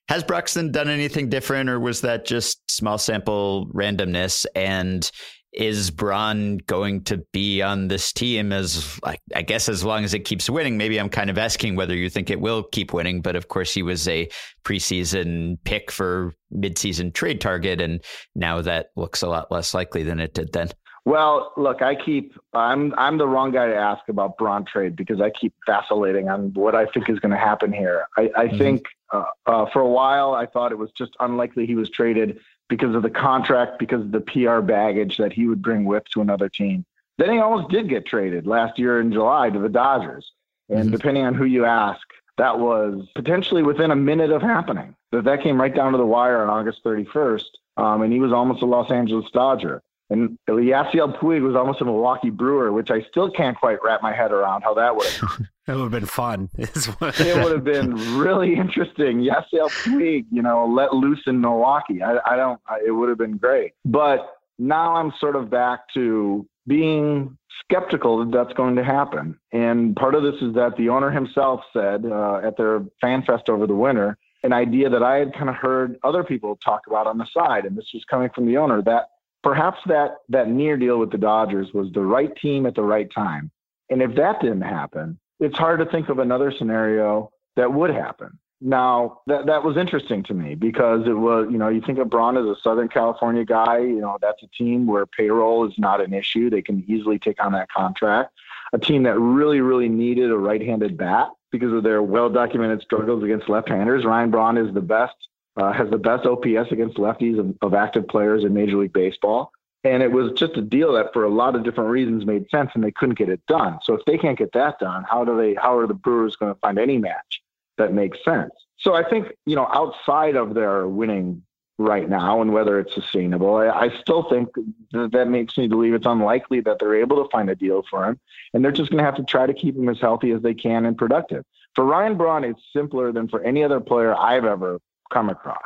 Has 0.10 0.24
Broxton 0.24 0.72
done 0.72 0.90
anything 0.90 1.30
different, 1.30 1.70
or 1.70 1.80
was 1.80 2.02
that 2.02 2.26
just 2.26 2.60
small 2.70 2.98
sample 2.98 3.68
randomness? 3.74 4.46
And 4.56 5.10
is 5.54 5.92
Braun 5.92 6.58
going 6.66 7.04
to 7.04 7.18
be 7.32 7.62
on 7.62 7.88
this 7.88 8.12
team 8.12 8.52
as 8.52 9.00
I 9.36 9.44
guess 9.44 9.70
as 9.70 9.84
long 9.84 10.04
as 10.04 10.14
it 10.14 10.26
keeps 10.26 10.50
winning? 10.50 10.78
Maybe 10.78 11.00
I'm 11.00 11.10
kind 11.10 11.30
of 11.30 11.38
asking 11.38 11.76
whether 11.76 11.96
you 11.96 12.10
think 12.10 12.30
it 12.30 12.42
will 12.42 12.64
keep 12.64 12.92
winning, 12.92 13.22
but 13.22 13.36
of 13.36 13.48
course 13.48 13.74
he 13.74 13.84
was 13.84 14.08
a 14.08 14.28
preseason 14.66 15.58
pick 15.64 15.92
for 15.92 16.34
midseason 16.54 17.14
trade 17.14 17.40
target, 17.40 17.82
and 17.82 18.04
now 18.36 18.62
that 18.62 18.88
looks 18.96 19.22
a 19.22 19.28
lot 19.28 19.52
less 19.52 19.74
likely 19.74 20.04
than 20.04 20.20
it 20.20 20.34
did 20.34 20.52
then. 20.54 20.70
Well, 21.06 21.52
look, 21.58 21.82
I 21.82 21.96
keep 21.96 22.34
I'm 22.54 22.94
I'm 22.98 23.18
the 23.18 23.28
wrong 23.28 23.52
guy 23.52 23.68
to 23.68 23.76
ask 23.76 24.08
about 24.08 24.38
Braun 24.38 24.64
trade 24.66 24.96
because 24.96 25.20
I 25.20 25.32
keep 25.32 25.54
vacillating 25.66 26.30
on 26.30 26.54
what 26.54 26.76
I 26.76 26.86
think 26.86 27.10
is 27.10 27.20
going 27.20 27.32
to 27.32 27.38
happen 27.38 27.74
here. 27.74 28.08
I, 28.18 28.32
I 28.36 28.48
mm-hmm. 28.48 28.58
think 28.58 28.86
uh, 29.12 29.26
uh, 29.46 29.66
for 29.72 29.82
a 29.82 29.90
while 29.90 30.34
I 30.34 30.46
thought 30.46 30.72
it 30.72 30.78
was 30.78 30.92
just 30.92 31.12
unlikely 31.20 31.66
he 31.66 31.76
was 31.76 31.90
traded 31.90 32.40
because 32.70 32.96
of 32.96 33.04
the 33.04 33.10
contract, 33.10 33.80
because 33.80 34.02
of 34.02 34.12
the 34.12 34.22
PR 34.22 34.62
baggage 34.62 35.18
that 35.18 35.34
he 35.34 35.46
would 35.48 35.62
bring 35.62 35.84
with 35.84 36.04
to 36.14 36.22
another 36.22 36.48
team. 36.48 36.86
Then 37.18 37.32
he 37.32 37.40
almost 37.40 37.70
did 37.70 37.90
get 37.90 38.06
traded 38.06 38.48
last 38.48 38.80
year 38.80 39.00
in 39.02 39.12
July 39.12 39.50
to 39.50 39.60
the 39.60 39.70
Dodgers, 39.70 40.32
and 40.70 40.86
mm-hmm. 40.86 40.92
depending 40.92 41.26
on 41.26 41.34
who 41.34 41.46
you 41.46 41.66
ask, 41.66 42.02
that 42.38 42.60
was 42.60 43.08
potentially 43.14 43.62
within 43.62 43.92
a 43.92 43.96
minute 43.96 44.32
of 44.32 44.42
happening. 44.42 44.96
That 45.12 45.26
that 45.26 45.44
came 45.44 45.60
right 45.60 45.76
down 45.76 45.92
to 45.92 45.98
the 45.98 46.06
wire 46.06 46.42
on 46.42 46.50
August 46.50 46.84
31st, 46.86 47.44
um, 47.76 48.02
and 48.04 48.14
he 48.14 48.20
was 48.20 48.32
almost 48.32 48.64
a 48.64 48.66
Los 48.66 48.90
Angeles 48.90 49.30
Dodger. 49.32 49.84
And 50.14 50.38
Yasiel 50.48 51.20
Puig 51.20 51.42
was 51.42 51.56
almost 51.56 51.82
a 51.82 51.86
Milwaukee 51.86 52.30
Brewer, 52.30 52.72
which 52.72 52.92
I 52.92 53.02
still 53.10 53.32
can't 53.32 53.58
quite 53.58 53.80
wrap 53.84 54.04
my 54.04 54.14
head 54.14 54.32
around 54.32 54.62
how 54.62 54.76
that 54.76 54.96
would 54.96 55.08
have. 55.22 55.48
that 55.66 55.76
would 55.76 55.82
have 55.82 55.92
been 55.92 56.06
fun. 56.06 56.50
it 56.58 57.44
would 57.44 57.52
have 57.52 57.64
been 57.64 57.96
really 58.18 58.56
interesting. 58.56 59.28
Yasiel 59.28 59.70
Puig, 59.84 60.26
you 60.32 60.44
know, 60.44 60.68
let 60.68 60.94
loose 60.94 61.24
in 61.26 61.42
Milwaukee. 61.42 62.04
I, 62.04 62.18
I 62.26 62.36
don't. 62.36 62.62
I, 62.68 62.80
it 62.86 62.92
would 62.92 63.10
have 63.10 63.18
been 63.18 63.38
great. 63.38 63.72
But 63.86 64.38
now 64.60 64.96
I'm 64.96 65.12
sort 65.20 65.36
of 65.36 65.50
back 65.50 65.92
to 65.96 66.48
being 66.68 67.36
skeptical 67.64 68.20
that 68.20 68.32
that's 68.32 68.54
going 68.54 68.76
to 68.76 68.84
happen. 68.84 69.38
And 69.52 69.96
part 69.96 70.14
of 70.14 70.22
this 70.22 70.36
is 70.44 70.54
that 70.54 70.78
the 70.78 70.90
owner 70.90 71.10
himself 71.10 71.62
said 71.74 72.06
uh, 72.06 72.40
at 72.44 72.56
their 72.56 72.86
fan 73.02 73.24
fest 73.24 73.50
over 73.50 73.66
the 73.66 73.76
winter 73.76 74.18
an 74.44 74.52
idea 74.52 74.90
that 74.90 75.02
I 75.02 75.18
had 75.18 75.34
kind 75.34 75.50
of 75.50 75.56
heard 75.56 75.98
other 76.04 76.24
people 76.24 76.58
talk 76.58 76.82
about 76.88 77.08
on 77.08 77.18
the 77.18 77.26
side, 77.34 77.66
and 77.66 77.78
this 77.78 77.90
was 77.94 78.04
coming 78.10 78.30
from 78.36 78.46
the 78.46 78.58
owner 78.58 78.82
that 78.84 79.08
perhaps 79.44 79.80
that 79.88 80.16
that 80.30 80.50
near 80.50 80.78
deal 80.78 80.98
with 80.98 81.12
the 81.12 81.18
Dodgers 81.18 81.74
was 81.74 81.92
the 81.92 82.02
right 82.02 82.36
team 82.38 82.66
at 82.66 82.76
the 82.76 82.82
right 82.82 83.12
time. 83.12 83.52
And 83.90 84.02
if 84.02 84.16
that 84.16 84.42
didn't 84.42 84.62
happen, 84.62 85.20
it's 85.40 85.58
hard 85.58 85.80
to 85.80 85.86
think 85.86 86.10
of 86.10 86.20
another 86.20 86.52
scenario 86.52 87.32
that 87.56 87.72
would 87.72 87.92
happen. 87.92 88.40
Now 88.62 89.20
that 89.28 89.46
that 89.48 89.64
was 89.64 89.76
interesting 89.76 90.24
to 90.24 90.34
me 90.34 90.56
because 90.56 91.06
it 91.06 91.18
was, 91.18 91.50
you 91.52 91.58
know, 91.58 91.68
you 91.68 91.82
think 91.82 92.00
of 92.00 92.10
Braun 92.10 92.38
as 92.38 92.46
a 92.46 92.56
Southern 92.64 92.88
California 92.88 93.44
guy, 93.44 93.80
you 93.80 94.00
know, 94.00 94.18
that's 94.22 94.42
a 94.42 94.48
team 94.58 94.88
where 94.88 95.06
payroll 95.06 95.68
is 95.68 95.74
not 95.78 96.00
an 96.00 96.14
issue. 96.14 96.50
They 96.50 96.62
can 96.62 96.84
easily 96.88 97.20
take 97.20 97.44
on 97.44 97.52
that 97.52 97.70
contract. 97.70 98.32
A 98.72 98.80
team 98.80 99.04
that 99.04 99.20
really, 99.20 99.60
really 99.60 99.90
needed 99.90 100.32
a 100.32 100.38
right-handed 100.38 100.98
bat 100.98 101.28
because 101.52 101.74
of 101.74 101.84
their 101.84 102.02
well-documented 102.02 102.82
struggles 102.82 103.24
against 103.24 103.50
left-handers. 103.50 104.06
Ryan 104.06 104.32
Braun 104.32 104.58
is 104.58 104.74
the 104.74 104.82
best 104.82 105.14
uh, 105.58 105.72
has 105.72 105.90
the 105.90 105.98
best 105.98 106.26
OPS 106.26 106.72
against 106.72 106.98
lefties 106.98 107.40
of, 107.40 107.56
of 107.62 107.74
active 107.74 108.08
players 108.08 108.44
in 108.44 108.54
Major 108.54 108.78
League 108.78 108.94
Baseball. 108.94 109.52
And 109.84 110.02
it 110.02 110.12
was 110.12 110.32
just 110.34 110.56
a 110.56 110.62
deal 110.62 110.94
that, 110.94 111.12
for 111.12 111.26
a 111.26 111.30
lot 111.30 111.56
of 111.56 111.64
different 111.64 111.90
reasons, 111.90 112.26
made 112.26 112.50
sense, 112.50 112.72
and 112.74 112.84
they 112.84 112.92
couldn't 112.92 113.18
get 113.18 113.28
it 113.28 113.42
done. 113.48 113.80
So 113.84 113.94
if 113.94 114.06
they 114.06 114.18
can't 114.18 114.38
get 114.38 114.54
that 114.54 114.80
done, 114.80 115.04
how 115.10 115.26
do 115.26 115.36
they? 115.36 115.56
How 115.56 115.78
are 115.78 115.88
the 115.88 115.94
Brewers 115.94 116.38
going 116.38 116.54
to 116.54 116.60
find 116.62 116.80
any 116.80 116.98
match 116.98 117.42
that 117.78 117.94
makes 117.94 118.24
sense? 118.24 118.52
So 118.78 118.96
I 118.96 119.08
think 119.08 119.28
you 119.46 119.56
know, 119.56 119.68
outside 119.74 120.36
of 120.36 120.54
their 120.54 120.88
winning 120.88 121.44
right 121.78 122.08
now 122.08 122.42
and 122.42 122.54
whether 122.54 122.80
it's 122.80 122.94
sustainable, 122.94 123.56
I, 123.56 123.68
I 123.68 123.90
still 124.00 124.30
think 124.30 124.50
that, 124.94 125.12
that 125.12 125.28
makes 125.28 125.58
me 125.58 125.68
believe 125.68 125.94
it's 125.94 126.06
unlikely 126.06 126.62
that 126.62 126.78
they're 126.80 126.96
able 126.96 127.22
to 127.22 127.30
find 127.30 127.50
a 127.50 127.56
deal 127.56 127.84
for 127.90 128.08
him, 128.08 128.20
and 128.54 128.64
they're 128.64 128.72
just 128.72 128.90
going 128.90 129.00
to 129.00 129.06
have 129.06 129.18
to 129.18 129.24
try 129.24 129.46
to 129.46 129.54
keep 129.54 129.76
him 129.76 129.90
as 129.90 130.00
healthy 130.00 130.32
as 130.32 130.42
they 130.42 130.54
can 130.54 130.86
and 130.86 130.98
productive. 130.98 131.44
For 131.76 131.84
Ryan 131.84 132.16
Braun, 132.16 132.46
it's 132.46 132.62
simpler 132.72 133.12
than 133.12 133.28
for 133.28 133.44
any 133.44 133.66
other 133.66 133.82
player 133.82 134.16
I've 134.16 134.46
ever 134.46 134.80
come 135.12 135.30
across. 135.30 135.58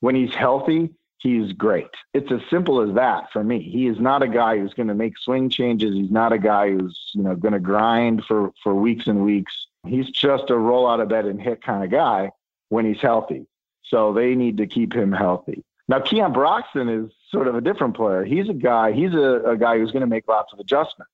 When 0.00 0.14
he's 0.14 0.34
healthy, 0.34 0.90
he's 1.18 1.52
great. 1.52 1.88
It's 2.14 2.30
as 2.30 2.40
simple 2.50 2.80
as 2.80 2.94
that 2.94 3.32
for 3.32 3.42
me. 3.42 3.62
He 3.62 3.86
is 3.86 3.98
not 3.98 4.22
a 4.22 4.28
guy 4.28 4.58
who's 4.58 4.74
going 4.74 4.88
to 4.88 4.94
make 4.94 5.18
swing 5.18 5.50
changes. 5.50 5.94
He's 5.94 6.10
not 6.10 6.32
a 6.32 6.38
guy 6.38 6.70
who's, 6.70 7.10
you 7.14 7.22
know, 7.22 7.34
going 7.34 7.54
to 7.54 7.60
grind 7.60 8.24
for, 8.24 8.52
for 8.62 8.74
weeks 8.74 9.06
and 9.06 9.24
weeks. 9.24 9.66
He's 9.86 10.10
just 10.10 10.50
a 10.50 10.56
roll 10.56 10.88
out 10.88 11.00
of 11.00 11.08
bed 11.08 11.26
and 11.26 11.40
hit 11.40 11.62
kind 11.62 11.84
of 11.84 11.90
guy 11.90 12.32
when 12.68 12.84
he's 12.84 13.00
healthy. 13.00 13.46
So 13.84 14.12
they 14.12 14.34
need 14.34 14.56
to 14.58 14.66
keep 14.66 14.92
him 14.92 15.12
healthy. 15.12 15.64
Now, 15.88 16.00
Keon 16.00 16.32
Broxton 16.32 16.88
is 16.88 17.12
sort 17.30 17.46
of 17.46 17.54
a 17.54 17.60
different 17.60 17.96
player. 17.96 18.24
He's 18.24 18.48
a 18.48 18.54
guy, 18.54 18.92
he's 18.92 19.14
a, 19.14 19.42
a 19.50 19.56
guy 19.56 19.78
who's 19.78 19.92
going 19.92 20.00
to 20.00 20.08
make 20.08 20.26
lots 20.26 20.52
of 20.52 20.58
adjustments. 20.58 21.12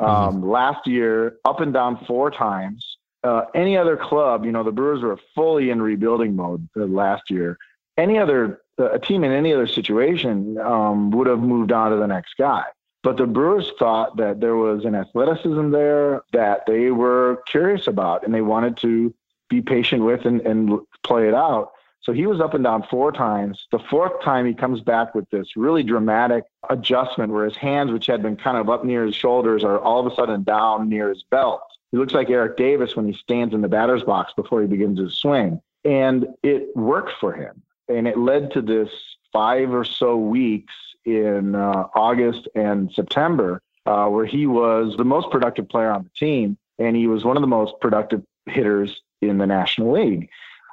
Mm-hmm. 0.00 0.10
Um, 0.10 0.50
last 0.50 0.86
year, 0.86 1.36
up 1.44 1.60
and 1.60 1.72
down 1.72 2.04
four 2.06 2.30
times, 2.30 2.89
uh, 3.22 3.42
any 3.54 3.76
other 3.76 3.96
club, 3.96 4.44
you 4.44 4.52
know, 4.52 4.62
the 4.62 4.72
Brewers 4.72 5.02
were 5.02 5.18
fully 5.34 5.70
in 5.70 5.82
rebuilding 5.82 6.34
mode 6.36 6.68
last 6.74 7.30
year. 7.30 7.58
Any 7.96 8.18
other 8.18 8.60
a 8.78 8.98
team 8.98 9.24
in 9.24 9.32
any 9.32 9.52
other 9.52 9.66
situation 9.66 10.58
um, 10.58 11.10
would 11.10 11.26
have 11.26 11.40
moved 11.40 11.72
on 11.72 11.90
to 11.90 11.96
the 11.96 12.06
next 12.06 12.34
guy. 12.38 12.64
But 13.02 13.16
the 13.16 13.26
Brewers 13.26 13.72
thought 13.78 14.16
that 14.16 14.40
there 14.40 14.56
was 14.56 14.84
an 14.84 14.94
athleticism 14.94 15.70
there 15.70 16.22
that 16.32 16.64
they 16.66 16.90
were 16.90 17.42
curious 17.46 17.86
about 17.86 18.24
and 18.24 18.34
they 18.34 18.42
wanted 18.42 18.76
to 18.78 19.14
be 19.48 19.62
patient 19.62 20.04
with 20.04 20.24
and, 20.26 20.40
and 20.42 20.78
play 21.02 21.28
it 21.28 21.34
out. 21.34 21.72
So 22.02 22.12
he 22.12 22.26
was 22.26 22.40
up 22.40 22.54
and 22.54 22.64
down 22.64 22.84
four 22.90 23.12
times. 23.12 23.66
The 23.72 23.78
fourth 23.78 24.22
time 24.22 24.46
he 24.46 24.54
comes 24.54 24.80
back 24.80 25.14
with 25.14 25.28
this 25.30 25.56
really 25.56 25.82
dramatic 25.82 26.44
adjustment 26.68 27.32
where 27.32 27.44
his 27.44 27.56
hands, 27.56 27.90
which 27.90 28.06
had 28.06 28.22
been 28.22 28.36
kind 28.36 28.56
of 28.56 28.70
up 28.70 28.84
near 28.84 29.04
his 29.04 29.14
shoulders, 29.14 29.64
are 29.64 29.78
all 29.78 30.04
of 30.04 30.10
a 30.10 30.14
sudden 30.14 30.42
down 30.42 30.88
near 30.88 31.10
his 31.10 31.22
belt. 31.30 31.60
He 31.92 31.98
looks 31.98 32.12
like 32.12 32.30
Eric 32.30 32.56
Davis 32.56 32.94
when 32.96 33.06
he 33.06 33.12
stands 33.14 33.54
in 33.54 33.60
the 33.60 33.68
batter's 33.68 34.04
box 34.04 34.32
before 34.34 34.60
he 34.60 34.66
begins 34.66 34.98
his 34.98 35.14
swing. 35.14 35.60
And 35.84 36.28
it 36.42 36.76
worked 36.76 37.12
for 37.20 37.32
him. 37.32 37.62
And 37.88 38.06
it 38.06 38.16
led 38.16 38.52
to 38.52 38.62
this 38.62 38.90
five 39.32 39.72
or 39.72 39.84
so 39.84 40.16
weeks 40.16 40.74
in 41.04 41.54
uh, 41.54 41.88
August 41.94 42.48
and 42.54 42.92
September 42.92 43.62
uh, 43.86 44.06
where 44.06 44.26
he 44.26 44.46
was 44.46 44.94
the 44.96 45.04
most 45.04 45.30
productive 45.30 45.68
player 45.68 45.90
on 45.90 46.04
the 46.04 46.10
team. 46.10 46.56
And 46.78 46.96
he 46.96 47.06
was 47.06 47.24
one 47.24 47.36
of 47.36 47.40
the 47.40 47.46
most 47.46 47.74
productive 47.80 48.22
hitters 48.46 49.00
in 49.20 49.38
the 49.38 49.46
National 49.46 49.92
League. 49.92 50.30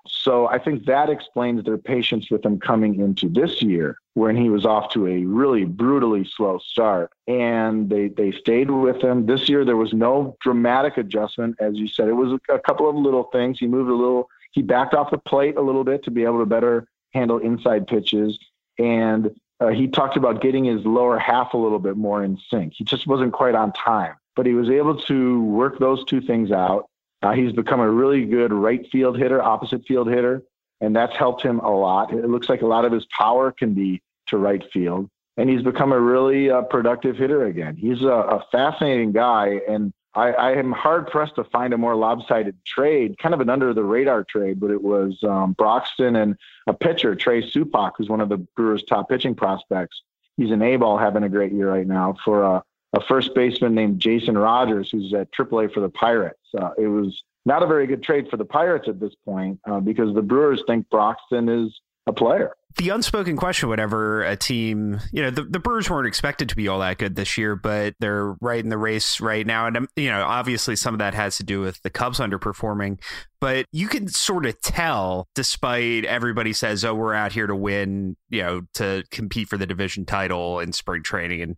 So 0.09 0.47
I 0.47 0.59
think 0.59 0.85
that 0.85 1.09
explains 1.09 1.63
their 1.63 1.77
patience 1.77 2.29
with 2.29 2.45
him 2.45 2.59
coming 2.59 2.99
into 2.99 3.29
this 3.29 3.61
year 3.61 3.97
when 4.13 4.35
he 4.35 4.49
was 4.49 4.65
off 4.65 4.91
to 4.93 5.07
a 5.07 5.25
really 5.25 5.65
brutally 5.65 6.25
slow 6.35 6.59
start. 6.59 7.11
And 7.27 7.89
they, 7.89 8.07
they 8.09 8.31
stayed 8.31 8.69
with 8.71 9.03
him. 9.03 9.25
This 9.25 9.47
year, 9.47 9.63
there 9.63 9.77
was 9.77 9.93
no 9.93 10.35
dramatic 10.41 10.97
adjustment. 10.97 11.55
As 11.59 11.75
you 11.75 11.87
said, 11.87 12.07
it 12.07 12.13
was 12.13 12.39
a 12.49 12.59
couple 12.59 12.89
of 12.89 12.95
little 12.95 13.25
things. 13.25 13.59
He 13.59 13.67
moved 13.67 13.89
a 13.89 13.95
little, 13.95 14.29
he 14.51 14.61
backed 14.61 14.93
off 14.93 15.11
the 15.11 15.17
plate 15.17 15.57
a 15.57 15.61
little 15.61 15.83
bit 15.83 16.03
to 16.03 16.11
be 16.11 16.23
able 16.23 16.39
to 16.39 16.45
better 16.45 16.87
handle 17.13 17.37
inside 17.37 17.87
pitches. 17.87 18.37
And 18.79 19.35
uh, 19.59 19.69
he 19.69 19.87
talked 19.87 20.17
about 20.17 20.41
getting 20.41 20.65
his 20.65 20.85
lower 20.85 21.17
half 21.17 21.53
a 21.53 21.57
little 21.57 21.79
bit 21.79 21.97
more 21.97 22.23
in 22.23 22.37
sync. 22.49 22.73
He 22.75 22.83
just 22.83 23.07
wasn't 23.07 23.33
quite 23.33 23.55
on 23.55 23.73
time, 23.73 24.15
but 24.35 24.45
he 24.45 24.53
was 24.53 24.69
able 24.69 24.99
to 25.01 25.43
work 25.43 25.79
those 25.79 26.05
two 26.05 26.21
things 26.21 26.51
out. 26.51 26.89
Uh, 27.21 27.34
he's 27.34 27.51
become 27.51 27.80
a 27.80 27.89
really 27.89 28.25
good 28.25 28.53
right 28.53 28.88
field 28.91 29.17
hitter, 29.17 29.41
opposite 29.41 29.86
field 29.86 30.08
hitter, 30.08 30.43
and 30.82 30.95
that's 30.95 31.15
helped 31.15 31.41
him 31.41 31.60
a 31.60 31.69
lot. 31.69 32.13
It 32.13 32.30
looks 32.30 32.49
like 32.49 32.62
a 32.62 32.67
lot 32.67 32.86
of 32.86 32.91
his 32.91 33.06
power 33.17 33.51
can 33.51 33.73
be 33.73 34.01
to 34.27 34.38
right 34.38 34.63
field, 34.71 35.10
and 35.36 35.49
he's 35.49 35.63
become 35.63 35.91
a 35.91 35.99
really 35.99 36.51
uh, 36.51 36.62
productive 36.63 37.17
hitter 37.17 37.45
again. 37.45 37.75
He's 37.75 38.01
a, 38.01 38.08
a 38.08 38.45
fascinating 38.51 39.13
guy, 39.13 39.62
and 39.67 39.91
I, 40.13 40.32
I, 40.32 40.51
am 40.53 40.71
hard 40.71 41.08
pressed 41.08 41.36
to 41.36 41.43
find 41.43 41.73
a 41.73 41.77
more 41.77 41.95
lopsided 41.95 42.56
trade, 42.65 43.17
kind 43.19 43.36
of 43.36 43.41
an 43.41 43.49
under 43.49 43.73
the 43.73 43.84
radar 43.84 44.23
trade, 44.23 44.60
but 44.60 44.71
it 44.71 44.82
was 44.82 45.17
um, 45.23 45.53
Broxton 45.53 46.15
and 46.15 46.36
a 46.65 46.73
pitcher, 46.73 47.15
Trey 47.15 47.43
Supak, 47.43 47.91
who's 47.97 48.10
one 48.10 48.21
of 48.21 48.30
the 48.30 48.38
Brewers' 48.38 48.84
top 48.84 49.10
pitching 49.10 49.36
prospects. 49.36 50.01
He's 50.36 50.51
an 50.51 50.62
A 50.62 50.75
ball 50.77 50.97
having 50.97 51.23
a 51.23 51.30
great 51.30 51.51
year 51.51 51.71
right 51.71 51.86
now 51.86 52.15
for 52.25 52.43
a, 52.43 52.63
a 52.93 53.02
first 53.02 53.36
baseman 53.36 53.76
named 53.76 54.00
Jason 54.00 54.38
Rogers, 54.38 54.89
who's 54.91 55.13
at 55.13 55.32
AAA 55.32 55.73
for 55.73 55.82
the 55.82 55.89
Pirates. 55.89 56.39
Uh, 56.58 56.71
it 56.78 56.88
was 56.88 57.23
not 57.45 57.63
a 57.63 57.67
very 57.67 57.88
good 57.88 58.04
trade 58.04 58.28
for 58.30 58.38
the 58.38 58.45
Pirates 58.45 58.88
at 58.88 59.00
this 59.00 59.13
point 59.26 59.60
uh, 59.69 59.80
because 59.80 60.13
the 60.13 60.21
Brewers 60.21 60.63
think 60.67 60.89
Broxton 60.89 61.50
is 61.50 61.80
a 62.08 62.13
player. 62.13 62.54
The 62.78 62.89
unspoken 62.89 63.38
question, 63.38 63.69
whenever 63.69 64.23
a 64.23 64.36
team, 64.36 65.00
you 65.12 65.23
know, 65.23 65.32
the, 65.32 65.43
the 65.43 65.60
Brewers 65.60 65.89
weren't 65.89 66.08
expected 66.08 66.50
to 66.50 66.56
be 66.56 66.67
all 66.67 66.80
that 66.80 67.00
good 67.00 67.15
this 67.15 67.38
year, 67.38 67.56
but 67.56 67.95
they're 68.00 68.36
right 68.39 68.63
in 68.63 68.69
the 68.69 68.78
race 68.78 69.19
right 69.19 69.45
now. 69.47 69.65
And, 69.65 69.78
um, 69.78 69.88
you 69.95 70.10
know, 70.10 70.23
obviously 70.23 70.76
some 70.76 70.93
of 70.93 71.00
that 71.00 71.15
has 71.15 71.38
to 71.38 71.43
do 71.43 71.60
with 71.60 71.82
the 71.82 71.89
Cubs 71.89 72.19
underperforming, 72.19 73.00
but 73.41 73.65
you 73.71 73.88
can 73.88 74.08
sort 74.08 74.45
of 74.45 74.62
tell, 74.62 75.28
despite 75.34 76.06
everybody 76.06 76.54
says, 76.54 76.86
oh, 76.86 76.93
we're 76.93 77.15
out 77.15 77.32
here 77.32 77.47
to 77.47 77.56
win, 77.56 78.15
you 78.30 78.43
know, 78.43 78.62
to 78.76 79.04
compete 79.10 79.50
for 79.50 79.58
the 79.58 79.65
division 79.65 80.06
title 80.06 80.60
in 80.60 80.71
spring 80.71 81.02
training 81.02 81.42
and, 81.42 81.56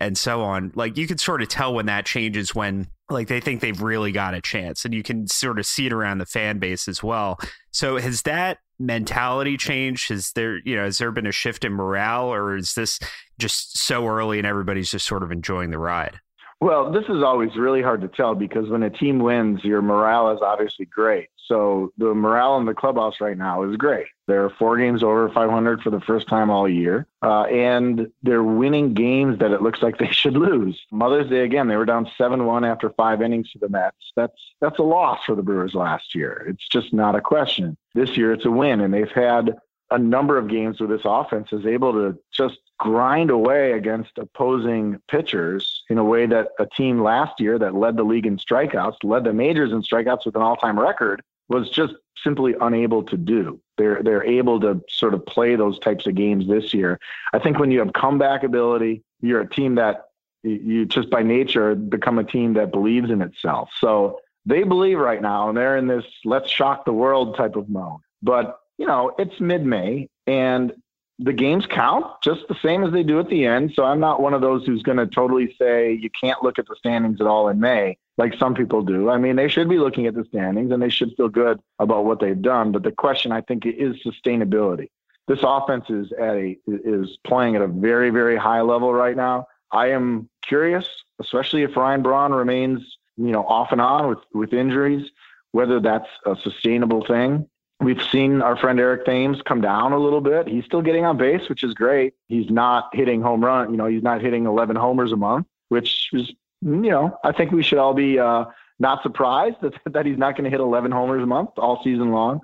and 0.00 0.16
so 0.16 0.42
on. 0.42 0.72
Like 0.74 0.96
you 0.96 1.06
can 1.06 1.18
sort 1.18 1.42
of 1.42 1.48
tell 1.48 1.74
when 1.74 1.86
that 1.86 2.06
changes 2.06 2.54
when 2.54 2.88
like 3.10 3.28
they 3.28 3.40
think 3.40 3.60
they've 3.60 3.80
really 3.80 4.12
got 4.12 4.34
a 4.34 4.40
chance 4.40 4.84
and 4.84 4.92
you 4.92 5.02
can 5.02 5.26
sort 5.26 5.58
of 5.58 5.66
see 5.66 5.86
it 5.86 5.92
around 5.92 6.18
the 6.18 6.26
fan 6.26 6.58
base 6.58 6.88
as 6.88 7.02
well. 7.02 7.38
So 7.70 7.98
has 7.98 8.22
that 8.22 8.58
mentality 8.78 9.56
changed? 9.56 10.08
Has 10.10 10.32
there, 10.32 10.58
you 10.64 10.76
know, 10.76 10.84
has 10.84 10.98
there 10.98 11.10
been 11.10 11.26
a 11.26 11.32
shift 11.32 11.64
in 11.64 11.72
morale, 11.72 12.32
or 12.32 12.56
is 12.56 12.74
this 12.74 12.98
just 13.38 13.78
so 13.78 14.06
early 14.06 14.38
and 14.38 14.46
everybody's 14.46 14.90
just 14.90 15.06
sort 15.06 15.22
of 15.22 15.32
enjoying 15.32 15.70
the 15.70 15.78
ride? 15.78 16.18
Well, 16.60 16.90
this 16.90 17.04
is 17.04 17.22
always 17.22 17.50
really 17.56 17.82
hard 17.82 18.00
to 18.00 18.08
tell 18.08 18.34
because 18.34 18.68
when 18.68 18.82
a 18.82 18.90
team 18.90 19.20
wins, 19.20 19.62
your 19.62 19.80
morale 19.80 20.32
is 20.32 20.40
obviously 20.42 20.86
great. 20.86 21.28
So 21.48 21.92
the 21.96 22.14
morale 22.14 22.58
in 22.58 22.66
the 22.66 22.74
clubhouse 22.74 23.20
right 23.20 23.36
now 23.36 23.62
is 23.62 23.76
great. 23.76 24.06
They're 24.26 24.50
four 24.50 24.76
games 24.76 25.02
over 25.02 25.30
500 25.30 25.80
for 25.80 25.88
the 25.88 26.00
first 26.00 26.28
time 26.28 26.50
all 26.50 26.68
year, 26.68 27.06
uh, 27.22 27.44
and 27.44 28.08
they're 28.22 28.42
winning 28.42 28.92
games 28.92 29.38
that 29.38 29.50
it 29.52 29.62
looks 29.62 29.80
like 29.80 29.96
they 29.96 30.10
should 30.10 30.34
lose. 30.34 30.78
Mother's 30.92 31.30
Day 31.30 31.44
again, 31.44 31.66
they 31.66 31.76
were 31.76 31.86
down 31.86 32.06
7-1 32.20 32.70
after 32.70 32.90
five 32.90 33.22
innings 33.22 33.50
to 33.52 33.58
the 33.58 33.70
Mets. 33.70 33.96
That's 34.14 34.36
that's 34.60 34.78
a 34.78 34.82
loss 34.82 35.20
for 35.24 35.34
the 35.34 35.42
Brewers 35.42 35.74
last 35.74 36.14
year. 36.14 36.46
It's 36.50 36.68
just 36.68 36.92
not 36.92 37.14
a 37.16 37.22
question. 37.22 37.78
This 37.94 38.16
year, 38.18 38.32
it's 38.32 38.44
a 38.44 38.50
win, 38.50 38.82
and 38.82 38.92
they've 38.92 39.10
had 39.10 39.56
a 39.90 39.98
number 39.98 40.36
of 40.36 40.48
games 40.48 40.80
where 40.80 40.88
this 40.88 41.06
offense 41.06 41.48
is 41.52 41.64
able 41.64 41.92
to 41.92 42.18
just 42.30 42.58
grind 42.78 43.30
away 43.30 43.72
against 43.72 44.18
opposing 44.18 45.00
pitchers 45.08 45.82
in 45.90 45.98
a 45.98 46.04
way 46.04 46.26
that 46.26 46.48
a 46.60 46.66
team 46.66 47.02
last 47.02 47.40
year 47.40 47.58
that 47.58 47.74
led 47.74 47.96
the 47.96 48.04
league 48.04 48.26
in 48.26 48.36
strikeouts, 48.36 48.98
led 49.02 49.24
the 49.24 49.32
majors 49.32 49.72
in 49.72 49.82
strikeouts 49.82 50.26
with 50.26 50.36
an 50.36 50.42
all-time 50.42 50.78
record, 50.78 51.22
was 51.48 51.70
just 51.70 51.94
simply 52.22 52.54
unable 52.60 53.02
to 53.04 53.16
do. 53.16 53.60
They're 53.76 54.02
they're 54.02 54.24
able 54.24 54.60
to 54.60 54.82
sort 54.88 55.14
of 55.14 55.24
play 55.26 55.56
those 55.56 55.78
types 55.78 56.06
of 56.06 56.14
games 56.14 56.48
this 56.48 56.74
year. 56.74 56.98
I 57.32 57.38
think 57.38 57.58
when 57.58 57.70
you 57.70 57.78
have 57.78 57.92
comeback 57.92 58.42
ability, 58.42 59.02
you're 59.20 59.40
a 59.40 59.48
team 59.48 59.76
that 59.76 60.06
you 60.42 60.86
just 60.86 61.10
by 61.10 61.22
nature 61.22 61.74
become 61.74 62.18
a 62.18 62.24
team 62.24 62.54
that 62.54 62.72
believes 62.72 63.10
in 63.10 63.22
itself. 63.22 63.70
So 63.80 64.20
they 64.46 64.62
believe 64.62 64.98
right 64.98 65.20
now, 65.20 65.48
and 65.48 65.56
they're 65.56 65.76
in 65.76 65.86
this 65.86 66.04
let's 66.24 66.50
shock 66.50 66.84
the 66.84 66.92
world 66.92 67.36
type 67.36 67.56
of 67.56 67.68
mode. 67.68 68.00
But 68.22 68.58
you 68.78 68.86
know, 68.86 69.12
it's 69.18 69.40
mid-May, 69.40 70.08
and 70.26 70.72
the 71.18 71.32
games 71.32 71.66
count 71.66 72.06
just 72.22 72.46
the 72.48 72.56
same 72.62 72.84
as 72.84 72.92
they 72.92 73.02
do 73.02 73.18
at 73.18 73.28
the 73.28 73.44
end. 73.44 73.72
So 73.74 73.84
I'm 73.84 73.98
not 73.98 74.22
one 74.22 74.34
of 74.34 74.40
those 74.40 74.64
who's 74.64 74.82
going 74.82 74.98
to 74.98 75.06
totally 75.06 75.54
say 75.60 75.92
you 75.92 76.10
can't 76.10 76.42
look 76.42 76.58
at 76.58 76.66
the 76.68 76.76
standings 76.78 77.20
at 77.20 77.26
all 77.26 77.48
in 77.48 77.58
May, 77.58 77.98
like 78.18 78.34
some 78.38 78.54
people 78.54 78.82
do. 78.82 79.10
I 79.10 79.18
mean, 79.18 79.34
they 79.34 79.48
should 79.48 79.68
be 79.68 79.78
looking 79.78 80.06
at 80.06 80.14
the 80.14 80.24
standings 80.24 80.70
and 80.70 80.80
they 80.80 80.90
should 80.90 81.14
feel 81.16 81.28
good 81.28 81.60
about 81.80 82.04
what 82.04 82.20
they've 82.20 82.40
done. 82.40 82.70
But 82.70 82.84
the 82.84 82.92
question, 82.92 83.32
I 83.32 83.40
think, 83.40 83.66
is 83.66 83.96
sustainability. 84.04 84.90
This 85.26 85.40
offense 85.42 85.84
is 85.90 86.10
at 86.12 86.36
a 86.36 86.56
is 86.66 87.18
playing 87.26 87.54
at 87.54 87.60
a 87.60 87.66
very 87.66 88.08
very 88.08 88.36
high 88.36 88.62
level 88.62 88.94
right 88.94 89.16
now. 89.16 89.46
I 89.70 89.88
am 89.88 90.30
curious, 90.42 90.88
especially 91.20 91.64
if 91.64 91.76
Ryan 91.76 92.00
Braun 92.00 92.32
remains, 92.32 92.80
you 93.18 93.32
know, 93.32 93.44
off 93.44 93.70
and 93.70 93.80
on 93.80 94.08
with 94.08 94.20
with 94.32 94.54
injuries, 94.54 95.10
whether 95.52 95.80
that's 95.80 96.08
a 96.24 96.34
sustainable 96.36 97.04
thing. 97.04 97.46
We've 97.80 98.02
seen 98.10 98.42
our 98.42 98.56
friend 98.56 98.80
Eric 98.80 99.06
Thames 99.06 99.40
come 99.42 99.60
down 99.60 99.92
a 99.92 99.98
little 99.98 100.20
bit. 100.20 100.48
He's 100.48 100.64
still 100.64 100.82
getting 100.82 101.04
on 101.04 101.16
base, 101.16 101.48
which 101.48 101.62
is 101.62 101.74
great. 101.74 102.14
He's 102.26 102.50
not 102.50 102.90
hitting 102.92 103.22
home 103.22 103.44
run. 103.44 103.70
You 103.70 103.76
know, 103.76 103.86
he's 103.86 104.02
not 104.02 104.20
hitting 104.20 104.46
11 104.46 104.74
homers 104.74 105.12
a 105.12 105.16
month, 105.16 105.46
which 105.68 106.10
is, 106.12 106.32
you 106.60 106.90
know, 106.90 107.16
I 107.22 107.30
think 107.30 107.52
we 107.52 107.62
should 107.62 107.78
all 107.78 107.94
be 107.94 108.18
uh, 108.18 108.46
not 108.80 109.02
surprised 109.02 109.56
that, 109.62 109.74
that 109.86 110.06
he's 110.06 110.18
not 110.18 110.32
going 110.36 110.44
to 110.44 110.50
hit 110.50 110.60
11 110.60 110.90
homers 110.90 111.22
a 111.22 111.26
month 111.26 111.50
all 111.56 111.82
season 111.84 112.10
long. 112.10 112.40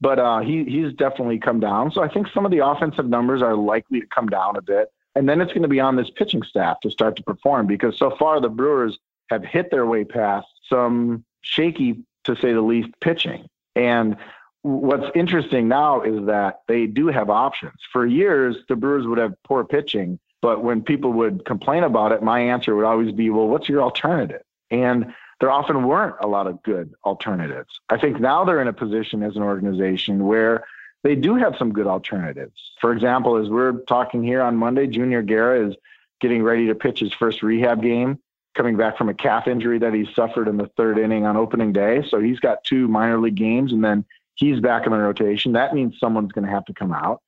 But 0.00 0.18
uh, 0.18 0.40
he 0.40 0.64
he's 0.64 0.92
definitely 0.92 1.38
come 1.38 1.58
down. 1.58 1.90
So 1.90 2.02
I 2.02 2.08
think 2.08 2.28
some 2.28 2.44
of 2.44 2.50
the 2.50 2.64
offensive 2.64 3.08
numbers 3.08 3.40
are 3.40 3.54
likely 3.54 4.00
to 4.00 4.06
come 4.06 4.28
down 4.28 4.56
a 4.56 4.60
bit. 4.60 4.88
And 5.14 5.26
then 5.26 5.40
it's 5.40 5.52
going 5.52 5.62
to 5.62 5.68
be 5.68 5.80
on 5.80 5.96
this 5.96 6.10
pitching 6.10 6.42
staff 6.42 6.80
to 6.80 6.90
start 6.90 7.16
to 7.16 7.22
perform 7.22 7.66
because 7.66 7.96
so 7.98 8.14
far 8.18 8.38
the 8.38 8.50
Brewers 8.50 8.98
have 9.30 9.42
hit 9.42 9.70
their 9.70 9.86
way 9.86 10.04
past 10.04 10.46
some 10.68 11.24
shaky, 11.40 12.04
to 12.24 12.36
say 12.36 12.52
the 12.52 12.60
least, 12.60 12.90
pitching. 13.00 13.48
And 13.74 14.18
what's 14.66 15.06
interesting 15.14 15.68
now 15.68 16.02
is 16.02 16.26
that 16.26 16.62
they 16.66 16.86
do 16.86 17.06
have 17.06 17.30
options. 17.30 17.78
For 17.92 18.04
years, 18.04 18.56
the 18.68 18.74
Brewers 18.74 19.06
would 19.06 19.18
have 19.18 19.40
poor 19.44 19.64
pitching, 19.64 20.18
but 20.42 20.64
when 20.64 20.82
people 20.82 21.12
would 21.12 21.44
complain 21.44 21.84
about 21.84 22.10
it, 22.12 22.22
my 22.22 22.40
answer 22.40 22.74
would 22.74 22.84
always 22.84 23.12
be, 23.12 23.30
well, 23.30 23.46
what's 23.46 23.68
your 23.68 23.82
alternative? 23.82 24.42
And 24.70 25.14
there 25.38 25.50
often 25.50 25.84
weren't 25.86 26.16
a 26.20 26.26
lot 26.26 26.48
of 26.48 26.62
good 26.64 26.94
alternatives. 27.04 27.80
I 27.88 27.98
think 27.98 28.20
now 28.20 28.44
they're 28.44 28.60
in 28.60 28.68
a 28.68 28.72
position 28.72 29.22
as 29.22 29.36
an 29.36 29.42
organization 29.42 30.26
where 30.26 30.64
they 31.04 31.14
do 31.14 31.36
have 31.36 31.54
some 31.56 31.72
good 31.72 31.86
alternatives. 31.86 32.72
For 32.80 32.92
example, 32.92 33.36
as 33.36 33.48
we're 33.48 33.80
talking 33.82 34.24
here 34.24 34.42
on 34.42 34.56
Monday, 34.56 34.88
Junior 34.88 35.22
Guerra 35.22 35.68
is 35.68 35.76
getting 36.20 36.42
ready 36.42 36.66
to 36.66 36.74
pitch 36.74 36.98
his 36.98 37.12
first 37.12 37.42
rehab 37.42 37.82
game, 37.82 38.18
coming 38.56 38.76
back 38.76 38.98
from 38.98 39.08
a 39.08 39.14
calf 39.14 39.46
injury 39.46 39.78
that 39.78 39.94
he 39.94 40.08
suffered 40.14 40.48
in 40.48 40.56
the 40.56 40.70
third 40.76 40.98
inning 40.98 41.24
on 41.24 41.36
opening 41.36 41.72
day. 41.72 42.02
So 42.08 42.18
he's 42.18 42.40
got 42.40 42.64
two 42.64 42.88
minor 42.88 43.20
league 43.20 43.36
games 43.36 43.72
and 43.72 43.84
then 43.84 44.04
He's 44.36 44.60
back 44.60 44.86
in 44.86 44.92
the 44.92 44.98
rotation. 44.98 45.52
That 45.52 45.74
means 45.74 45.94
someone's 45.98 46.32
going 46.32 46.46
to 46.46 46.50
have 46.50 46.64
to 46.66 46.74
come 46.74 46.92
out. 46.92 47.20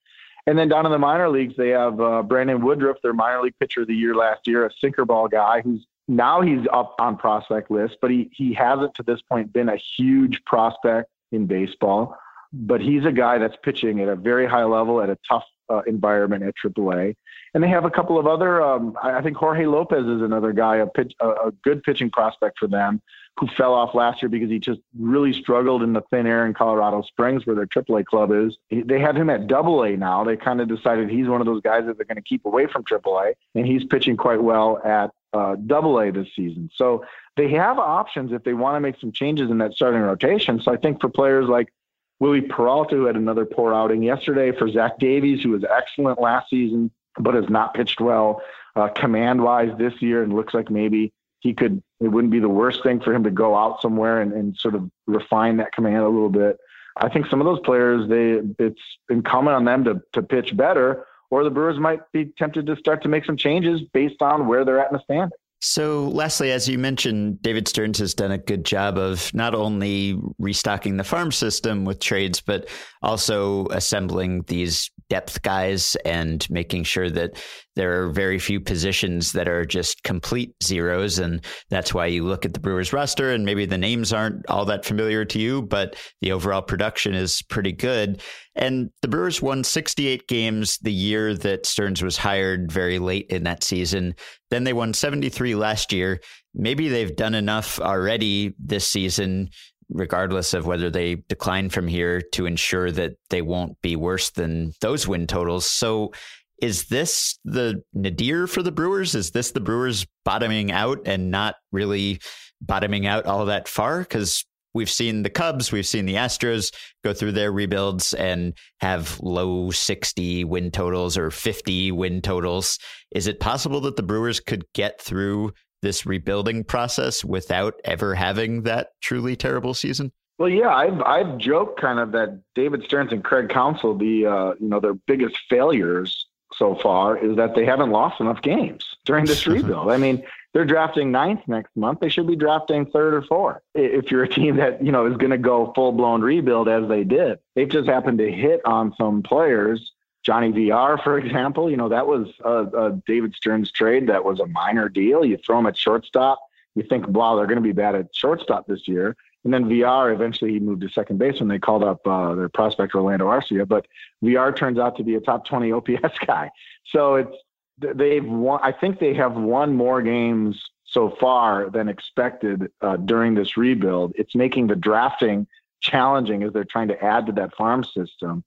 And 0.47 0.59
then 0.59 0.69
down 0.69 0.87
in 0.87 0.93
the 0.93 0.99
minor 0.99 1.29
leagues, 1.29 1.55
they 1.57 1.71
have 1.71 2.01
uh, 2.01 2.23
Brandon 2.23 2.65
Woodruff, 2.65 2.97
their 3.03 3.13
minor 3.13 3.43
league 3.43 3.59
pitcher 3.61 3.83
of 3.83 3.89
the 3.89 3.95
year 3.95 4.15
last 4.15 4.47
year, 4.47 4.65
a 4.65 4.71
sinker 4.81 5.05
ball 5.05 5.29
guy 5.29 5.61
who's 5.61 5.87
now 6.09 6.41
he's 6.41 6.67
up 6.73 6.97
on 6.99 7.19
prospect 7.19 7.71
list, 7.71 7.99
but 8.01 8.11
he 8.11 8.31
he 8.33 8.55
hasn't 8.55 8.95
to 8.95 9.03
this 9.03 9.21
point 9.21 9.53
been 9.53 9.69
a 9.69 9.77
huge 9.99 10.43
prospect 10.47 11.11
in 11.33 11.47
baseball. 11.47 12.17
But 12.51 12.81
he's 12.81 13.05
a 13.05 13.13
guy 13.13 13.37
that's 13.37 13.57
pitching 13.63 14.01
at 14.01 14.09
a 14.09 14.17
very 14.17 14.47
high 14.47 14.65
level 14.65 15.03
at 15.03 15.11
a 15.11 15.19
tough 15.29 15.45
uh, 15.69 15.83
environment 15.87 16.43
at 16.45 16.55
AAA. 16.65 17.15
And 17.55 17.63
they 17.63 17.69
have 17.69 17.85
a 17.85 17.91
couple 17.91 18.19
of 18.19 18.27
other. 18.27 18.63
Um, 18.63 18.97
I 19.03 19.23
think 19.23 19.37
Jorge 19.37 19.67
Lopez 19.67 20.05
is 20.07 20.23
another 20.23 20.53
guy, 20.53 20.77
a 20.77 20.87
pitch, 20.87 21.15
a, 21.21 21.29
a 21.29 21.53
good 21.63 21.83
pitching 21.83 22.11
prospect 22.11 22.59
for 22.59 22.67
them, 22.67 23.01
who 23.39 23.47
fell 23.57 23.73
off 23.73 23.95
last 23.95 24.23
year 24.23 24.29
because 24.29 24.51
he 24.51 24.59
just 24.59 24.81
really 24.99 25.33
struggled 25.33 25.83
in 25.83 25.93
the 25.93 26.03
thin 26.11 26.27
air 26.27 26.47
in 26.47 26.55
Colorado 26.55 27.03
Springs, 27.03 27.47
where 27.47 27.57
their 27.57 27.67
AAA 27.67 28.05
club 28.05 28.33
is. 28.33 28.57
They 28.71 29.01
have 29.01 29.17
him 29.17 29.31
at 29.31 29.47
Double 29.47 29.83
A 29.85 29.97
now. 29.97 30.25
They 30.25 30.37
kind 30.37 30.61
of 30.61 30.69
decided 30.69 31.09
he's 31.09 31.29
one 31.29 31.41
of 31.41 31.47
those 31.47 31.63
guys 31.63 31.87
that 31.87 31.97
they're 31.97 32.07
going 32.07 32.17
to 32.17 32.23
keep 32.23 32.45
away 32.45 32.67
from 32.67 32.85
AAA, 32.85 33.35
and 33.55 33.67
he's 33.67 33.85
pitching 33.85 34.17
quite 34.17 34.43
well 34.43 34.81
at 34.85 35.11
uh, 35.33 35.57
Double 35.67 36.01
A 36.01 36.11
this 36.11 36.29
season. 36.35 36.71
So 36.75 37.05
they 37.37 37.51
have 37.53 37.79
options 37.79 38.33
if 38.33 38.43
they 38.45 38.55
want 38.55 38.77
to 38.77 38.81
make 38.81 38.99
some 39.01 39.13
changes 39.13 39.51
in 39.51 39.59
that 39.59 39.73
starting 39.73 40.01
rotation. 40.01 40.61
So 40.61 40.73
I 40.73 40.77
think 40.77 41.01
for 41.01 41.09
players 41.09 41.49
like 41.49 41.73
Wily 42.21 42.41
Peralta, 42.41 42.97
who 42.97 43.05
had 43.05 43.17
another 43.17 43.45
poor 43.45 43.73
outing 43.73 44.03
yesterday, 44.03 44.51
for 44.57 44.69
Zach 44.71 44.99
Davies, 44.99 45.43
who 45.43 45.51
was 45.51 45.65
excellent 45.65 46.21
last 46.21 46.51
season 46.51 46.91
but 47.19 47.35
has 47.35 47.49
not 47.49 47.75
pitched 47.75 48.01
well 48.01 48.43
uh, 48.77 48.89
command 48.89 49.43
wise 49.43 49.71
this 49.79 49.95
year, 50.01 50.23
and 50.23 50.33
looks 50.33 50.55
like 50.55 50.71
maybe 50.71 51.13
he 51.41 51.55
could. 51.55 51.83
It 52.01 52.09
wouldn't 52.09 52.33
be 52.33 52.41
the 52.41 52.49
worst 52.49 52.83
thing 52.83 53.01
for 53.01 53.13
him 53.13 53.25
to 53.25 53.31
go 53.31 53.57
out 53.57 53.83
somewhere 53.83 54.21
and, 54.21 54.33
and 54.33 54.57
sort 54.57 54.75
of 54.75 54.89
refine 55.07 55.57
that 55.57 55.73
command 55.73 56.05
a 56.05 56.09
little 56.09 56.31
bit. 56.31 56.59
I 56.97 57.09
think 57.09 57.27
some 57.27 57.41
of 57.41 57.45
those 57.45 57.61
players, 57.61 58.09
they 58.09 58.41
it's 58.65 58.81
incumbent 59.09 59.57
on 59.57 59.65
them 59.65 59.85
to 59.85 60.01
to 60.13 60.23
pitch 60.23 60.57
better, 60.57 61.07
or 61.31 61.45
the 61.45 61.51
Brewers 61.51 61.79
might 61.79 62.01
be 62.13 62.27
tempted 62.39 62.67
to 62.67 62.77
start 62.77 63.03
to 63.03 63.09
make 63.09 63.25
some 63.25 63.37
changes 63.37 63.83
based 63.93 64.23
on 64.23 64.47
where 64.47 64.65
they're 64.65 64.81
at 64.81 64.91
in 64.91 64.97
the 64.97 65.03
standing. 65.03 65.39
So, 65.61 66.09
lastly, 66.11 66.53
as 66.53 66.69
you 66.69 66.79
mentioned, 66.79 67.43
David 67.43 67.67
Stearns 67.67 67.99
has 67.99 68.15
done 68.15 68.31
a 68.31 68.39
good 68.39 68.65
job 68.65 68.97
of 68.97 69.33
not 69.35 69.57
only 69.57 70.17
restocking 70.39 70.97
the 70.97 71.05
farm 71.05 71.33
system 71.33 71.85
with 71.85 71.99
trades, 71.99 72.41
but 72.41 72.69
also 73.03 73.67
assembling 73.67 74.43
these 74.43 74.89
depth 75.09 75.43
guys 75.43 75.97
and 76.05 76.49
making 76.51 76.85
sure 76.85 77.11
that 77.11 77.43
there 77.77 78.03
are 78.03 78.11
very 78.11 78.39
few 78.39 78.61
positions 78.61 79.33
that 79.33 79.49
are 79.49 79.65
just 79.65 80.03
complete 80.03 80.53
zeros. 80.63 81.19
And 81.19 81.45
that's 81.71 81.95
why 81.95 82.07
you 82.07 82.25
look 82.25 82.45
at 82.45 82.55
the 82.55 82.61
Brewers 82.61 82.93
roster 82.93 83.33
and 83.33 83.45
maybe 83.45 83.67
the 83.67 83.79
names 83.79 84.13
aren't 84.13 84.45
all 84.49 84.65
that 84.67 84.85
familiar 84.85 85.25
to 85.27 85.39
you, 85.39 85.63
but 85.63 85.97
the 86.21 86.33
overall 86.33 86.63
production 86.63 87.15
is 87.15 87.43
pretty 87.43 87.73
good. 87.73 88.23
And 88.55 88.91
the 89.03 89.09
Brewers 89.09 89.41
won 89.41 89.63
68 89.65 90.27
games 90.27 90.79
the 90.79 90.93
year 90.93 91.35
that 91.35 91.67
Stearns 91.67 92.03
was 92.03 92.17
hired 92.17 92.71
very 92.73 92.99
late 92.99 93.27
in 93.31 93.45
that 93.45 93.63
season. 93.63 94.15
Then 94.51 94.65
they 94.65 94.73
won 94.73 94.93
73 94.93 95.55
last 95.55 95.93
year. 95.93 96.21
Maybe 96.55 96.89
they've 96.89 97.15
done 97.15 97.35
enough 97.35 97.79
already 97.79 98.55
this 98.59 98.89
season 98.89 99.51
regardless 99.91 100.55
of 100.55 100.67
whether 100.67 100.91
they 100.91 101.17
decline 101.29 101.71
from 101.71 101.89
here 101.89 102.21
to 102.21 102.47
ensure 102.47 102.91
that 102.93 103.15
they 103.31 103.43
won't 103.43 103.81
be 103.83 103.97
worse 103.97 104.31
than 104.31 104.73
those 104.81 105.09
win 105.09 105.27
totals. 105.27 105.67
So 105.67 106.13
is 106.61 106.87
this 106.87 107.39
the 107.45 107.83
nadir 107.95 108.47
for 108.47 108.63
the 108.63 108.73
Brewers? 108.73 109.15
Is 109.15 109.31
this 109.31 109.53
the 109.53 109.61
Brewers 109.61 110.07
bottoming 110.25 110.73
out 110.73 110.99
and 111.07 111.31
not 111.31 111.55
really 111.73 112.21
bottoming 112.61 113.07
out 113.07 113.27
all 113.27 113.47
that 113.47 113.69
far? 113.69 114.01
Because 114.01 114.45
we've 114.75 114.91
seen 114.91 115.23
the 115.23 115.31
Cubs, 115.31 115.73
we've 115.73 115.87
seen 115.87 116.07
the 116.07 116.17
Astros 116.17 116.75
go 117.05 117.15
through 117.15 117.33
their 117.33 117.53
rebuilds 117.53 118.13
and 118.13 118.55
have 118.81 119.19
low 119.21 119.71
60 119.71 120.45
win 120.45 120.71
totals 120.71 121.17
or 121.17 121.31
50 121.31 121.93
win 121.93 122.21
totals. 122.21 122.79
Is 123.13 123.27
it 123.27 123.41
possible 123.41 123.81
that 123.83 123.97
the 123.97 124.03
Brewers 124.03 124.41
could 124.41 124.65
get 124.75 125.01
through 125.01 125.53
this 125.83 126.07
rebuilding 126.07 126.65
process 126.65 127.25
without 127.25 127.75
ever 127.85 128.15
having 128.15 128.63
that 128.63 128.89
truly 129.01 129.37
terrible 129.37 129.75
season? 129.75 130.13
Well, 130.39 130.49
yeah, 130.49 130.69
I've 130.69 131.01
I've 131.03 131.39
joked 131.39 131.81
kind 131.81 131.99
of 131.99 132.13
that 132.13 132.41
David 132.55 132.85
Stearns 132.85 133.13
and 133.13 133.25
Craig 133.25 133.49
Counsell, 133.49 133.97
the 133.97 134.27
uh, 134.27 134.55
you 134.61 134.69
know 134.69 134.79
their 134.79 134.95
biggest 134.95 135.37
failures 135.51 136.27
so 136.55 136.77
far 136.77 137.19
is 137.19 137.37
that 137.37 137.55
they 137.55 137.65
haven't 137.65 137.91
lost 137.91 138.21
enough 138.21 138.41
games 138.43 138.85
during 139.05 139.25
this 139.25 139.47
rebuild. 139.47 139.91
I 139.91 139.97
mean, 139.97 140.25
they're 140.55 140.65
drafting 140.65 141.11
ninth 141.11 141.41
next 141.47 141.77
month. 141.77 142.01
They 142.01 142.09
should 142.09 142.27
be 142.27 142.37
drafting 142.37 142.87
third 142.87 143.15
or 143.15 143.23
fourth. 143.23 143.63
If 143.75 144.11
you're 144.11 144.25
a 144.25 144.29
team 144.29 144.57
that, 144.57 144.83
you 144.83 144.93
know, 144.93 145.07
is 145.07 145.17
going 145.17 145.31
to 145.31 145.39
go 145.39 145.73
full 145.75 145.93
blown 145.93 146.23
rebuild 146.23 146.69
as 146.69 146.89
they 146.89 147.05
did, 147.05 147.39
they've 147.55 147.69
just 147.69 147.89
happened 147.89 148.19
to 148.19 148.31
hit 148.31 148.61
on 148.65 148.95
some 148.99 149.23
players. 149.23 149.93
Johnny 150.29 150.51
Villar, 150.51 150.99
for 150.99 151.19
example, 151.19 151.71
you 151.71 151.79
know, 151.79 151.89
that 151.89 152.07
was 152.07 152.29
a, 152.45 152.65
a 152.65 153.03
David 153.07 153.35
Stearns 153.35 153.71
trade 153.73 154.09
that 154.09 154.27
was 154.27 154.41
a 154.41 154.47
minor 154.47 154.91
deal. 154.91 155.25
You 155.25 155.39
throw 155.39 155.59
him 155.59 155.65
at 155.65 155.75
shortstop. 155.75 156.39
You 156.75 156.83
think, 156.83 157.09
wow, 157.09 157.35
they're 157.35 157.47
going 157.47 157.57
to 157.57 157.63
be 157.63 157.73
bad 157.73 157.95
at 157.95 158.15
shortstop 158.15 158.67
this 158.67 158.87
year. 158.87 159.17
And 159.45 159.55
then 159.55 159.71
Villar, 159.71 160.13
eventually 160.13 160.53
he 160.53 160.61
moved 160.61 160.83
to 160.83 160.91
second 160.91 161.19
base 161.19 161.41
when 161.41 161.49
they 161.49 161.59
called 161.59 161.83
up 161.83 162.07
uh, 162.07 162.35
their 162.35 162.51
prospect 162.51 162.95
Orlando 162.95 163.25
Arcia. 163.25 163.67
But 163.67 163.87
Villar 164.21 164.53
turns 164.53 164.79
out 164.79 164.99
to 164.99 165.03
be 165.03 165.15
a 165.15 165.21
top 165.21 165.47
20 165.47 165.73
OPS 165.73 166.19
guy. 166.27 166.51
So 166.85 167.15
it's 167.15 167.37
they've 167.79 168.23
won. 168.23 168.61
I 168.63 168.73
think 168.73 168.99
they 168.99 169.15
have 169.15 169.33
won 169.33 169.73
more 169.73 170.03
games 170.03 170.63
so 170.85 171.17
far 171.19 171.71
than 171.71 171.89
expected 171.89 172.71
uh, 172.83 172.99
during 172.99 173.35
this 173.35 173.57
rebuild. 173.57 174.13
It's 174.17 174.35
making 174.35 174.67
the 174.67 174.77
drafting 174.77 175.47
challenging 175.81 176.43
as 176.43 176.53
they're 176.53 176.65
trying 176.65 176.89
to 176.89 177.03
add 177.03 177.25
to 177.27 177.33
that 177.33 177.55
farm 177.57 177.83
system. 177.83 178.45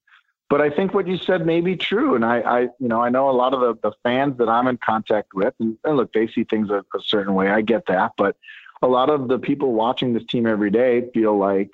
But 0.51 0.59
I 0.59 0.69
think 0.69 0.93
what 0.93 1.07
you 1.07 1.15
said 1.15 1.45
may 1.45 1.61
be 1.61 1.77
true, 1.77 2.13
and 2.13 2.25
I, 2.25 2.39
I 2.41 2.59
you 2.77 2.89
know, 2.89 3.01
I 3.01 3.07
know 3.07 3.29
a 3.29 3.31
lot 3.31 3.53
of 3.53 3.61
the, 3.61 3.89
the 3.89 3.95
fans 4.03 4.37
that 4.37 4.49
I'm 4.49 4.67
in 4.67 4.75
contact 4.75 5.33
with, 5.33 5.53
and, 5.61 5.77
and 5.85 5.95
look, 5.95 6.11
they 6.11 6.27
see 6.27 6.43
things 6.43 6.69
a, 6.69 6.83
a 6.93 7.01
certain 7.01 7.35
way. 7.35 7.49
I 7.49 7.61
get 7.61 7.85
that, 7.85 8.11
but 8.17 8.35
a 8.81 8.87
lot 8.87 9.09
of 9.09 9.29
the 9.29 9.39
people 9.39 9.71
watching 9.71 10.13
this 10.13 10.25
team 10.25 10.45
every 10.45 10.69
day 10.69 11.09
feel 11.13 11.37
like 11.37 11.69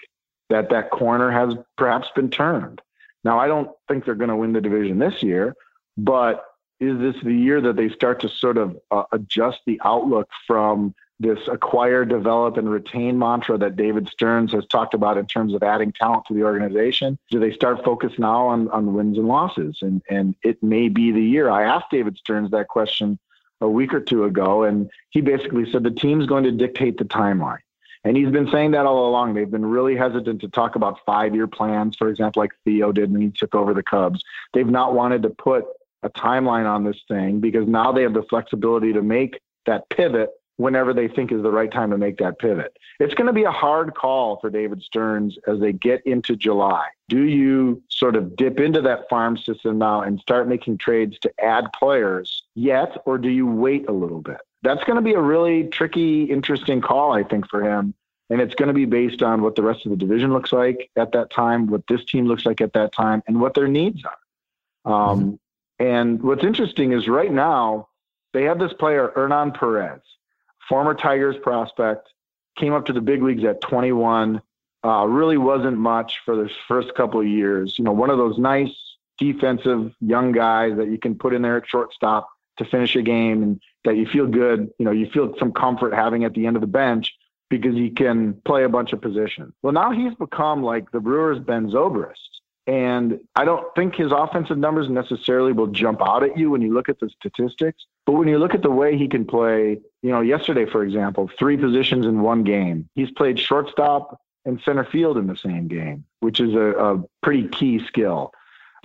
that 0.51 0.69
that 0.69 0.91
corner 0.91 1.31
has 1.31 1.55
perhaps 1.75 2.09
been 2.15 2.29
turned. 2.29 2.79
Now, 3.23 3.39
I 3.39 3.47
don't 3.47 3.71
think 3.87 4.05
they're 4.05 4.13
going 4.13 4.29
to 4.29 4.35
win 4.35 4.53
the 4.53 4.61
division 4.61 4.99
this 4.99 5.23
year, 5.23 5.55
but 5.97 6.45
is 6.79 6.99
this 6.99 7.15
the 7.23 7.33
year 7.33 7.59
that 7.61 7.77
they 7.77 7.89
start 7.89 8.21
to 8.21 8.29
sort 8.29 8.59
of 8.59 8.77
uh, 8.91 9.05
adjust 9.11 9.61
the 9.65 9.81
outlook 9.83 10.29
from 10.45 10.93
this 11.19 11.39
acquire, 11.47 12.05
develop, 12.05 12.57
and 12.57 12.69
retain 12.69 13.17
mantra 13.17 13.57
that 13.57 13.75
David 13.75 14.07
Stearns 14.09 14.51
has 14.53 14.65
talked 14.67 14.93
about 14.93 15.17
in 15.17 15.25
terms 15.25 15.53
of 15.53 15.63
adding 15.63 15.91
talent 15.91 16.25
to 16.27 16.33
the 16.33 16.43
organization? 16.43 17.17
Do 17.31 17.39
they 17.39 17.51
start 17.51 17.83
focus 17.83 18.13
now 18.17 18.47
on, 18.47 18.69
on 18.69 18.93
wins 18.93 19.17
and 19.17 19.27
losses? 19.27 19.79
And 19.81 20.01
and 20.09 20.35
it 20.43 20.61
may 20.61 20.89
be 20.89 21.11
the 21.11 21.23
year. 21.23 21.49
I 21.49 21.63
asked 21.63 21.91
David 21.91 22.17
Stearns 22.17 22.51
that 22.51 22.67
question 22.67 23.17
a 23.61 23.67
week 23.67 23.93
or 23.93 23.99
two 23.99 24.25
ago, 24.25 24.63
and 24.63 24.89
he 25.09 25.21
basically 25.21 25.69
said 25.71 25.83
the 25.83 25.91
team's 25.91 26.27
going 26.27 26.43
to 26.43 26.51
dictate 26.51 26.97
the 26.97 27.05
timeline. 27.05 27.59
And 28.03 28.15
he's 28.15 28.29
been 28.29 28.49
saying 28.51 28.71
that 28.71 28.85
all 28.85 29.09
along. 29.09 29.33
They've 29.33 29.49
been 29.49 29.65
really 29.65 29.95
hesitant 29.95 30.39
to 30.41 30.49
talk 30.49 30.75
about 30.75 30.99
five 31.05 31.35
year 31.35 31.47
plans, 31.47 31.95
for 31.97 32.09
example, 32.09 32.41
like 32.41 32.51
Theo 32.63 32.91
did 32.91 33.11
when 33.11 33.21
he 33.21 33.31
took 33.31 33.55
over 33.55 33.73
the 33.73 33.83
Cubs. 33.83 34.23
They've 34.53 34.67
not 34.67 34.93
wanted 34.93 35.23
to 35.23 35.29
put 35.29 35.65
a 36.03 36.09
timeline 36.09 36.69
on 36.69 36.83
this 36.83 37.01
thing 37.07 37.39
because 37.39 37.67
now 37.67 37.91
they 37.91 38.03
have 38.03 38.13
the 38.13 38.23
flexibility 38.23 38.93
to 38.93 39.01
make 39.01 39.41
that 39.65 39.89
pivot 39.89 40.29
whenever 40.57 40.93
they 40.93 41.07
think 41.07 41.31
is 41.31 41.41
the 41.41 41.51
right 41.51 41.71
time 41.71 41.91
to 41.91 41.97
make 41.97 42.17
that 42.17 42.39
pivot. 42.39 42.77
It's 42.99 43.13
going 43.13 43.27
to 43.27 43.33
be 43.33 43.43
a 43.43 43.51
hard 43.51 43.95
call 43.95 44.39
for 44.39 44.49
David 44.49 44.81
Stearns 44.81 45.37
as 45.47 45.59
they 45.59 45.71
get 45.71 46.05
into 46.05 46.35
July. 46.35 46.87
Do 47.09 47.23
you 47.23 47.81
sort 47.89 48.15
of 48.15 48.35
dip 48.35 48.59
into 48.59 48.81
that 48.81 49.07
farm 49.09 49.37
system 49.37 49.77
now 49.77 50.01
and 50.01 50.19
start 50.19 50.47
making 50.47 50.79
trades 50.79 51.17
to 51.19 51.31
add 51.39 51.71
players 51.73 52.43
yet, 52.55 52.97
or 53.05 53.17
do 53.17 53.29
you 53.29 53.47
wait 53.47 53.87
a 53.87 53.93
little 53.93 54.21
bit? 54.21 54.37
That's 54.63 54.83
going 54.83 54.97
to 54.97 55.01
be 55.01 55.13
a 55.13 55.21
really 55.21 55.65
tricky, 55.65 56.23
interesting 56.23 56.81
call, 56.81 57.13
I 57.13 57.23
think, 57.23 57.47
for 57.47 57.63
him. 57.63 57.93
And 58.29 58.41
it's 58.41 58.55
going 58.55 58.67
to 58.67 58.73
be 58.73 58.85
based 58.85 59.21
on 59.21 59.41
what 59.41 59.55
the 59.55 59.63
rest 59.63 59.85
of 59.85 59.91
the 59.91 59.95
division 59.95 60.33
looks 60.33 60.51
like 60.51 60.89
at 60.97 61.13
that 61.13 61.29
time, 61.29 61.67
what 61.67 61.83
this 61.87 62.03
team 62.03 62.25
looks 62.25 62.45
like 62.45 62.59
at 62.59 62.73
that 62.73 62.91
time, 62.91 63.23
and 63.27 63.39
what 63.39 63.53
their 63.53 63.69
needs 63.69 64.03
are. 64.03 65.11
Um, 65.11 65.19
mm-hmm. 65.19 65.35
And 65.79 66.21
what's 66.21 66.43
interesting 66.43 66.91
is 66.91 67.07
right 67.07 67.31
now 67.31 67.87
they 68.33 68.43
have 68.43 68.59
this 68.59 68.73
player, 68.73 69.11
Hernan 69.15 69.51
Perez, 69.51 70.01
former 70.67 70.93
Tigers 70.93 71.35
prospect, 71.41 72.09
came 72.57 72.73
up 72.73 72.85
to 72.85 72.93
the 72.93 73.01
big 73.01 73.21
leagues 73.21 73.43
at 73.43 73.61
21. 73.61 74.41
Uh, 74.83 75.05
really 75.05 75.37
wasn't 75.37 75.77
much 75.77 76.19
for 76.25 76.35
the 76.35 76.49
first 76.67 76.93
couple 76.95 77.19
of 77.19 77.27
years. 77.27 77.77
You 77.77 77.83
know, 77.83 77.91
one 77.91 78.09
of 78.09 78.17
those 78.17 78.37
nice 78.37 78.71
defensive 79.17 79.93
young 79.99 80.31
guys 80.31 80.77
that 80.77 80.89
you 80.89 80.97
can 80.97 81.15
put 81.15 81.33
in 81.33 81.41
there 81.41 81.57
at 81.57 81.67
shortstop 81.67 82.29
to 82.57 82.65
finish 82.65 82.95
a 82.95 83.01
game 83.01 83.43
and 83.43 83.61
that 83.85 83.97
you 83.97 84.05
feel 84.05 84.27
good. 84.27 84.71
You 84.77 84.85
know, 84.85 84.91
you 84.91 85.09
feel 85.09 85.33
some 85.39 85.51
comfort 85.51 85.93
having 85.93 86.23
at 86.23 86.33
the 86.33 86.45
end 86.45 86.55
of 86.55 86.61
the 86.61 86.67
bench 86.67 87.13
because 87.49 87.75
he 87.75 87.89
can 87.89 88.33
play 88.45 88.63
a 88.63 88.69
bunch 88.69 88.93
of 88.93 89.01
positions. 89.01 89.53
Well, 89.63 89.73
now 89.73 89.91
he's 89.91 90.13
become 90.15 90.63
like 90.63 90.91
the 90.91 90.99
Brewers' 90.99 91.39
Ben 91.39 91.69
Zobrist. 91.69 92.15
And 92.67 93.21
I 93.33 93.45
don't 93.45 93.65
think 93.75 93.95
his 93.95 94.11
offensive 94.11 94.57
numbers 94.57 94.89
necessarily 94.89 95.53
will 95.53 95.67
jump 95.67 96.01
out 96.05 96.23
at 96.23 96.37
you 96.37 96.51
when 96.51 96.61
you 96.61 96.73
look 96.73 96.89
at 96.89 96.99
the 96.99 97.09
statistics. 97.09 97.85
But 98.05 98.13
when 98.13 98.27
you 98.27 98.39
look 98.39 98.53
at 98.53 98.61
the 98.61 98.69
way 98.69 98.97
he 98.97 99.07
can 99.07 99.25
play, 99.25 99.79
you 100.07 100.13
know, 100.13 100.21
yesterday, 100.21 100.65
for 100.65 100.85
example, 100.85 101.29
three 101.37 101.57
positions 101.57 102.05
in 102.05 102.21
one 102.21 102.43
game, 102.43 102.87
he's 102.95 103.11
played 103.11 103.37
shortstop 103.37 104.21
and 104.45 104.61
center 104.63 104.85
field 104.85 105.17
in 105.17 105.27
the 105.27 105.35
same 105.35 105.67
game, 105.67 106.05
which 106.21 106.39
is 106.39 106.53
a, 106.53 106.71
a 106.77 107.03
pretty 107.21 107.49
key 107.49 107.85
skill. 107.85 108.31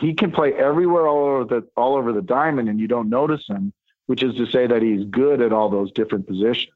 He 0.01 0.15
can 0.15 0.33
play 0.33 0.53
everywhere 0.55 1.07
all 1.07 1.25
over 1.25 1.45
the 1.45 1.69
all 1.77 1.95
over 1.95 2.13
the 2.13 2.23
diamond, 2.23 2.69
and 2.69 2.81
you 2.81 2.89
don't 2.89 3.09
notice 3.09 3.47
him, 3.47 3.73
which 4.07 4.25
is 4.25 4.35
to 4.35 4.47
say 4.47 4.67
that 4.67 4.83
he's 4.83 5.05
good 5.05 5.41
at 5.41 5.53
all 5.53 5.69
those 5.71 5.93
different 5.93 6.27
positions. 6.27 6.75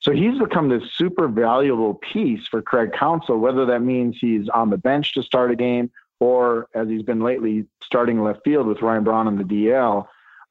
So 0.00 0.12
he's 0.12 0.38
become 0.38 0.68
this 0.68 0.92
super 0.92 1.26
valuable 1.26 1.94
piece 1.94 2.46
for 2.46 2.60
Craig 2.60 2.92
Counsell, 2.92 3.38
whether 3.38 3.64
that 3.64 3.80
means 3.80 4.18
he's 4.20 4.46
on 4.50 4.68
the 4.68 4.76
bench 4.76 5.14
to 5.14 5.22
start 5.22 5.50
a 5.50 5.56
game 5.56 5.90
or 6.20 6.68
as 6.74 6.86
he's 6.86 7.02
been 7.02 7.20
lately, 7.20 7.64
starting 7.82 8.22
left 8.22 8.40
field 8.44 8.66
with 8.66 8.82
Ryan 8.82 9.04
Braun 9.04 9.26
on 9.26 9.38
the 9.38 9.44
DL. 9.44 10.06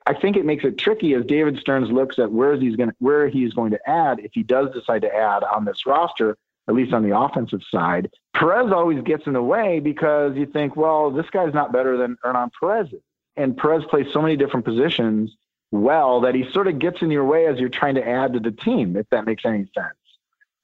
I 0.05 0.13
think 0.13 0.37
it 0.37 0.45
makes 0.45 0.63
it 0.63 0.77
tricky 0.77 1.13
as 1.15 1.25
David 1.25 1.57
Stearns 1.59 1.89
looks 1.89 2.19
at 2.19 2.31
where 2.31 2.55
he's 2.55 2.75
going 2.75 2.89
to, 2.89 2.95
where 2.99 3.27
he's 3.27 3.53
going 3.53 3.71
to 3.71 3.89
add 3.89 4.19
if 4.19 4.31
he 4.33 4.43
does 4.43 4.71
decide 4.73 5.01
to 5.01 5.13
add 5.13 5.43
on 5.43 5.65
this 5.65 5.85
roster, 5.85 6.37
at 6.67 6.75
least 6.75 6.93
on 6.93 7.03
the 7.03 7.17
offensive 7.17 7.61
side. 7.69 8.11
Perez 8.33 8.71
always 8.71 9.01
gets 9.03 9.25
in 9.25 9.33
the 9.33 9.41
way 9.41 9.79
because 9.79 10.35
you 10.35 10.45
think, 10.45 10.75
well, 10.75 11.09
this 11.09 11.29
guy's 11.31 11.53
not 11.53 11.71
better 11.71 11.97
than 11.97 12.17
Hernan 12.21 12.51
Perez 12.59 12.93
is. 12.93 13.01
And 13.35 13.57
Perez 13.57 13.83
plays 13.89 14.07
so 14.13 14.21
many 14.21 14.37
different 14.37 14.65
positions 14.65 15.35
well 15.71 16.21
that 16.21 16.35
he 16.35 16.49
sort 16.51 16.67
of 16.67 16.79
gets 16.79 17.01
in 17.01 17.11
your 17.11 17.25
way 17.25 17.47
as 17.47 17.59
you're 17.59 17.69
trying 17.69 17.95
to 17.95 18.07
add 18.07 18.33
to 18.33 18.39
the 18.39 18.51
team, 18.51 18.95
if 18.95 19.09
that 19.09 19.25
makes 19.25 19.43
any 19.45 19.67
sense. 19.75 19.95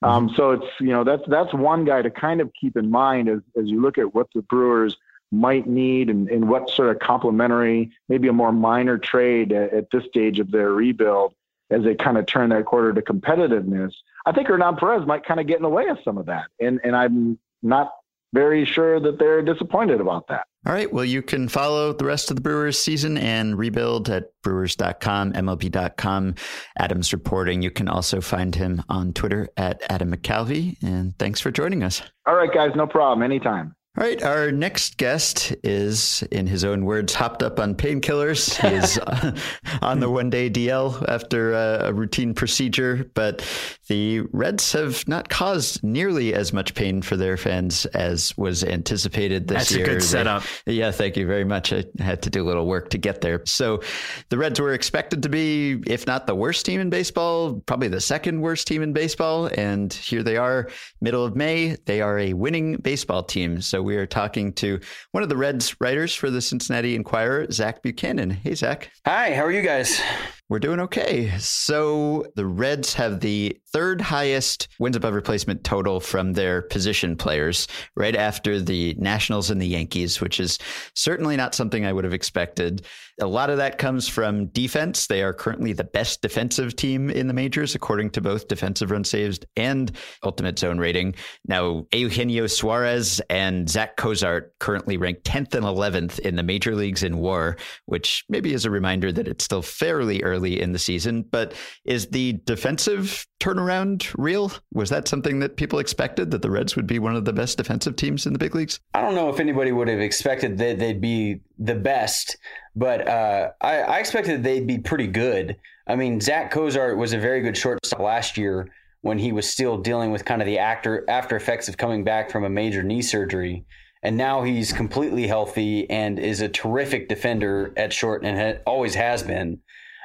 Um, 0.02 0.32
so 0.34 0.50
it's 0.52 0.66
you 0.80 0.88
know 0.88 1.04
that's 1.04 1.22
that's 1.28 1.54
one 1.54 1.84
guy 1.84 2.02
to 2.02 2.10
kind 2.10 2.40
of 2.40 2.50
keep 2.60 2.76
in 2.76 2.90
mind 2.90 3.28
as 3.28 3.38
as 3.56 3.68
you 3.68 3.80
look 3.80 3.98
at 3.98 4.14
what 4.14 4.26
the 4.34 4.42
Brewers 4.42 4.96
might 5.32 5.66
need 5.66 6.10
and, 6.10 6.28
and 6.28 6.48
what 6.48 6.70
sort 6.70 6.90
of 6.90 6.98
complementary, 7.00 7.90
maybe 8.08 8.28
a 8.28 8.32
more 8.32 8.52
minor 8.52 8.98
trade 8.98 9.52
at, 9.52 9.72
at 9.72 9.90
this 9.90 10.04
stage 10.04 10.38
of 10.38 10.50
their 10.50 10.72
rebuild 10.72 11.34
as 11.70 11.82
they 11.82 11.94
kind 11.94 12.18
of 12.18 12.26
turn 12.26 12.50
that 12.50 12.66
quarter 12.66 12.92
to 12.92 13.00
competitiveness. 13.00 13.92
I 14.26 14.32
think 14.32 14.46
Hernan 14.46 14.76
Perez 14.76 15.06
might 15.06 15.24
kind 15.24 15.40
of 15.40 15.46
get 15.46 15.56
in 15.56 15.62
the 15.62 15.68
way 15.68 15.88
of 15.88 15.98
some 16.04 16.18
of 16.18 16.26
that, 16.26 16.44
and 16.60 16.80
and 16.84 16.94
I'm 16.94 17.38
not 17.62 17.92
very 18.34 18.64
sure 18.64 18.98
that 19.00 19.18
they're 19.18 19.42
disappointed 19.42 20.00
about 20.00 20.26
that. 20.28 20.46
All 20.66 20.72
right. 20.72 20.90
Well, 20.92 21.04
you 21.04 21.22
can 21.22 21.48
follow 21.48 21.92
the 21.92 22.04
rest 22.04 22.30
of 22.30 22.36
the 22.36 22.40
Brewers 22.40 22.78
season 22.78 23.18
and 23.18 23.58
rebuild 23.58 24.08
at 24.08 24.30
brewers.com, 24.42 25.32
MLB.com. 25.32 26.36
Adam's 26.78 27.12
reporting. 27.12 27.62
You 27.62 27.70
can 27.70 27.88
also 27.88 28.20
find 28.20 28.54
him 28.54 28.82
on 28.88 29.12
Twitter 29.12 29.48
at 29.56 29.82
Adam 29.90 30.14
McCalvy. 30.14 30.76
And 30.82 31.18
thanks 31.18 31.40
for 31.40 31.50
joining 31.50 31.82
us. 31.82 32.00
All 32.26 32.36
right, 32.36 32.52
guys. 32.52 32.70
No 32.76 32.86
problem. 32.86 33.22
Anytime. 33.22 33.74
All 33.94 34.04
right, 34.04 34.22
our 34.22 34.50
next 34.50 34.96
guest 34.96 35.54
is, 35.62 36.22
in 36.30 36.46
his 36.46 36.64
own 36.64 36.86
words, 36.86 37.12
hopped 37.12 37.42
up 37.42 37.60
on 37.60 37.74
painkillers. 37.74 38.58
He 38.58 38.74
is 38.74 38.96
uh, 39.06 39.36
on 39.82 40.00
the 40.00 40.08
one 40.08 40.30
day 40.30 40.48
DL 40.48 41.06
after 41.08 41.52
a, 41.52 41.88
a, 41.88 41.92
routine 41.92 42.32
procedure, 42.32 43.10
but 43.12 43.46
the 43.92 44.22
Reds 44.32 44.72
have 44.72 45.06
not 45.06 45.28
caused 45.28 45.84
nearly 45.84 46.32
as 46.32 46.50
much 46.50 46.74
pain 46.74 47.02
for 47.02 47.14
their 47.14 47.36
fans 47.36 47.84
as 47.84 48.34
was 48.38 48.64
anticipated 48.64 49.48
this 49.48 49.58
That's 49.58 49.72
year. 49.72 49.80
That's 49.80 49.90
a 49.90 49.94
good 49.96 50.02
setup. 50.02 50.44
They, 50.64 50.72
yeah, 50.72 50.90
thank 50.92 51.14
you 51.14 51.26
very 51.26 51.44
much. 51.44 51.74
I 51.74 51.84
had 51.98 52.22
to 52.22 52.30
do 52.30 52.42
a 52.42 52.46
little 52.46 52.66
work 52.66 52.88
to 52.90 52.98
get 52.98 53.20
there. 53.20 53.42
So 53.44 53.82
the 54.30 54.38
Reds 54.38 54.58
were 54.58 54.72
expected 54.72 55.22
to 55.24 55.28
be, 55.28 55.82
if 55.86 56.06
not 56.06 56.26
the 56.26 56.34
worst 56.34 56.64
team 56.64 56.80
in 56.80 56.88
baseball, 56.88 57.60
probably 57.66 57.88
the 57.88 58.00
second 58.00 58.40
worst 58.40 58.66
team 58.66 58.80
in 58.80 58.94
baseball. 58.94 59.50
And 59.58 59.92
here 59.92 60.22
they 60.22 60.38
are, 60.38 60.70
middle 61.02 61.26
of 61.26 61.36
May. 61.36 61.76
They 61.84 62.00
are 62.00 62.18
a 62.18 62.32
winning 62.32 62.76
baseball 62.76 63.22
team. 63.22 63.60
So 63.60 63.82
we 63.82 63.96
are 63.96 64.06
talking 64.06 64.54
to 64.54 64.80
one 65.10 65.22
of 65.22 65.28
the 65.28 65.36
Reds 65.36 65.76
writers 65.82 66.14
for 66.14 66.30
the 66.30 66.40
Cincinnati 66.40 66.94
Enquirer, 66.94 67.50
Zach 67.50 67.82
Buchanan. 67.82 68.30
Hey, 68.30 68.54
Zach. 68.54 68.90
Hi, 69.04 69.34
how 69.34 69.44
are 69.44 69.52
you 69.52 69.60
guys? 69.60 70.00
We're 70.48 70.58
doing 70.58 70.80
okay. 70.80 71.32
So 71.38 72.26
the 72.36 72.44
Reds 72.44 72.92
have 72.94 73.20
the 73.20 73.56
third 73.72 74.02
highest 74.02 74.68
wins 74.78 74.96
above 74.96 75.14
replacement 75.14 75.64
total 75.64 75.98
from 75.98 76.34
their 76.34 76.62
position 76.62 77.16
players, 77.16 77.68
right 77.96 78.14
after 78.14 78.60
the 78.60 78.94
Nationals 78.98 79.50
and 79.50 79.62
the 79.62 79.66
Yankees, 79.66 80.20
which 80.20 80.38
is 80.38 80.58
certainly 80.94 81.36
not 81.36 81.54
something 81.54 81.86
I 81.86 81.92
would 81.92 82.04
have 82.04 82.12
expected. 82.12 82.84
A 83.22 83.26
lot 83.26 83.50
of 83.50 83.58
that 83.58 83.78
comes 83.78 84.08
from 84.08 84.46
defense. 84.46 85.06
They 85.06 85.22
are 85.22 85.32
currently 85.32 85.72
the 85.72 85.84
best 85.84 86.22
defensive 86.22 86.74
team 86.74 87.08
in 87.08 87.28
the 87.28 87.32
majors, 87.32 87.76
according 87.76 88.10
to 88.10 88.20
both 88.20 88.48
defensive 88.48 88.90
run 88.90 89.04
saved 89.04 89.46
and 89.56 89.92
ultimate 90.24 90.58
zone 90.58 90.78
rating. 90.78 91.14
Now, 91.46 91.86
Eugenio 91.92 92.48
Suarez 92.48 93.20
and 93.30 93.70
Zach 93.70 93.96
Cozart 93.96 94.52
currently 94.58 94.96
ranked 94.96 95.22
10th 95.22 95.54
and 95.54 95.64
11th 95.64 96.18
in 96.18 96.34
the 96.34 96.42
major 96.42 96.74
leagues 96.74 97.04
in 97.04 97.18
war, 97.18 97.56
which 97.86 98.24
maybe 98.28 98.52
is 98.54 98.64
a 98.64 98.70
reminder 98.70 99.12
that 99.12 99.28
it's 99.28 99.44
still 99.44 99.62
fairly 99.62 100.20
early 100.24 100.60
in 100.60 100.72
the 100.72 100.78
season. 100.80 101.22
But 101.22 101.54
is 101.84 102.08
the 102.08 102.40
defensive 102.44 103.24
turnaround 103.38 104.12
real? 104.18 104.50
Was 104.72 104.90
that 104.90 105.06
something 105.06 105.38
that 105.40 105.56
people 105.56 105.78
expected 105.78 106.32
that 106.32 106.42
the 106.42 106.50
Reds 106.50 106.74
would 106.74 106.88
be 106.88 106.98
one 106.98 107.14
of 107.14 107.24
the 107.24 107.32
best 107.32 107.56
defensive 107.56 107.94
teams 107.94 108.26
in 108.26 108.32
the 108.32 108.38
big 108.40 108.56
leagues? 108.56 108.80
I 108.94 109.00
don't 109.00 109.14
know 109.14 109.28
if 109.28 109.38
anybody 109.38 109.70
would 109.70 109.86
have 109.86 110.00
expected 110.00 110.58
that 110.58 110.80
they'd 110.80 111.00
be 111.00 111.40
the 111.58 111.74
best, 111.74 112.36
but 112.74 113.06
uh, 113.06 113.50
I, 113.60 113.78
I, 113.80 113.98
expected 113.98 114.42
they'd 114.42 114.66
be 114.66 114.78
pretty 114.78 115.06
good. 115.06 115.56
I 115.86 115.96
mean, 115.96 116.20
Zach 116.20 116.50
Cozart 116.50 116.96
was 116.96 117.12
a 117.12 117.18
very 117.18 117.40
good 117.40 117.56
shortstop 117.56 118.00
last 118.00 118.38
year 118.38 118.70
when 119.02 119.18
he 119.18 119.32
was 119.32 119.48
still 119.48 119.78
dealing 119.78 120.10
with 120.10 120.24
kind 120.24 120.40
of 120.40 120.46
the 120.46 120.58
after 120.58 121.08
after 121.08 121.36
effects 121.36 121.68
of 121.68 121.76
coming 121.76 122.04
back 122.04 122.30
from 122.30 122.44
a 122.44 122.50
major 122.50 122.82
knee 122.82 123.02
surgery. 123.02 123.64
And 124.04 124.16
now 124.16 124.42
he's 124.42 124.72
completely 124.72 125.26
healthy 125.26 125.88
and 125.88 126.18
is 126.18 126.40
a 126.40 126.48
terrific 126.48 127.08
defender 127.08 127.72
at 127.76 127.92
short 127.92 128.24
and 128.24 128.38
ha- 128.38 128.62
always 128.66 128.94
has 128.96 129.22
been. 129.22 129.60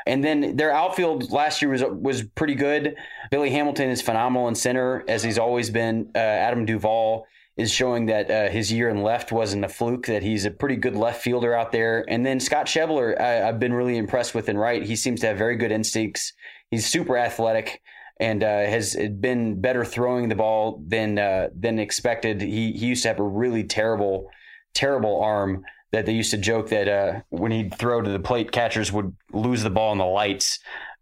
And 0.06 0.24
then 0.24 0.56
their 0.56 0.72
outfield 0.72 1.32
last 1.32 1.62
year 1.62 1.72
was 1.72 1.84
was 1.84 2.24
pretty 2.24 2.56
good. 2.56 2.96
Billy 3.32 3.50
Hamilton 3.50 3.90
is 3.90 4.02
phenomenal 4.02 4.48
in 4.48 4.56
center 4.56 5.04
as 5.08 5.24
he's 5.24 5.40
always 5.40 5.70
been. 5.70 6.12
Uh, 6.16 6.20
Adam 6.20 6.66
Duvall 6.66 7.28
is 7.58 7.72
showing 7.72 8.06
that 8.06 8.30
uh, 8.30 8.50
his 8.50 8.72
year 8.72 8.90
in 8.90 9.02
left 9.02 9.32
wasn't 9.32 9.66
a 9.66 9.70
fluke. 9.70 10.06
That 10.06 10.24
he's 10.24 10.46
a 10.46 10.52
pretty 10.52 10.76
good 10.76 10.96
left 10.96 11.22
fielder 11.22 11.54
out 11.54 11.72
there. 11.72 12.06
And 12.08 12.26
then 12.26 12.40
Scott 12.40 12.68
Schebler, 12.68 13.20
I, 13.20 13.48
I've 13.48 13.60
been 13.60 13.74
really 13.74 13.98
impressed 13.98 14.36
with 14.36 14.48
in 14.48 14.58
right. 14.58 14.84
He 14.84 14.96
seems 14.96 15.22
to 15.22 15.28
have 15.28 15.38
very 15.38 15.58
good 15.58 15.72
instincts. 15.72 16.34
He's 16.70 16.86
super 16.86 17.18
athletic 17.18 17.82
and 18.20 18.44
uh, 18.44 18.66
has 18.66 18.96
been 18.96 19.62
better 19.62 19.86
throwing 19.86 20.30
the 20.30 20.36
ball 20.36 20.84
than 20.88 21.20
uh, 21.20 21.50
than 21.58 21.80
expected. 21.80 22.42
He 22.42 22.72
he 22.74 22.88
used 22.88 23.04
to 23.04 23.10
have 23.10 23.20
a 23.20 23.24
really 23.24 23.64
terrible 23.64 24.30
terrible 24.74 25.22
arm 25.22 25.64
that 25.92 26.06
they 26.06 26.14
used 26.14 26.32
to 26.32 26.38
joke 26.38 26.70
that 26.70 26.88
uh, 26.88 27.22
when 27.30 27.52
he'd 27.52 27.74
throw 27.76 28.02
to 28.02 28.10
the 28.10 28.20
plate, 28.20 28.52
catchers 28.52 28.92
would 28.92 29.16
lose 29.32 29.64
the 29.64 29.70
ball 29.70 29.92
in 29.92 29.98
the 29.98 30.06
lights. 30.06 30.60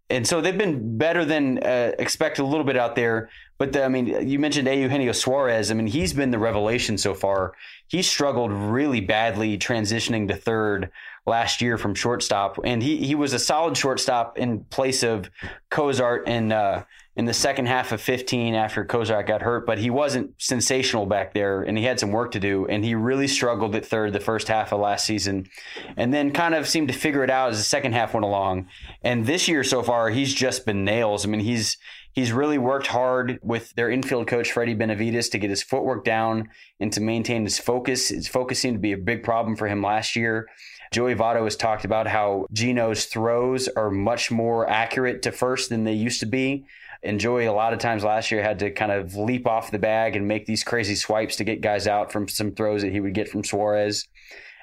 And 0.08 0.26
so 0.26 0.40
they've 0.40 0.56
been 0.56 0.96
better 0.96 1.24
than 1.24 1.58
uh, 1.58 1.92
expected 1.98 2.42
a 2.42 2.46
little 2.46 2.64
bit 2.64 2.76
out 2.76 2.94
there. 2.94 3.28
But 3.58 3.72
the, 3.72 3.84
I 3.84 3.88
mean, 3.88 4.28
you 4.28 4.38
mentioned 4.38 4.68
Eugenio 4.68 5.12
Suarez. 5.12 5.70
I 5.70 5.74
mean, 5.74 5.86
he's 5.86 6.12
been 6.12 6.30
the 6.30 6.38
revelation 6.38 6.98
so 6.98 7.14
far. 7.14 7.54
He 7.88 8.02
struggled 8.02 8.52
really 8.52 9.00
badly 9.00 9.56
transitioning 9.56 10.28
to 10.28 10.36
third 10.36 10.90
last 11.24 11.60
year 11.60 11.78
from 11.78 11.94
shortstop, 11.94 12.58
and 12.64 12.82
he 12.82 12.98
he 12.98 13.14
was 13.14 13.32
a 13.32 13.38
solid 13.38 13.76
shortstop 13.76 14.38
in 14.38 14.64
place 14.64 15.02
of 15.02 15.30
Cozart 15.70 16.24
and 16.26 16.52
uh, 16.52 16.84
in 17.16 17.24
the 17.24 17.32
second 17.32 17.66
half 17.66 17.92
of 17.92 18.00
15 18.00 18.54
after 18.54 18.84
Cozart 18.84 19.26
got 19.26 19.40
hurt, 19.40 19.64
but 19.66 19.78
he 19.78 19.88
wasn't 19.88 20.34
sensational 20.36 21.06
back 21.06 21.32
there 21.32 21.62
and 21.62 21.76
he 21.78 21.84
had 21.84 21.98
some 21.98 22.12
work 22.12 22.32
to 22.32 22.40
do. 22.40 22.66
And 22.66 22.84
he 22.84 22.94
really 22.94 23.26
struggled 23.26 23.74
at 23.74 23.86
third 23.86 24.12
the 24.12 24.20
first 24.20 24.48
half 24.48 24.70
of 24.70 24.80
last 24.80 25.06
season 25.06 25.48
and 25.96 26.12
then 26.12 26.30
kind 26.30 26.54
of 26.54 26.68
seemed 26.68 26.88
to 26.88 26.94
figure 26.94 27.24
it 27.24 27.30
out 27.30 27.50
as 27.50 27.56
the 27.56 27.64
second 27.64 27.92
half 27.94 28.12
went 28.12 28.24
along. 28.24 28.68
And 29.02 29.24
this 29.24 29.48
year 29.48 29.64
so 29.64 29.82
far, 29.82 30.10
he's 30.10 30.34
just 30.34 30.66
been 30.66 30.84
nails. 30.84 31.24
I 31.24 31.30
mean, 31.30 31.40
he's, 31.40 31.78
he's 32.16 32.32
really 32.32 32.58
worked 32.58 32.88
hard 32.88 33.38
with 33.42 33.72
their 33.74 33.90
infield 33.90 34.26
coach, 34.26 34.50
Freddie 34.50 34.74
Benavides, 34.74 35.28
to 35.28 35.38
get 35.38 35.50
his 35.50 35.62
footwork 35.62 36.04
down 36.04 36.48
and 36.80 36.92
to 36.92 37.00
maintain 37.00 37.44
his 37.44 37.60
focus. 37.60 38.08
His 38.08 38.26
focus 38.26 38.58
seemed 38.58 38.74
to 38.74 38.80
be 38.80 38.92
a 38.92 38.98
big 38.98 39.22
problem 39.22 39.54
for 39.54 39.68
him 39.68 39.82
last 39.82 40.16
year. 40.16 40.48
Joey 40.92 41.14
Votto 41.14 41.44
has 41.44 41.56
talked 41.56 41.84
about 41.84 42.08
how 42.08 42.46
Gino's 42.52 43.04
throws 43.04 43.68
are 43.68 43.90
much 43.90 44.30
more 44.30 44.68
accurate 44.68 45.22
to 45.22 45.32
first 45.32 45.68
than 45.68 45.84
they 45.84 45.92
used 45.92 46.20
to 46.20 46.26
be 46.26 46.64
and 47.02 47.20
Joey 47.20 47.44
a 47.44 47.52
lot 47.52 47.72
of 47.72 47.78
times 47.78 48.04
last 48.04 48.30
year 48.30 48.42
had 48.42 48.58
to 48.60 48.70
kind 48.70 48.90
of 48.90 49.14
leap 49.14 49.46
off 49.46 49.70
the 49.70 49.78
bag 49.78 50.16
and 50.16 50.26
make 50.26 50.46
these 50.46 50.64
crazy 50.64 50.94
swipes 50.94 51.36
to 51.36 51.44
get 51.44 51.60
guys 51.60 51.86
out 51.86 52.10
from 52.10 52.28
some 52.28 52.52
throws 52.52 52.82
that 52.82 52.92
he 52.92 53.00
would 53.00 53.14
get 53.14 53.28
from 53.28 53.44
Suarez. 53.44 54.08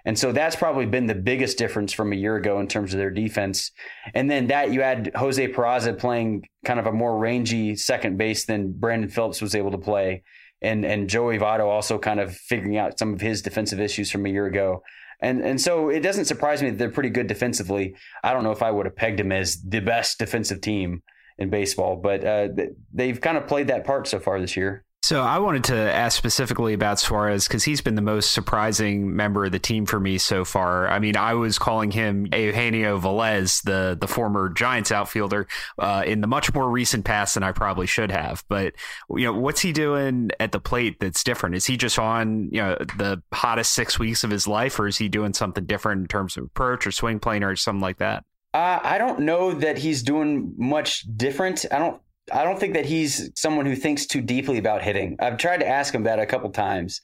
And 0.05 0.19
so 0.19 0.31
that's 0.31 0.55
probably 0.55 0.85
been 0.85 1.05
the 1.05 1.15
biggest 1.15 1.57
difference 1.57 1.93
from 1.93 2.11
a 2.11 2.15
year 2.15 2.35
ago 2.35 2.59
in 2.59 2.67
terms 2.67 2.93
of 2.93 2.97
their 2.97 3.09
defense. 3.09 3.71
And 4.13 4.29
then 4.29 4.47
that 4.47 4.71
you 4.71 4.81
had 4.81 5.11
Jose 5.15 5.47
Peraza 5.53 5.97
playing 5.97 6.43
kind 6.65 6.79
of 6.79 6.87
a 6.87 6.91
more 6.91 7.17
rangy 7.17 7.75
second 7.75 8.17
base 8.17 8.45
than 8.45 8.73
Brandon 8.73 9.09
Phillips 9.09 9.41
was 9.41 9.55
able 9.55 9.71
to 9.71 9.77
play. 9.77 10.23
And 10.61 10.85
and 10.85 11.09
Joey 11.09 11.37
Votto 11.39 11.65
also 11.65 11.97
kind 11.97 12.19
of 12.19 12.35
figuring 12.35 12.77
out 12.77 12.99
some 12.99 13.13
of 13.13 13.21
his 13.21 13.41
defensive 13.41 13.79
issues 13.79 14.11
from 14.11 14.25
a 14.25 14.29
year 14.29 14.45
ago. 14.45 14.83
And 15.21 15.41
and 15.41 15.59
so 15.59 15.89
it 15.89 16.01
doesn't 16.01 16.25
surprise 16.25 16.61
me 16.61 16.69
that 16.69 16.77
they're 16.77 16.89
pretty 16.89 17.09
good 17.09 17.27
defensively. 17.27 17.95
I 18.23 18.33
don't 18.33 18.43
know 18.43 18.51
if 18.51 18.63
I 18.63 18.71
would 18.71 18.85
have 18.85 18.95
pegged 18.95 19.19
them 19.19 19.31
as 19.31 19.61
the 19.61 19.79
best 19.79 20.19
defensive 20.19 20.61
team 20.61 21.01
in 21.37 21.49
baseball. 21.49 21.95
But 21.95 22.25
uh, 22.25 22.49
they've 22.93 23.19
kind 23.19 23.37
of 23.37 23.47
played 23.47 23.67
that 23.67 23.85
part 23.85 24.07
so 24.07 24.19
far 24.19 24.39
this 24.39 24.57
year. 24.57 24.85
So 25.03 25.21
I 25.21 25.39
wanted 25.39 25.65
to 25.65 25.75
ask 25.75 26.17
specifically 26.17 26.73
about 26.73 26.97
Suarez 26.97 27.45
because 27.45 27.65
he's 27.65 27.81
been 27.81 27.95
the 27.95 28.01
most 28.01 28.31
surprising 28.31 29.13
member 29.13 29.43
of 29.43 29.51
the 29.51 29.59
team 29.59 29.85
for 29.85 29.99
me 29.99 30.17
so 30.17 30.45
far. 30.45 30.87
I 30.87 30.99
mean, 30.99 31.17
I 31.17 31.33
was 31.33 31.59
calling 31.59 31.91
him 31.91 32.25
Eugenio 32.27 32.97
Velez, 32.97 33.61
the 33.63 33.97
the 33.99 34.07
former 34.07 34.47
Giants 34.47 34.93
outfielder, 34.93 35.49
uh, 35.77 36.03
in 36.05 36.21
the 36.21 36.27
much 36.27 36.53
more 36.53 36.69
recent 36.69 37.03
past 37.03 37.33
than 37.33 37.43
I 37.43 37.51
probably 37.51 37.85
should 37.85 38.11
have. 38.11 38.45
But 38.47 38.75
you 39.09 39.25
know, 39.25 39.33
what's 39.33 39.59
he 39.59 39.73
doing 39.73 40.31
at 40.39 40.53
the 40.53 40.61
plate 40.61 41.01
that's 41.01 41.21
different? 41.21 41.55
Is 41.55 41.65
he 41.65 41.75
just 41.75 41.99
on 41.99 42.47
you 42.53 42.61
know 42.61 42.77
the 42.97 43.21
hottest 43.33 43.73
six 43.73 43.99
weeks 43.99 44.23
of 44.23 44.29
his 44.29 44.47
life, 44.47 44.79
or 44.79 44.87
is 44.87 44.97
he 44.97 45.09
doing 45.09 45.33
something 45.33 45.65
different 45.65 45.99
in 45.99 46.07
terms 46.07 46.37
of 46.37 46.45
approach 46.45 46.87
or 46.87 46.91
swing 46.91 47.19
plane 47.19 47.43
or 47.43 47.57
something 47.57 47.81
like 47.81 47.97
that? 47.97 48.23
Uh, 48.53 48.79
I 48.81 48.99
don't 48.99 49.19
know 49.19 49.51
that 49.51 49.79
he's 49.79 50.01
doing 50.01 50.53
much 50.55 51.05
different. 51.17 51.65
I 51.73 51.79
don't. 51.79 51.99
I 52.31 52.43
don't 52.43 52.59
think 52.59 52.73
that 52.75 52.85
he's 52.85 53.29
someone 53.35 53.65
who 53.65 53.75
thinks 53.75 54.05
too 54.05 54.21
deeply 54.21 54.57
about 54.57 54.81
hitting. 54.81 55.17
I've 55.19 55.37
tried 55.37 55.59
to 55.59 55.67
ask 55.67 55.93
him 55.93 56.03
that 56.03 56.19
a 56.19 56.25
couple 56.25 56.49
times, 56.51 57.01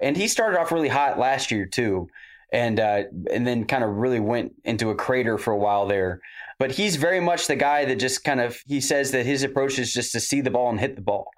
and 0.00 0.16
he 0.16 0.28
started 0.28 0.58
off 0.58 0.72
really 0.72 0.88
hot 0.88 1.18
last 1.18 1.50
year 1.50 1.66
too, 1.66 2.08
and 2.52 2.78
uh, 2.78 3.04
and 3.30 3.46
then 3.46 3.66
kind 3.66 3.82
of 3.82 3.90
really 3.90 4.20
went 4.20 4.52
into 4.64 4.90
a 4.90 4.94
crater 4.94 5.38
for 5.38 5.52
a 5.52 5.58
while 5.58 5.86
there. 5.86 6.20
But 6.58 6.72
he's 6.72 6.96
very 6.96 7.20
much 7.20 7.46
the 7.46 7.56
guy 7.56 7.84
that 7.86 7.96
just 7.96 8.22
kind 8.22 8.40
of 8.40 8.62
he 8.66 8.80
says 8.80 9.10
that 9.12 9.26
his 9.26 9.42
approach 9.42 9.78
is 9.78 9.92
just 9.92 10.12
to 10.12 10.20
see 10.20 10.40
the 10.40 10.50
ball 10.50 10.70
and 10.70 10.78
hit 10.78 10.94
the 10.94 11.02
ball. 11.02 11.30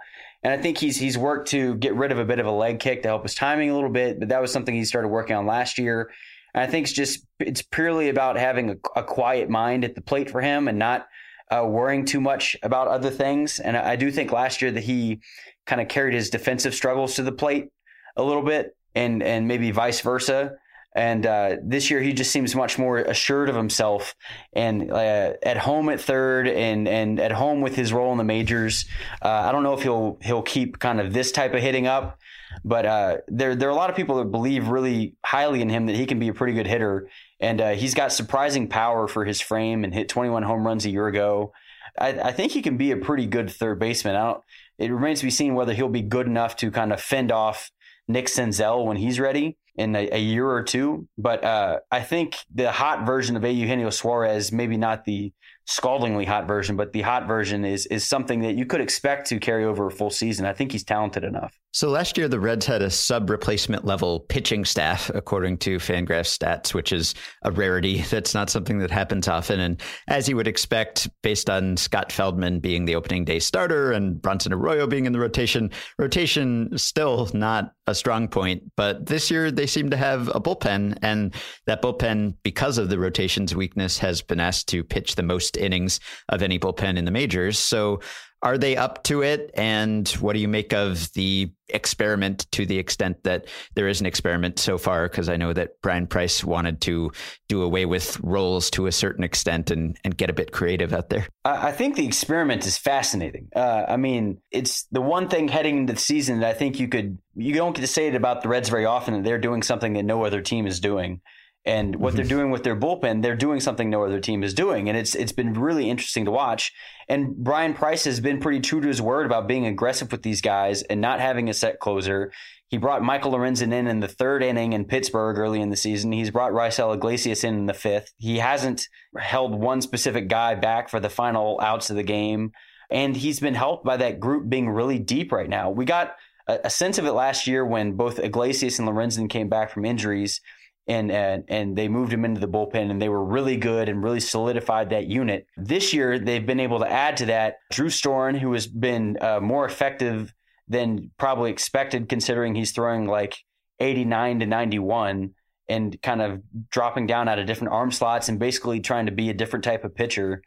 And 0.42 0.52
I 0.52 0.58
think 0.58 0.78
he's 0.78 0.96
he's 0.96 1.16
worked 1.16 1.48
to 1.50 1.76
get 1.76 1.94
rid 1.94 2.12
of 2.12 2.18
a 2.18 2.24
bit 2.24 2.38
of 2.38 2.46
a 2.46 2.50
leg 2.50 2.80
kick 2.80 3.02
to 3.02 3.08
help 3.08 3.22
his 3.22 3.34
timing 3.34 3.70
a 3.70 3.74
little 3.74 3.90
bit. 3.90 4.18
But 4.18 4.28
that 4.28 4.42
was 4.42 4.52
something 4.52 4.74
he 4.74 4.84
started 4.84 5.08
working 5.08 5.36
on 5.36 5.46
last 5.46 5.78
year. 5.78 6.10
And 6.54 6.62
I 6.62 6.66
think 6.66 6.84
it's 6.84 6.92
just 6.92 7.24
it's 7.38 7.62
purely 7.62 8.08
about 8.08 8.36
having 8.36 8.70
a, 8.70 8.76
a 8.96 9.02
quiet 9.02 9.48
mind 9.48 9.84
at 9.84 9.94
the 9.94 10.02
plate 10.02 10.30
for 10.30 10.40
him 10.40 10.68
and 10.68 10.78
not 10.78 11.06
uh, 11.50 11.64
worrying 11.66 12.04
too 12.04 12.20
much 12.20 12.56
about 12.62 12.88
other 12.88 13.10
things. 13.10 13.60
And 13.60 13.76
I, 13.76 13.96
do 13.96 14.10
think 14.10 14.32
last 14.32 14.62
year 14.62 14.70
that 14.70 14.82
he 14.82 15.20
kind 15.66 15.80
of 15.80 15.88
carried 15.88 16.14
his 16.14 16.30
defensive 16.30 16.74
struggles 16.74 17.14
to 17.16 17.22
the 17.22 17.32
plate 17.32 17.68
a 18.16 18.22
little 18.22 18.42
bit, 18.42 18.76
and 18.94 19.22
and 19.22 19.48
maybe 19.48 19.70
vice 19.70 20.00
versa. 20.00 20.56
And 20.94 21.24
uh, 21.24 21.56
this 21.62 21.90
year, 21.90 22.02
he 22.02 22.12
just 22.12 22.30
seems 22.30 22.54
much 22.54 22.78
more 22.78 22.98
assured 22.98 23.48
of 23.48 23.56
himself, 23.56 24.14
and 24.52 24.92
uh, 24.92 25.32
at 25.42 25.56
home 25.56 25.88
at 25.88 26.00
third, 26.00 26.46
and 26.46 26.86
and 26.86 27.18
at 27.18 27.32
home 27.32 27.62
with 27.62 27.74
his 27.74 27.92
role 27.92 28.12
in 28.12 28.18
the 28.18 28.24
majors. 28.24 28.84
Uh, 29.22 29.28
I 29.28 29.52
don't 29.52 29.62
know 29.62 29.72
if 29.72 29.82
he'll 29.82 30.18
he'll 30.20 30.42
keep 30.42 30.78
kind 30.78 31.00
of 31.00 31.14
this 31.14 31.32
type 31.32 31.54
of 31.54 31.62
hitting 31.62 31.86
up, 31.86 32.18
but 32.62 32.84
uh, 32.84 33.16
there 33.28 33.56
there 33.56 33.68
are 33.68 33.72
a 33.72 33.76
lot 33.76 33.88
of 33.88 33.96
people 33.96 34.16
that 34.16 34.26
believe 34.26 34.68
really 34.68 35.14
highly 35.24 35.62
in 35.62 35.70
him 35.70 35.86
that 35.86 35.96
he 35.96 36.04
can 36.04 36.18
be 36.18 36.28
a 36.28 36.34
pretty 36.34 36.52
good 36.52 36.66
hitter, 36.66 37.08
and 37.42 37.60
uh, 37.60 37.70
he's 37.72 37.92
got 37.92 38.12
surprising 38.12 38.68
power 38.68 39.08
for 39.08 39.24
his 39.24 39.40
frame 39.40 39.82
and 39.82 39.92
hit 39.92 40.08
21 40.08 40.44
home 40.44 40.64
runs 40.64 40.86
a 40.86 40.90
year 40.90 41.08
ago. 41.08 41.52
I, 41.98 42.10
I, 42.10 42.32
think 42.32 42.52
he 42.52 42.62
can 42.62 42.76
be 42.76 42.92
a 42.92 42.96
pretty 42.96 43.26
good 43.26 43.50
third 43.50 43.80
baseman. 43.80 44.14
I 44.14 44.24
don't. 44.24 44.42
It 44.78 44.92
remains 44.92 45.18
to 45.20 45.26
be 45.26 45.30
seen 45.30 45.54
whether 45.54 45.74
he'll 45.74 45.88
be 45.88 46.02
good 46.02 46.26
enough 46.26 46.56
to 46.56 46.70
kind 46.70 46.92
of 46.92 47.00
fend 47.00 47.32
off 47.32 47.70
Nick 48.06 48.26
Senzel 48.26 48.86
when 48.86 48.96
he's 48.96 49.18
ready 49.18 49.58
in 49.74 49.96
a, 49.96 50.08
a 50.12 50.20
year 50.20 50.48
or 50.48 50.62
two. 50.62 51.08
But 51.18 51.44
uh, 51.44 51.80
I 51.90 52.00
think 52.00 52.36
the 52.54 52.70
hot 52.70 53.04
version 53.04 53.36
of 53.36 53.44
A. 53.44 53.50
Eugenio 53.50 53.90
Suarez, 53.90 54.52
maybe 54.52 54.76
not 54.76 55.04
the 55.04 55.32
scaldingly 55.66 56.24
hot 56.24 56.46
version, 56.46 56.76
but 56.76 56.92
the 56.92 57.02
hot 57.02 57.26
version 57.26 57.64
is 57.64 57.86
is 57.86 58.06
something 58.06 58.40
that 58.40 58.54
you 58.54 58.66
could 58.66 58.80
expect 58.80 59.28
to 59.28 59.38
carry 59.38 59.64
over 59.64 59.86
a 59.86 59.90
full 59.90 60.10
season. 60.10 60.46
I 60.46 60.52
think 60.52 60.72
he's 60.72 60.84
talented 60.84 61.24
enough. 61.24 61.58
So 61.74 61.88
last 61.88 62.18
year, 62.18 62.28
the 62.28 62.38
Reds 62.38 62.66
had 62.66 62.82
a 62.82 62.90
sub 62.90 63.30
replacement 63.30 63.86
level 63.86 64.20
pitching 64.20 64.66
staff, 64.66 65.10
according 65.14 65.56
to 65.58 65.78
Fangraphs 65.78 66.36
stats, 66.36 66.74
which 66.74 66.92
is 66.92 67.14
a 67.44 67.50
rarity. 67.50 68.02
That's 68.10 68.34
not 68.34 68.50
something 68.50 68.78
that 68.78 68.90
happens 68.90 69.26
often. 69.26 69.58
And 69.58 69.80
as 70.08 70.28
you 70.28 70.36
would 70.36 70.48
expect, 70.48 71.08
based 71.22 71.48
on 71.48 71.78
Scott 71.78 72.12
Feldman 72.12 72.60
being 72.60 72.84
the 72.84 72.94
opening 72.94 73.24
day 73.24 73.38
starter 73.38 73.92
and 73.92 74.20
Bronson 74.20 74.52
Arroyo 74.52 74.86
being 74.86 75.06
in 75.06 75.12
the 75.12 75.20
rotation, 75.20 75.70
rotation 75.98 76.76
still 76.76 77.30
not 77.32 77.72
a 77.86 77.94
strong 77.94 78.28
point. 78.28 78.62
But 78.76 79.06
this 79.06 79.30
year, 79.30 79.50
they 79.50 79.66
seem 79.66 79.90
to 79.90 79.96
have 79.96 80.28
a 80.28 80.40
bullpen, 80.40 80.98
and 81.02 81.34
that 81.66 81.82
bullpen, 81.82 82.36
because 82.42 82.78
of 82.78 82.88
the 82.88 82.98
rotation's 82.98 83.54
weakness, 83.54 83.98
has 83.98 84.22
been 84.22 84.40
asked 84.40 84.68
to 84.68 84.84
pitch 84.84 85.16
the 85.16 85.22
most 85.22 85.56
innings 85.56 86.00
of 86.28 86.42
any 86.42 86.58
bullpen 86.58 86.96
in 86.96 87.04
the 87.04 87.10
majors. 87.10 87.58
So 87.58 88.00
are 88.42 88.58
they 88.58 88.76
up 88.76 89.04
to 89.04 89.22
it? 89.22 89.50
And 89.54 90.08
what 90.08 90.32
do 90.32 90.40
you 90.40 90.48
make 90.48 90.72
of 90.72 91.12
the 91.12 91.50
experiment 91.68 92.50
to 92.52 92.66
the 92.66 92.78
extent 92.78 93.22
that 93.22 93.46
there 93.74 93.86
is 93.88 94.00
an 94.00 94.06
experiment 94.06 94.58
so 94.58 94.78
far? 94.78 95.08
Because 95.08 95.28
I 95.28 95.36
know 95.36 95.52
that 95.52 95.80
Bryan 95.80 96.06
Price 96.06 96.42
wanted 96.42 96.80
to 96.82 97.12
do 97.48 97.62
away 97.62 97.86
with 97.86 98.18
roles 98.20 98.68
to 98.70 98.86
a 98.86 98.92
certain 98.92 99.22
extent 99.22 99.70
and, 99.70 99.96
and 100.04 100.16
get 100.16 100.28
a 100.28 100.32
bit 100.32 100.50
creative 100.50 100.92
out 100.92 101.08
there. 101.08 101.26
I 101.44 101.70
think 101.72 101.94
the 101.94 102.04
experiment 102.04 102.66
is 102.66 102.76
fascinating. 102.76 103.48
Uh, 103.54 103.84
I 103.88 103.96
mean, 103.96 104.38
it's 104.50 104.84
the 104.90 105.00
one 105.00 105.28
thing 105.28 105.48
heading 105.48 105.78
into 105.78 105.92
the 105.92 106.00
season 106.00 106.40
that 106.40 106.50
I 106.50 106.54
think 106.54 106.80
you 106.80 106.88
could, 106.88 107.18
you 107.36 107.54
don't 107.54 107.74
get 107.74 107.82
to 107.82 107.86
say 107.86 108.08
it 108.08 108.14
about 108.16 108.42
the 108.42 108.48
Reds 108.48 108.68
very 108.68 108.86
often 108.86 109.14
that 109.14 109.24
they're 109.24 109.38
doing 109.38 109.62
something 109.62 109.92
that 109.92 110.04
no 110.04 110.24
other 110.24 110.42
team 110.42 110.66
is 110.66 110.80
doing 110.80 111.20
and 111.64 111.96
what 111.96 112.10
mm-hmm. 112.10 112.16
they're 112.16 112.26
doing 112.26 112.50
with 112.50 112.64
their 112.64 112.76
bullpen, 112.76 113.22
they're 113.22 113.36
doing 113.36 113.60
something 113.60 113.88
no 113.88 114.04
other 114.04 114.20
team 114.20 114.42
is 114.42 114.54
doing, 114.54 114.88
and 114.88 114.98
it's 114.98 115.14
it's 115.14 115.32
been 115.32 115.52
really 115.54 115.88
interesting 115.88 116.24
to 116.24 116.30
watch. 116.30 116.72
And 117.08 117.36
Bryan 117.36 117.74
Price 117.74 118.04
has 118.04 118.20
been 118.20 118.40
pretty 118.40 118.60
true 118.60 118.80
to 118.80 118.88
his 118.88 119.02
word 119.02 119.26
about 119.26 119.48
being 119.48 119.66
aggressive 119.66 120.10
with 120.10 120.22
these 120.22 120.40
guys 120.40 120.82
and 120.82 121.00
not 121.00 121.20
having 121.20 121.48
a 121.48 121.54
set 121.54 121.78
closer. 121.78 122.32
He 122.68 122.78
brought 122.78 123.02
Michael 123.02 123.32
Lorenzen 123.32 123.72
in 123.72 123.86
in 123.86 124.00
the 124.00 124.08
third 124.08 124.42
inning 124.42 124.72
in 124.72 124.86
Pittsburgh 124.86 125.38
early 125.38 125.60
in 125.60 125.70
the 125.70 125.76
season. 125.76 126.10
He's 126.10 126.30
brought 126.30 126.52
Raisel 126.52 126.94
Iglesias 126.94 127.44
in 127.44 127.54
in 127.54 127.66
the 127.66 127.74
fifth. 127.74 128.12
He 128.16 128.38
hasn't 128.38 128.88
held 129.16 129.54
one 129.54 129.82
specific 129.82 130.28
guy 130.28 130.54
back 130.54 130.88
for 130.88 130.98
the 130.98 131.10
final 131.10 131.60
outs 131.60 131.90
of 131.90 131.96
the 131.96 132.02
game, 132.02 132.52
and 132.90 133.16
he's 133.16 133.38
been 133.38 133.54
helped 133.54 133.84
by 133.84 133.98
that 133.98 134.18
group 134.18 134.48
being 134.48 134.68
really 134.68 134.98
deep 134.98 135.30
right 135.30 135.48
now. 135.48 135.70
We 135.70 135.84
got 135.84 136.16
a, 136.48 136.60
a 136.64 136.70
sense 136.70 136.98
of 136.98 137.06
it 137.06 137.12
last 137.12 137.46
year 137.46 137.64
when 137.64 137.92
both 137.92 138.18
Iglesias 138.18 138.80
and 138.80 138.88
Lorenzen 138.88 139.30
came 139.30 139.48
back 139.48 139.70
from 139.70 139.84
injuries 139.84 140.40
and, 140.86 141.10
and 141.12 141.44
and 141.48 141.76
they 141.76 141.88
moved 141.88 142.12
him 142.12 142.24
into 142.24 142.40
the 142.40 142.48
bullpen 142.48 142.90
and 142.90 143.00
they 143.00 143.08
were 143.08 143.24
really 143.24 143.56
good 143.56 143.88
and 143.88 144.02
really 144.02 144.20
solidified 144.20 144.90
that 144.90 145.06
unit. 145.06 145.46
This 145.56 145.92
year 145.92 146.18
they've 146.18 146.44
been 146.44 146.60
able 146.60 146.80
to 146.80 146.90
add 146.90 147.16
to 147.18 147.26
that 147.26 147.56
Drew 147.70 147.88
Storen, 147.88 148.38
who 148.38 148.52
has 148.52 148.66
been 148.66 149.16
uh, 149.20 149.40
more 149.40 149.64
effective 149.64 150.34
than 150.68 151.10
probably 151.18 151.50
expected, 151.50 152.08
considering 152.08 152.54
he's 152.54 152.72
throwing 152.72 153.06
like 153.06 153.36
89 153.78 154.40
to 154.40 154.46
91 154.46 155.34
and 155.68 156.02
kind 156.02 156.20
of 156.20 156.42
dropping 156.70 157.06
down 157.06 157.28
out 157.28 157.38
of 157.38 157.46
different 157.46 157.72
arm 157.72 157.92
slots 157.92 158.28
and 158.28 158.38
basically 158.38 158.80
trying 158.80 159.06
to 159.06 159.12
be 159.12 159.30
a 159.30 159.34
different 159.34 159.64
type 159.64 159.84
of 159.84 159.94
pitcher. 159.94 160.42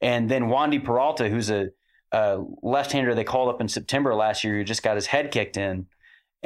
And 0.00 0.28
then 0.28 0.44
Wandy 0.44 0.82
Peralta, 0.82 1.28
who's 1.28 1.50
a, 1.50 1.68
a 2.12 2.42
left-hander 2.62 3.14
they 3.14 3.24
called 3.24 3.48
up 3.48 3.60
in 3.60 3.68
September 3.68 4.14
last 4.14 4.44
year, 4.44 4.56
who 4.56 4.64
just 4.64 4.82
got 4.82 4.96
his 4.96 5.06
head 5.06 5.30
kicked 5.30 5.56
in 5.56 5.86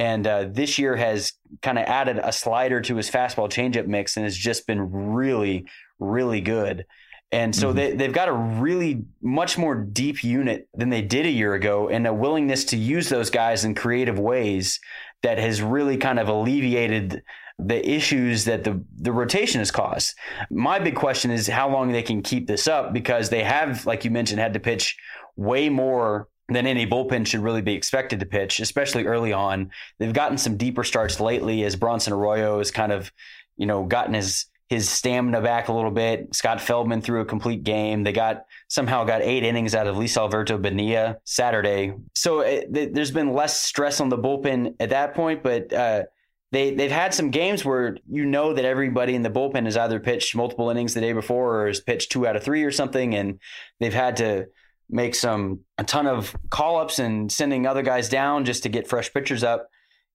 and 0.01 0.27
uh, 0.27 0.47
this 0.51 0.79
year 0.79 0.97
has 0.97 1.35
kind 1.61 1.79
of 1.79 1.85
added 1.85 2.19
a 2.23 2.33
slider 2.33 2.81
to 2.81 2.97
his 2.97 3.11
fastball 3.11 3.51
changeup 3.51 3.87
mix 3.87 4.17
and 4.17 4.25
has 4.25 4.35
just 4.35 4.67
been 4.67 4.91
really, 4.91 5.67
really 5.99 6.41
good. 6.41 6.87
And 7.33 7.55
so 7.55 7.69
mm-hmm. 7.69 7.77
they, 7.77 7.95
they've 7.97 8.13
got 8.13 8.31
a 8.31 8.33
really 8.33 9.05
much 9.21 9.59
more 9.59 9.75
deep 9.75 10.25
unit 10.25 10.67
than 10.73 10.89
they 10.89 11.03
did 11.03 11.27
a 11.27 11.31
year 11.31 11.53
ago 11.53 11.91
and 11.91 12.07
a 12.07 12.15
willingness 12.15 12.65
to 12.67 12.79
use 12.79 13.11
those 13.11 13.29
guys 13.29 13.67
in 13.67 13.75
creative 13.75 14.19
ways 14.19 14.81
that 15.23 15.37
has 15.37 15.61
really 15.61 15.99
kind 15.99 16.19
of 16.19 16.29
alleviated 16.29 17.23
the 17.59 17.87
issues 17.87 18.47
that 18.47 18.65
the, 18.65 18.83
the 18.97 19.13
rotation 19.13 19.59
has 19.59 19.71
caused. 19.71 20.15
My 20.51 20.79
big 20.79 20.95
question 20.95 21.31
is 21.31 21.47
how 21.47 21.69
long 21.69 21.93
they 21.93 22.03
can 22.03 22.23
keep 22.23 22.47
this 22.47 22.67
up 22.67 22.95
because 22.95 23.29
they 23.29 23.45
have, 23.45 23.85
like 23.85 24.07
you 24.07 24.11
mentioned, 24.11 24.41
had 24.41 24.55
to 24.55 24.61
pitch 24.61 24.97
way 25.37 25.69
more 25.69 26.29
than 26.51 26.67
any 26.67 26.87
bullpen 26.87 27.27
should 27.27 27.41
really 27.41 27.63
be 27.63 27.75
expected 27.75 28.21
to 28.21 28.27
pitch, 28.27 28.61
especially 28.61 29.07
early 29.07 29.33
on. 29.33 29.71
They've 29.99 30.13
gotten 30.13 30.39
some 30.39 30.57
deeper 30.57 30.85
starts 30.85 31.21
lately 31.21 31.65
as 31.65 31.77
Bronson 31.77 32.13
Arroyo 32.13 32.59
has 32.59 32.71
kind 32.71 32.93
of, 32.93 33.13
you 33.57 33.67
know, 33.67 33.85
gotten 33.85 34.15
his 34.15 34.47
his 34.69 34.89
stamina 34.89 35.41
back 35.41 35.67
a 35.67 35.73
little 35.73 35.91
bit. 35.91 36.33
Scott 36.33 36.61
Feldman 36.61 37.03
threw 37.03 37.21
a 37.21 37.25
complete 37.25 37.65
game. 37.65 38.05
They 38.05 38.13
got 38.13 38.47
somehow 38.69 39.03
got 39.03 39.21
eight 39.21 39.43
innings 39.43 39.75
out 39.75 39.89
of 39.89 39.97
Lisalverto 39.97 40.63
Bonilla 40.63 41.19
Saturday. 41.25 41.93
So 42.15 42.41
it, 42.41 42.73
th- 42.73 42.91
there's 42.93 43.11
been 43.11 43.33
less 43.33 43.61
stress 43.61 44.01
on 44.01 44.11
the 44.11 44.17
bullpen 44.17 44.77
at 44.79 44.91
that 44.91 45.15
point, 45.15 45.43
but 45.43 45.73
uh, 45.73 46.05
they 46.53 46.73
they've 46.73 46.91
had 46.91 47.13
some 47.13 47.31
games 47.31 47.65
where 47.65 47.97
you 48.09 48.25
know 48.25 48.55
that 48.55 48.65
everybody 48.65 49.17
in 49.17 49.23
the 49.23 49.31
bullpen 49.31 49.65
has 49.65 49.77
either 49.77 49.99
pitched 49.99 50.37
multiple 50.37 50.71
innings 50.71 50.95
the 50.95 51.01
day 51.01 51.13
before 51.13 51.63
or 51.63 51.67
has 51.67 51.81
pitched 51.81 52.13
two 52.13 52.25
out 52.25 52.37
of 52.37 52.45
three 52.45 52.63
or 52.63 52.71
something, 52.71 53.15
and 53.17 53.41
they've 53.81 53.93
had 53.93 54.17
to 54.19 54.47
make 54.91 55.15
some 55.15 55.61
a 55.79 55.85
ton 55.85 56.07
of 56.07 56.37
call 56.51 56.79
ups 56.79 56.99
and 56.99 57.31
sending 57.31 57.67
other 57.67 57.83
guys 57.83 58.09
down 58.09 58.45
just 58.45 58.63
to 58.65 58.69
get 58.69 58.89
fresh 58.89 59.13
pitchers 59.13 59.45
up. 59.45 59.69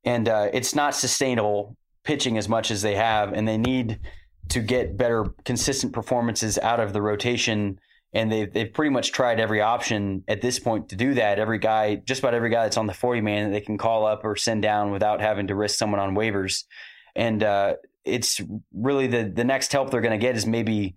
And 0.04 0.30
uh, 0.30 0.50
it's 0.54 0.76
not 0.76 0.94
sustainable 0.94 1.76
pitching 2.04 2.38
as 2.38 2.48
much 2.48 2.70
as 2.70 2.82
they 2.82 2.96
have, 2.96 3.34
and 3.34 3.48
they 3.48 3.58
need 3.58 4.00
to 4.50 4.60
get 4.60 4.96
better 4.98 5.26
consistent 5.44 5.92
performances 5.92 6.58
out 6.60 6.80
of 6.80 6.94
the 6.94 7.02
rotation. 7.02 7.80
And 8.14 8.32
they've, 8.32 8.52
they've 8.52 8.72
pretty 8.72 8.92
much 8.92 9.12
tried 9.12 9.40
every 9.40 9.60
option 9.60 10.24
at 10.28 10.42
this 10.42 10.60
point 10.60 10.90
to 10.90 10.96
do 10.96 11.16
that. 11.16 11.40
Every 11.40 11.58
guy, 11.58 11.96
just 11.96 12.20
about 12.20 12.34
every 12.34 12.50
guy 12.50 12.64
that's 12.64 12.78
on 12.78 12.88
the 12.88 12.94
40 12.94 13.22
man 13.22 13.46
that 13.46 13.52
they 13.52 13.66
can 13.66 13.78
call 13.78 14.06
up 14.06 14.24
or 14.24 14.36
send 14.36 14.62
down 14.62 14.92
without 14.92 15.20
having 15.20 15.48
to 15.48 15.56
risk 15.56 15.78
someone 15.78 16.00
on 16.00 16.16
waivers. 16.16 16.64
And 17.16 17.44
uh, 17.44 17.74
it's 18.06 18.40
really 18.74 19.08
the, 19.08 19.24
the 19.24 19.44
next 19.44 19.72
help 19.72 19.90
they're 19.90 20.02
going 20.02 20.18
to 20.18 20.24
get 20.24 20.38
is 20.38 20.46
maybe 20.46 20.96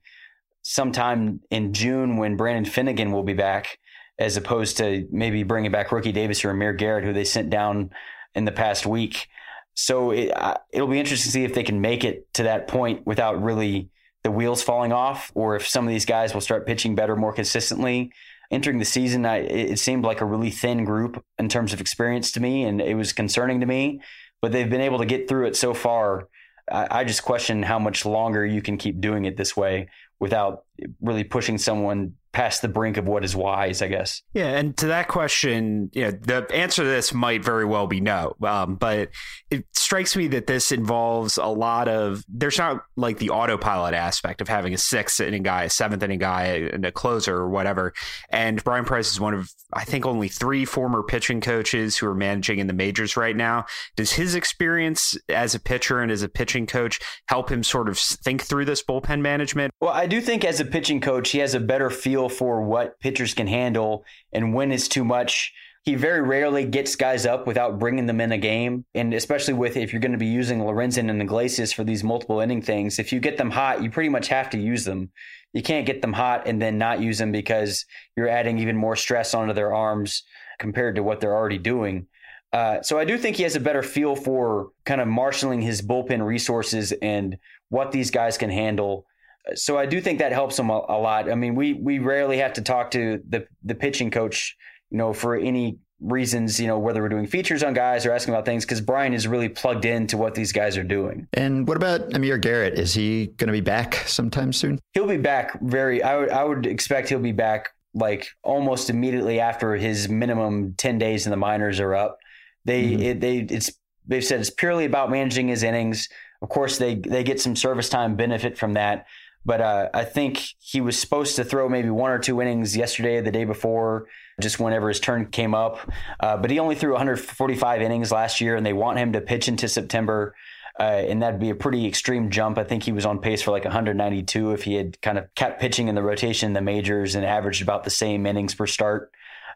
sometime 0.69 1.41
in 1.51 1.73
June 1.73 2.19
when 2.19 2.37
Brandon 2.37 2.71
Finnegan 2.71 3.11
will 3.11 3.23
be 3.23 3.33
back, 3.33 3.79
as 4.19 4.37
opposed 4.37 4.77
to 4.77 5.09
maybe 5.11 5.43
bringing 5.43 5.71
back 5.71 5.91
Rookie 5.91 6.13
Davis 6.13 6.45
or 6.45 6.51
Amir 6.51 6.75
Garrett, 6.75 7.05
who 7.05 7.15
they 7.15 7.25
sent 7.25 7.49
down 7.49 7.89
in 8.35 8.45
the 8.45 8.53
past 8.53 8.85
week. 8.85 9.29
So 9.73 10.11
it, 10.11 10.31
it'll 10.71 10.87
be 10.87 11.01
interesting 11.01 11.29
to 11.29 11.33
see 11.33 11.45
if 11.45 11.55
they 11.55 11.63
can 11.63 11.81
make 11.81 12.05
it 12.05 12.31
to 12.35 12.43
that 12.43 12.69
point 12.69 13.07
without 13.07 13.43
really 13.43 13.89
the 14.25 14.31
wheels 14.31 14.63
falling 14.63 14.93
off, 14.93 15.33
or 15.35 15.57
if 15.57 15.67
some 15.67 15.87
of 15.87 15.91
these 15.91 16.05
guys 16.05 16.35
will 16.35 16.43
start 16.43 16.67
pitching 16.67 16.95
better 16.95 17.17
more 17.17 17.33
consistently. 17.33 18.13
Entering 18.51 18.79
the 18.79 18.85
season, 18.85 19.25
I, 19.25 19.39
it 19.39 19.79
seemed 19.79 20.05
like 20.05 20.21
a 20.21 20.27
really 20.27 20.51
thin 20.51 20.85
group 20.85 21.25
in 21.39 21.49
terms 21.49 21.73
of 21.73 21.81
experience 21.81 22.31
to 22.33 22.41
me, 22.41 22.65
and 22.65 22.83
it 22.83 22.95
was 22.95 23.15
concerning 23.15 23.61
to 23.61 23.67
me. 23.67 24.03
But 24.43 24.53
they've 24.53 24.69
been 24.69 24.83
able 24.83 24.99
to 24.99 25.07
get 25.07 25.29
through 25.29 25.47
it 25.47 25.57
so 25.57 25.73
far. 25.73 26.29
I, 26.71 26.89
I 26.91 27.05
just 27.05 27.23
question 27.23 27.63
how 27.63 27.79
much 27.79 28.05
longer 28.05 28.45
you 28.45 28.61
can 28.61 28.77
keep 28.77 29.01
doing 29.01 29.25
it 29.25 29.39
this 29.39 29.57
way 29.57 29.89
without 30.21 30.65
really 31.01 31.25
pushing 31.25 31.59
someone 31.59 32.15
past 32.39 32.63
the 32.63 32.69
brink 32.69 32.97
of 32.97 33.09
what 33.09 33.25
is 33.25 33.35
wise, 33.35 33.83
I 33.83 33.89
guess. 33.89 34.23
Yeah, 34.33 34.47
and 34.47 34.77
to 34.77 34.87
that 34.87 35.09
question, 35.09 35.91
you 35.93 36.03
know, 36.03 36.11
the 36.13 36.47
answer 36.55 36.85
to 36.85 36.89
this 36.89 37.13
might 37.13 37.45
very 37.45 37.65
well 37.65 37.89
be 37.89 38.01
no. 38.01 38.37
Um, 38.45 38.77
but 38.77 39.11
it 39.51 39.65
strikes 39.73 40.15
me 40.15 40.29
that 40.29 40.47
this 40.47 40.71
involves 40.71 41.37
a 41.37 41.47
lot 41.47 41.89
of 41.89 42.25
there's 42.29 42.57
not 42.57 42.85
like 42.95 43.19
the 43.19 43.31
autopilot 43.31 43.93
aspect 43.93 44.41
of 44.41 44.47
having 44.47 44.73
a 44.73 44.79
sixth 44.79 45.19
inning 45.19 45.43
guy, 45.43 45.65
a 45.65 45.71
seventh 45.71 46.01
inning 46.01 46.21
guy, 46.21 46.69
and 46.73 46.85
a 46.85 46.93
closer 46.93 47.35
or 47.35 47.49
whatever. 47.49 47.93
And 48.31 48.63
Bryan 48.63 48.85
Price 48.85 49.11
is 49.11 49.19
one 49.19 49.35
of 49.35 49.51
I 49.73 49.85
think 49.85 50.07
only 50.07 50.29
three 50.29 50.65
former 50.65 51.03
pitching 51.03 51.41
coaches 51.41 51.97
who 51.97 52.07
are 52.07 52.15
managing 52.15 52.61
in 52.61 52.69
the 52.69 52.73
majors 52.73 53.17
right 53.17 53.37
now. 53.37 53.67
Does 53.97 54.13
his 54.13 54.37
experience 54.37 55.19
as 55.29 55.57
a 55.57 55.61
pitcher 55.61 56.01
and 56.01 56.13
as 56.13 56.23
a 56.23 56.29
pitching 56.29 56.67
coach 56.67 57.01
help 57.27 57.51
him 57.51 57.65
sort 57.65 57.89
of 57.89 57.99
think 57.99 58.45
through 58.45 58.65
this 58.65 58.83
bullpen 58.83 59.23
management? 59.23 59.75
Well, 59.81 59.93
I 59.93 60.07
do 60.07 60.21
think 60.21 60.45
as 60.45 60.61
a 60.61 60.65
pitching 60.65 61.01
coach, 61.01 61.31
he 61.31 61.39
has 61.39 61.55
a 61.55 61.61
better 61.61 61.91
feel 61.91 62.28
for 62.29 62.63
what 62.63 62.99
pitchers 63.01 63.35
can 63.35 63.47
handle 63.47 64.05
and 64.33 64.55
when 64.55 64.73
it's 64.73 64.89
too 64.89 65.05
much. 65.05 65.53
He 65.85 65.95
very 65.95 66.21
rarely 66.21 66.67
gets 66.67 66.97
guys 66.97 67.25
up 67.25 67.47
without 67.47 67.79
bringing 67.79 68.05
them 68.05 68.21
in 68.21 68.33
a 68.33 68.37
game. 68.37 68.85
And 68.95 69.15
especially 69.15 69.55
with 69.55 69.77
if 69.77 69.93
you're 69.93 70.03
going 70.03 70.13
to 70.13 70.19
be 70.19 70.27
using 70.27 70.59
Lorenzen 70.59 71.09
and 71.09 71.23
Iglesias 71.23 71.73
for 71.73 71.83
these 71.83 72.05
multiple 72.05 72.41
inning 72.41 72.61
things, 72.61 72.99
if 72.99 73.11
you 73.11 73.21
get 73.21 73.39
them 73.39 73.51
hot, 73.51 73.83
you 73.83 73.91
pretty 73.91 74.11
much 74.11 74.29
have 74.29 74.51
to 74.51 74.59
use 74.59 74.85
them. 74.85 75.11
You 75.55 75.63
can't 75.63 75.87
get 75.87 76.03
them 76.03 76.13
hot 76.13 76.47
and 76.47 76.61
then 76.61 76.77
not 76.77 77.01
use 77.01 77.17
them 77.17 77.33
because 77.33 77.87
you're 78.17 78.29
adding 78.29 78.59
even 78.59 78.77
more 78.77 78.97
stress 78.97 79.33
onto 79.33 79.55
their 79.55 79.73
arms 79.73 80.25
compared 80.59 80.97
to 80.97 81.03
what 81.03 81.21
they're 81.21 81.35
already 81.35 81.59
doing. 81.59 82.07
Uh, 82.53 82.83
so 82.83 82.99
I 82.99 83.05
do 83.05 83.19
think 83.19 83.37
he 83.37 83.43
has 83.43 83.57
a 83.57 83.61
better 83.61 83.83
feel 83.83 84.17
for 84.17 84.71
kind 84.85 85.01
of 85.01 85.09
marshaling 85.09 85.61
his 85.61 85.83
bullpen 85.83 86.25
resources 86.25 86.93
and 87.03 87.39
what 87.69 87.93
these 87.93 88.11
guys 88.11 88.39
can 88.39 88.51
handle 88.51 89.07
so 89.55 89.79
I 89.79 89.87
do 89.87 90.01
think 90.01 90.19
that 90.19 90.33
helps 90.33 90.57
them 90.57 90.71
a, 90.71 90.85
a, 90.89 90.99
lot. 90.99 91.31
I 91.31 91.35
mean, 91.35 91.55
we 91.55 91.75
we 91.75 91.99
rarely 91.99 92.39
have 92.39 92.55
to 92.55 92.63
talk 92.63 92.91
to 92.93 93.23
the 93.29 93.47
the 93.65 93.75
pitching 93.75 94.11
coach, 94.11 94.57
you 94.91 94.99
know, 94.99 95.13
for 95.13 95.37
any 95.37 95.79
reasons, 96.01 96.61
you 96.61 96.67
know, 96.67 96.79
whether 96.79 97.03
we're 97.03 97.09
doing 97.09 97.27
features 97.27 97.63
on 97.63 97.75
guys 97.75 98.07
or 98.07 98.13
asking 98.13 98.33
about 98.33 98.45
things, 98.45 98.65
because 98.65 98.81
Bryan 98.81 99.13
is 99.13 99.27
really 99.27 99.49
plugged 99.49 99.85
into 99.85 100.17
what 100.17 100.35
these 100.35 100.53
guys 100.53 100.77
are 100.77 100.85
doing. 100.85 101.27
And 101.33 101.67
what 101.67 101.77
about 101.77 102.15
Amir 102.15 102.39
Garrett? 102.39 102.79
Is 102.79 102.95
he 102.95 103.27
going 103.37 103.49
to 103.49 103.53
be 103.53 103.61
back 103.61 103.95
sometime 104.07 104.53
soon? 104.53 104.79
He'll 104.93 105.09
be 105.09 105.17
back 105.17 105.61
very. 105.61 106.03
I 106.03 106.17
would 106.17 106.31
I 106.31 106.45
would 106.45 106.67
expect 106.67 107.09
he'll 107.09 107.19
be 107.19 107.33
back 107.33 107.71
like 107.95 108.29
almost 108.43 108.91
immediately 108.91 109.41
after 109.41 109.75
his 109.75 110.09
minimum 110.09 110.75
ten 110.77 110.99
days 110.99 111.27
in 111.27 111.31
the 111.31 111.37
minors 111.37 111.81
are 111.81 111.95
up. 111.95 112.19
They 112.65 112.85
mm-hmm. 112.85 113.03
it, 113.03 113.21
they 113.21 113.39
it's 113.39 113.73
they've 114.07 114.25
said 114.25 114.41
it's 114.41 114.51
purely 114.51 114.85
about 114.85 115.11
managing 115.11 115.49
his 115.49 115.63
innings. 115.63 116.09
Of 116.43 116.49
course, 116.49 116.79
they 116.79 116.97
they 116.97 117.25
get 117.25 117.41
some 117.41 117.57
service 117.57 117.89
time 117.89 118.17
benefit 118.17 118.57
from 118.57 118.75
that. 118.75 119.07
But 119.49 119.63
uh, 119.63 119.89
I 119.95 120.05
think 120.05 120.43
he 120.59 120.83
was 120.83 120.99
supposed 120.99 121.37
to 121.37 121.45
throw 121.45 121.71
maybe 121.71 121.89
one 121.89 122.11
or 122.11 122.19
two 122.19 122.43
innings 122.43 122.77
yesterday, 122.77 123.23
the 123.23 123.31
day 123.31 123.47
before, 123.47 124.05
just 124.43 124.61
whenever 124.61 124.89
his 124.89 125.01
turn 125.01 125.31
came 125.31 125.55
up. 125.55 125.91
Uh, 126.21 126.37
but 126.37 126.51
he 126.51 126.59
only 126.59 126.75
threw 126.75 126.93
145 126.93 127.81
innings 127.81 128.13
last 128.13 128.43
year, 128.43 128.57
and 128.57 128.67
they 128.67 128.75
want 128.75 128.99
him 128.99 129.15
to 129.15 129.23
pitch 129.23 129.49
into 129.49 129.67
September. 129.67 130.35
uh, 130.79 130.83
and 130.83 131.23
that'd 131.23 131.41
be 131.41 131.51
a 131.51 131.55
pretty 131.55 131.87
extreme 131.87 132.31
jump. 132.31 132.57
I 132.59 132.65
think 132.65 132.83
he 132.85 132.93
was 132.93 133.05
on 133.05 133.19
pace 133.21 133.43
for 133.43 133.51
like 133.51 133.65
192 133.65 134.53
if 134.53 134.63
he 134.63 134.75
had 134.75 135.01
kind 135.01 135.19
of 135.19 135.35
kept 135.35 135.61
pitching 135.61 135.89
in 135.89 135.95
the 135.95 136.03
rotation 136.03 136.49
in 136.49 136.53
the 136.53 136.61
majors 136.61 137.15
and 137.15 137.25
averaged 137.25 137.63
about 137.63 137.85
the 137.85 137.91
same 137.91 138.27
innings 138.27 138.55
per 138.55 138.67
start. 138.67 139.11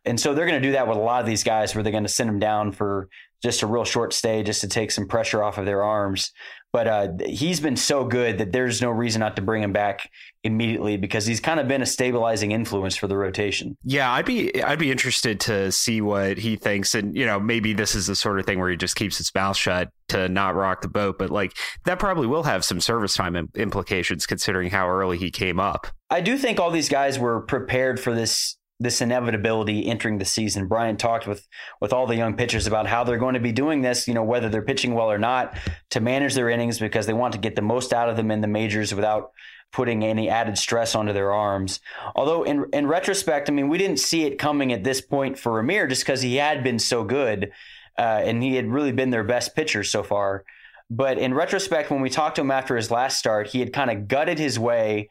And 0.05 0.18
so 0.18 0.34
they're 0.34 0.47
going 0.47 0.61
to 0.61 0.68
do 0.68 0.72
that 0.72 0.88
with 0.88 0.97
a 0.97 1.01
lot 1.01 1.20
of 1.20 1.26
these 1.26 1.45
guys 1.45 1.74
where 1.74 1.84
they're 1.84 1.93
going 1.93 2.03
to 2.03 2.09
send 2.09 2.28
them 2.28 2.40
down 2.40 2.72
for 2.72 3.09
just 3.43 3.62
a 3.62 3.66
real 3.66 3.84
short 3.84 4.12
stay 4.12 4.43
just 4.43 4.61
to 4.61 4.68
take 4.68 4.90
some 4.90 5.07
pressure 5.07 5.43
off 5.43 5.59
of 5.59 5.66
their 5.66 5.82
arms. 5.82 6.32
But 6.72 6.88
uh, 6.88 7.09
he's 7.26 7.61
been 7.61 7.76
so 7.76 8.05
good 8.05 8.38
that 8.38 8.53
there's 8.53 8.80
no 8.80 8.90
reason 8.90 9.20
not 9.20 9.36
to 9.36 9.43
bring 9.43 9.62
him 9.62 9.74
back 9.74 10.09
immediately 10.43 10.97
because 10.97 11.26
he's 11.26 11.38
kind 11.38 11.61
of 11.61 11.68
been 11.68 11.82
a 11.82 11.86
stabilizing 11.86 12.53
influence 12.53 12.97
for 12.97 13.09
the 13.09 13.16
rotation. 13.16 13.76
Yeah, 13.84 14.11
I'd 14.11 14.24
be 14.24 14.62
I'd 14.62 14.78
be 14.78 14.90
interested 14.90 15.38
to 15.40 15.70
see 15.70 16.01
what 16.01 16.38
he 16.38 16.57
thinks, 16.57 16.95
and 16.95 17.14
you 17.14 17.26
know 17.26 17.38
maybe 17.38 17.74
this 17.74 17.95
is 17.95 18.07
the 18.07 18.16
sort 18.16 18.40
of 18.40 18.47
thing 18.47 18.59
where 18.59 18.70
he 18.70 18.78
just 18.78 18.97
keeps 18.97 19.18
his 19.18 19.30
mouth 19.34 19.57
shut 19.57 19.90
to 20.09 20.30
not 20.30 20.55
rock 20.55 20.80
the 20.80 20.88
boat. 20.88 21.18
But 21.18 21.28
like 21.28 21.53
that 21.84 21.99
probably 21.99 22.26
will 22.26 22.45
have 22.45 22.64
some 22.64 22.80
service 22.80 23.12
time 23.12 23.36
implications 23.55 24.24
considering 24.24 24.70
how 24.70 24.88
early 24.88 25.18
he 25.18 25.30
came 25.30 25.61
up. 25.61 25.88
I 26.09 26.22
do 26.22 26.38
think 26.38 26.59
all 26.59 26.70
these 26.70 26.88
guys 26.88 27.18
were 27.18 27.43
prepared 27.43 28.01
for 28.01 28.14
this 28.14 28.57
this 28.83 29.01
inevitability 29.01 29.87
entering 29.87 30.18
the 30.18 30.24
season. 30.24 30.66
Bryan 30.66 30.97
talked 30.97 31.26
with 31.26 31.47
with 31.80 31.93
all 31.93 32.07
the 32.07 32.16
young 32.16 32.37
pitchers 32.37 32.66
about 32.66 32.87
how 32.87 33.05
they're 33.05 33.18
going 33.18 33.35
to 33.35 33.41
be 33.41 33.53
doing 33.53 33.83
this, 33.83 34.09
you 34.09 34.14
know, 34.14 34.24
whether 34.24 34.49
they're 34.49 34.62
pitching 34.62 34.95
well 34.95 35.11
or 35.11 35.18
not, 35.18 35.57
to 35.91 36.01
manage 36.01 36.35
their 36.35 36.51
innings 36.51 36.78
because 36.78 37.07
they 37.07 37.12
want 37.12 37.33
to 37.33 37.39
get 37.39 37.57
the 37.57 37.62
most 37.62 37.93
out 37.93 38.09
of 38.09 38.16
them 38.16 38.30
in 38.30 38.41
the 38.41 38.49
majors 38.49 38.95
without 38.95 39.33
putting 39.72 40.05
any 40.05 40.28
added 40.28 40.59
stress 40.59 40.95
onto 40.95 41.12
their 41.12 41.33
arms. 41.33 41.80
Although 42.14 42.43
in 42.43 42.66
in 42.72 42.87
retrospect, 42.87 43.49
I 43.49 43.53
mean, 43.53 43.68
we 43.68 43.78
didn't 43.78 44.01
see 44.01 44.24
it 44.24 44.39
coming 44.39 44.72
at 44.72 44.85
this 44.85 45.01
point 45.01 45.39
for 45.39 45.59
Amir 45.59 45.87
just 45.87 46.03
because 46.03 46.22
he 46.22 46.37
had 46.37 46.62
been 46.62 46.78
so 46.78 47.05
good 47.05 47.53
uh, 47.99 48.22
and 48.24 48.43
he 48.43 48.57
had 48.57 48.66
really 48.68 48.93
been 48.93 49.11
their 49.11 49.24
best 49.24 49.55
pitcher 49.55 49.85
so 49.85 50.03
far. 50.03 50.45
But 50.91 51.16
in 51.16 51.33
retrospect, 51.33 51.91
when 51.91 52.03
we 52.03 52.11
talked 52.11 52.37
to 52.37 52.43
him 52.43 52.51
after 52.51 52.76
his 52.76 52.91
last 52.91 53.18
start, 53.18 53.47
he 53.47 53.61
had 53.61 53.72
kind 53.72 53.91
of 53.91 54.09
gutted 54.09 54.39
his 54.39 54.59
way 54.59 55.09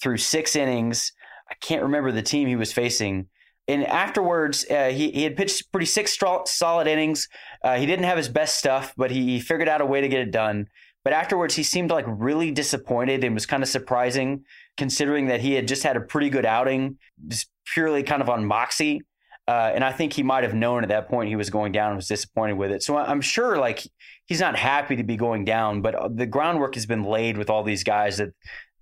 through 0.00 0.18
six 0.18 0.56
innings 0.56 1.12
I 1.52 1.54
can't 1.60 1.82
remember 1.82 2.12
the 2.12 2.22
team 2.22 2.48
he 2.48 2.56
was 2.56 2.72
facing. 2.72 3.28
And 3.68 3.86
afterwards, 3.86 4.64
uh, 4.70 4.88
he, 4.88 5.10
he 5.10 5.22
had 5.22 5.36
pitched 5.36 5.70
pretty 5.70 5.86
six 5.86 6.10
strong, 6.10 6.42
solid 6.46 6.86
innings. 6.86 7.28
Uh, 7.62 7.76
he 7.76 7.86
didn't 7.86 8.06
have 8.06 8.16
his 8.16 8.28
best 8.28 8.58
stuff, 8.58 8.94
but 8.96 9.10
he, 9.10 9.24
he 9.24 9.40
figured 9.40 9.68
out 9.68 9.82
a 9.82 9.86
way 9.86 10.00
to 10.00 10.08
get 10.08 10.20
it 10.20 10.30
done. 10.30 10.66
But 11.04 11.12
afterwards, 11.12 11.54
he 11.54 11.62
seemed 11.62 11.90
like 11.90 12.06
really 12.08 12.50
disappointed 12.50 13.22
and 13.22 13.34
was 13.34 13.46
kind 13.46 13.62
of 13.62 13.68
surprising, 13.68 14.44
considering 14.76 15.26
that 15.26 15.40
he 15.40 15.52
had 15.52 15.68
just 15.68 15.82
had 15.82 15.96
a 15.96 16.00
pretty 16.00 16.30
good 16.30 16.46
outing, 16.46 16.96
just 17.28 17.50
purely 17.74 18.02
kind 18.02 18.22
of 18.22 18.30
on 18.30 18.46
moxie. 18.46 19.02
Uh, 19.46 19.72
and 19.74 19.84
I 19.84 19.92
think 19.92 20.12
he 20.12 20.22
might 20.22 20.44
have 20.44 20.54
known 20.54 20.84
at 20.84 20.88
that 20.88 21.08
point 21.08 21.28
he 21.28 21.36
was 21.36 21.50
going 21.50 21.72
down 21.72 21.88
and 21.88 21.96
was 21.96 22.08
disappointed 22.08 22.54
with 22.54 22.70
it. 22.70 22.82
So 22.82 22.96
I'm 22.96 23.20
sure 23.20 23.58
like 23.58 23.86
he's 24.26 24.40
not 24.40 24.56
happy 24.56 24.96
to 24.96 25.02
be 25.02 25.16
going 25.16 25.44
down, 25.44 25.82
but 25.82 25.94
uh, 25.94 26.08
the 26.08 26.26
groundwork 26.26 26.74
has 26.74 26.86
been 26.86 27.02
laid 27.02 27.36
with 27.36 27.50
all 27.50 27.64
these 27.64 27.84
guys 27.84 28.18
that 28.18 28.30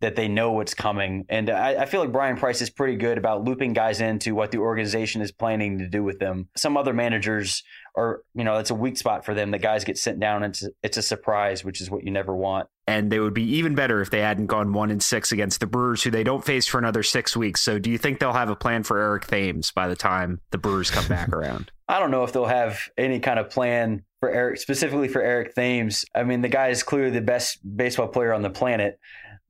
that 0.01 0.16
they 0.16 0.28
know 0.28 0.53
what's 0.53 0.74
coming. 0.74 1.26
And 1.28 1.51
I, 1.51 1.82
I, 1.82 1.86
feel 1.86 2.01
like 2.01 2.12
Bryan 2.12 2.36
Price 2.36 2.62
is 2.62 2.70
pretty 2.70 2.96
good 2.96 3.18
about 3.18 3.44
looping 3.44 3.74
guys 3.74 4.01
into 4.01 4.34
what 4.34 4.51
the 4.51 4.59
organization 4.59 5.20
is 5.20 5.30
planning 5.30 5.78
to 5.78 5.86
do 5.86 6.03
with 6.03 6.18
them. 6.18 6.48
Some 6.57 6.76
other 6.76 6.94
managers 6.94 7.62
are, 7.94 8.22
you 8.34 8.44
know, 8.44 8.57
it's 8.57 8.70
a 8.70 8.74
weak 8.74 8.96
spot 8.96 9.24
for 9.24 9.34
them. 9.34 9.51
The 9.51 9.59
guys 9.59 9.84
get 9.84 9.98
sent 9.98 10.18
down. 10.18 10.42
It's 10.42 10.66
it's 10.82 10.96
a 10.96 11.03
surprise, 11.03 11.64
which 11.64 11.80
is 11.80 11.90
what 11.90 12.05
you 12.05 12.11
never 12.11 12.34
want. 12.34 12.68
And 12.86 13.12
they 13.12 13.20
would 13.20 13.34
be 13.34 13.44
even 13.57 13.74
better 13.74 14.01
if 14.01 14.11
they 14.11 14.20
hadn't 14.20 14.46
gone 14.46 14.72
one 14.72 14.90
and 14.90 15.03
six 15.03 15.32
against 15.32 15.61
the 15.61 15.66
Brewers, 15.66 16.03
who 16.03 16.11
they 16.11 16.24
don't 16.24 16.44
face 16.44 16.66
for 16.66 16.78
another 16.78 17.03
six 17.03 17.36
weeks. 17.36 17.61
So, 17.61 17.78
do 17.78 17.90
you 17.90 17.98
think 17.98 18.18
they'll 18.18 18.32
have 18.32 18.51
a 18.51 18.57
plan 18.57 18.82
for 18.82 18.98
Eric 18.98 19.26
Thames 19.26 19.70
by 19.70 19.86
the 19.86 19.96
time 19.96 20.40
the 20.51 20.59
Brewers 20.59 20.90
come 20.90 21.07
back 21.07 21.28
around? 21.28 21.70
I 21.88 21.98
don't 21.98 22.11
know 22.11 22.24
if 22.24 22.32
they'll 22.32 22.46
have 22.46 22.80
any 22.96 23.20
kind 23.20 23.38
of 23.38 23.51
plan 23.51 24.05
for 24.20 24.30
Eric, 24.30 24.59
specifically 24.59 25.09
for 25.09 25.20
Eric 25.20 25.55
Thames. 25.55 26.05
I 26.14 26.22
mean, 26.22 26.40
the 26.40 26.48
guy 26.48 26.68
is 26.68 26.82
clearly 26.82 27.11
the 27.11 27.20
best 27.20 27.59
baseball 27.76 28.09
player 28.09 28.32
on 28.32 28.42
the 28.42 28.51
planet. 28.51 28.98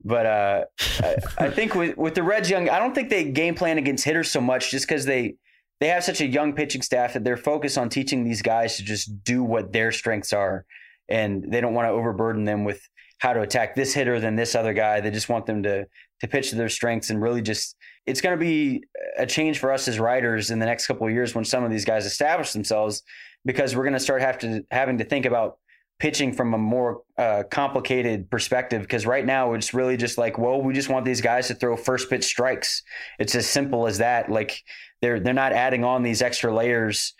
But 0.03 0.25
uh, 0.25 0.65
I, 0.99 1.15
I, 1.37 1.49
think 1.51 1.75
with, 1.75 1.97
with 1.97 2.15
the 2.15 2.23
Reds 2.23 2.49
young, 2.49 2.69
I 2.69 2.79
don't 2.79 2.95
think 2.95 3.09
they 3.09 3.25
game 3.25 3.55
plan 3.55 3.77
against 3.77 4.03
hitters 4.03 4.31
so 4.31 4.41
much 4.41 4.71
just 4.71 4.87
because 4.87 5.05
they 5.05 5.35
they 5.79 5.87
have 5.87 6.03
such 6.03 6.21
a 6.21 6.27
young 6.27 6.53
pitching 6.53 6.83
staff 6.83 7.13
that 7.13 7.23
they're 7.23 7.37
focused 7.37 7.77
on 7.77 7.89
teaching 7.89 8.23
these 8.23 8.43
guys 8.43 8.77
to 8.77 8.83
just 8.83 9.23
do 9.23 9.43
what 9.43 9.73
their 9.73 9.91
strengths 9.91 10.31
are, 10.31 10.65
and 11.09 11.51
they 11.51 11.61
don't 11.61 11.73
want 11.73 11.87
to 11.87 11.91
overburden 11.91 12.45
them 12.45 12.63
with 12.63 12.81
how 13.17 13.33
to 13.33 13.41
attack 13.41 13.75
this 13.75 13.93
hitter 13.93 14.19
than 14.19 14.35
this 14.35 14.55
other 14.55 14.73
guy. 14.73 14.99
They 14.99 15.11
just 15.11 15.29
want 15.29 15.45
them 15.45 15.63
to 15.63 15.85
to 16.21 16.27
pitch 16.27 16.51
to 16.51 16.55
their 16.55 16.69
strengths 16.69 17.09
and 17.09 17.21
really 17.21 17.41
just. 17.41 17.75
It's 18.07 18.19
going 18.19 18.35
to 18.35 18.43
be 18.43 18.83
a 19.15 19.27
change 19.27 19.59
for 19.59 19.71
us 19.71 19.87
as 19.87 19.99
writers 19.99 20.49
in 20.49 20.57
the 20.57 20.65
next 20.65 20.87
couple 20.87 21.05
of 21.05 21.13
years 21.13 21.35
when 21.35 21.45
some 21.45 21.63
of 21.63 21.69
these 21.69 21.85
guys 21.85 22.03
establish 22.03 22.51
themselves, 22.51 23.03
because 23.45 23.75
we're 23.75 23.83
going 23.83 23.93
to 23.93 23.99
start 23.99 24.21
have 24.21 24.39
to 24.39 24.65
having 24.71 24.97
to 24.97 25.03
think 25.03 25.27
about 25.27 25.57
pitching 26.01 26.33
from 26.33 26.55
a 26.55 26.57
more 26.57 27.03
uh, 27.19 27.43
complicated 27.51 28.27
perspective 28.31 28.81
because 28.81 29.05
right 29.05 29.23
now 29.23 29.53
it's 29.53 29.71
really 29.71 29.95
just 29.95 30.17
like 30.17 30.39
well 30.39 30.59
we 30.59 30.73
just 30.73 30.89
want 30.89 31.05
these 31.05 31.21
guys 31.21 31.47
to 31.47 31.53
throw 31.53 31.77
first 31.77 32.09
pitch 32.09 32.23
strikes. 32.23 32.81
It's 33.19 33.35
as 33.35 33.47
simple 33.47 33.85
as 33.85 33.99
that. 33.99 34.31
Like 34.31 34.63
they're 35.03 35.19
they're 35.19 35.35
not 35.35 35.53
adding 35.53 35.83
on 35.85 36.01
these 36.01 36.23
extra 36.23 36.51
layers 36.51 37.13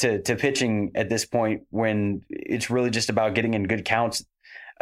to 0.00 0.20
to 0.20 0.36
pitching 0.36 0.92
at 0.94 1.08
this 1.08 1.24
point 1.24 1.62
when 1.70 2.20
it's 2.28 2.68
really 2.68 2.90
just 2.90 3.08
about 3.08 3.34
getting 3.34 3.54
in 3.54 3.64
good 3.64 3.86
counts 3.86 4.22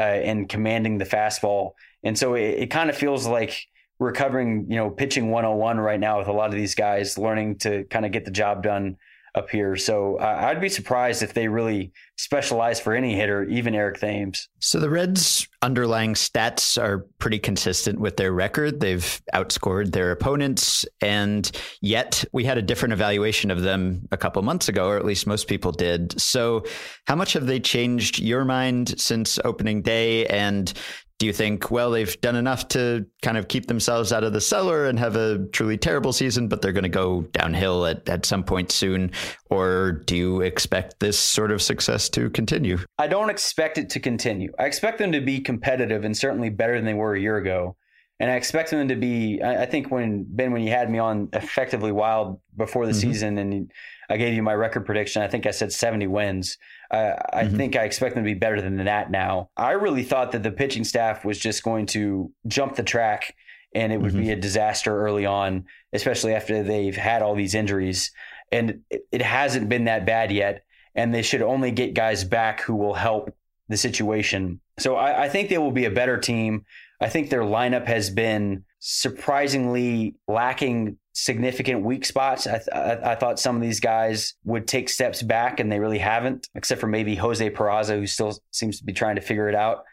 uh, 0.00 0.02
and 0.02 0.48
commanding 0.48 0.98
the 0.98 1.04
fastball. 1.04 1.74
And 2.02 2.18
so 2.18 2.34
it, 2.34 2.62
it 2.64 2.70
kind 2.72 2.90
of 2.90 2.96
feels 2.96 3.24
like 3.24 3.56
we're 4.00 4.12
covering 4.12 4.66
you 4.68 4.76
know 4.76 4.90
pitching 4.90 5.30
101 5.30 5.78
right 5.78 6.00
now 6.00 6.18
with 6.18 6.26
a 6.26 6.32
lot 6.32 6.50
of 6.50 6.56
these 6.56 6.74
guys 6.74 7.16
learning 7.16 7.58
to 7.58 7.84
kind 7.84 8.04
of 8.04 8.10
get 8.10 8.24
the 8.24 8.32
job 8.32 8.64
done 8.64 8.96
up 9.34 9.50
here. 9.50 9.76
So 9.76 10.16
uh, 10.16 10.38
I'd 10.42 10.60
be 10.60 10.68
surprised 10.68 11.22
if 11.22 11.34
they 11.34 11.48
really 11.48 11.92
specialize 12.16 12.78
for 12.78 12.94
any 12.94 13.16
hitter, 13.16 13.42
even 13.44 13.74
Eric 13.74 13.98
Thames. 13.98 14.48
So 14.60 14.78
the 14.78 14.88
Reds' 14.88 15.48
underlying 15.62 16.14
stats 16.14 16.80
are 16.80 17.06
pretty 17.18 17.40
consistent 17.40 17.98
with 17.98 18.16
their 18.16 18.32
record. 18.32 18.78
They've 18.78 19.20
outscored 19.34 19.90
their 19.90 20.12
opponents, 20.12 20.84
and 21.00 21.50
yet 21.80 22.24
we 22.32 22.44
had 22.44 22.58
a 22.58 22.62
different 22.62 22.92
evaluation 22.92 23.50
of 23.50 23.62
them 23.62 24.06
a 24.12 24.16
couple 24.16 24.40
months 24.42 24.68
ago, 24.68 24.88
or 24.88 24.96
at 24.96 25.04
least 25.04 25.26
most 25.26 25.48
people 25.48 25.72
did. 25.72 26.18
So, 26.20 26.64
how 27.06 27.16
much 27.16 27.32
have 27.32 27.46
they 27.46 27.58
changed 27.58 28.20
your 28.20 28.44
mind 28.44 28.98
since 29.00 29.40
opening 29.44 29.82
day? 29.82 30.26
And 30.26 30.72
do 31.18 31.26
you 31.26 31.32
think, 31.32 31.70
well, 31.70 31.90
they've 31.90 32.20
done 32.20 32.34
enough 32.34 32.66
to 32.68 33.06
kind 33.22 33.38
of 33.38 33.46
keep 33.46 33.66
themselves 33.66 34.12
out 34.12 34.24
of 34.24 34.32
the 34.32 34.40
cellar 34.40 34.86
and 34.86 34.98
have 34.98 35.14
a 35.14 35.46
truly 35.52 35.78
terrible 35.78 36.12
season, 36.12 36.48
but 36.48 36.60
they're 36.60 36.72
going 36.72 36.82
to 36.82 36.88
go 36.88 37.22
downhill 37.32 37.86
at, 37.86 38.08
at 38.08 38.26
some 38.26 38.42
point 38.42 38.72
soon? 38.72 39.12
Or 39.48 39.92
do 39.92 40.16
you 40.16 40.40
expect 40.40 40.98
this 40.98 41.18
sort 41.18 41.52
of 41.52 41.62
success 41.62 42.08
to 42.10 42.30
continue? 42.30 42.78
I 42.98 43.06
don't 43.06 43.30
expect 43.30 43.78
it 43.78 43.90
to 43.90 44.00
continue. 44.00 44.52
I 44.58 44.64
expect 44.64 44.98
them 44.98 45.12
to 45.12 45.20
be 45.20 45.40
competitive 45.40 46.04
and 46.04 46.16
certainly 46.16 46.50
better 46.50 46.74
than 46.74 46.84
they 46.84 46.94
were 46.94 47.14
a 47.14 47.20
year 47.20 47.36
ago. 47.36 47.76
And 48.20 48.30
I 48.30 48.34
expect 48.34 48.70
them 48.70 48.88
to 48.88 48.96
be, 48.96 49.40
I 49.42 49.66
think 49.66 49.90
when 49.90 50.24
Ben, 50.28 50.52
when 50.52 50.62
you 50.62 50.70
had 50.70 50.90
me 50.90 50.98
on 50.98 51.28
effectively 51.32 51.92
wild 51.92 52.40
before 52.56 52.86
the 52.86 52.92
mm-hmm. 52.92 53.00
season 53.00 53.38
and 53.38 53.72
I 54.08 54.16
gave 54.16 54.34
you 54.34 54.42
my 54.42 54.54
record 54.54 54.86
prediction, 54.86 55.22
I 55.22 55.28
think 55.28 55.46
I 55.46 55.50
said 55.50 55.72
70 55.72 56.06
wins. 56.06 56.58
Uh, 56.90 57.14
I 57.32 57.44
mm-hmm. 57.44 57.56
think 57.56 57.76
I 57.76 57.84
expect 57.84 58.14
them 58.14 58.24
to 58.24 58.30
be 58.30 58.38
better 58.38 58.60
than 58.60 58.76
that 58.84 59.10
now. 59.10 59.48
I 59.56 59.72
really 59.72 60.02
thought 60.02 60.32
that 60.32 60.42
the 60.42 60.50
pitching 60.50 60.84
staff 60.84 61.24
was 61.24 61.38
just 61.38 61.62
going 61.62 61.86
to 61.86 62.30
jump 62.46 62.76
the 62.76 62.82
track 62.82 63.34
and 63.74 63.92
it 63.92 64.00
would 64.00 64.12
mm-hmm. 64.12 64.22
be 64.22 64.30
a 64.30 64.36
disaster 64.36 64.96
early 64.96 65.26
on, 65.26 65.64
especially 65.92 66.34
after 66.34 66.62
they've 66.62 66.96
had 66.96 67.22
all 67.22 67.34
these 67.34 67.54
injuries. 67.54 68.12
And 68.52 68.82
it, 68.90 69.06
it 69.10 69.22
hasn't 69.22 69.68
been 69.68 69.84
that 69.84 70.06
bad 70.06 70.30
yet. 70.30 70.64
And 70.94 71.12
they 71.12 71.22
should 71.22 71.42
only 71.42 71.72
get 71.72 71.94
guys 71.94 72.22
back 72.22 72.60
who 72.60 72.76
will 72.76 72.94
help 72.94 73.34
the 73.68 73.76
situation. 73.76 74.60
So 74.78 74.94
I, 74.94 75.24
I 75.24 75.28
think 75.28 75.48
they 75.48 75.58
will 75.58 75.72
be 75.72 75.86
a 75.86 75.90
better 75.90 76.18
team. 76.18 76.64
I 77.00 77.08
think 77.08 77.30
their 77.30 77.42
lineup 77.42 77.86
has 77.86 78.10
been 78.10 78.64
surprisingly 78.78 80.14
lacking 80.28 80.98
significant 81.14 81.82
weak 81.82 82.04
spots. 82.04 82.46
I, 82.46 82.58
th- 82.58 82.68
I, 82.72 83.14
thought 83.14 83.38
some 83.38 83.54
of 83.56 83.62
these 83.62 83.80
guys 83.80 84.34
would 84.44 84.66
take 84.66 84.88
steps 84.88 85.22
back, 85.22 85.60
and 85.60 85.70
they 85.70 85.78
really 85.78 85.98
haven't, 85.98 86.48
except 86.54 86.80
for 86.80 86.88
maybe 86.88 87.14
Jose 87.14 87.48
Peraza, 87.50 87.98
who 87.98 88.06
still 88.06 88.36
seems 88.50 88.78
to 88.78 88.84
be 88.84 88.92
trying 88.92 89.14
to 89.14 89.22
figure 89.22 89.48
it 89.48 89.54
out. 89.54 89.84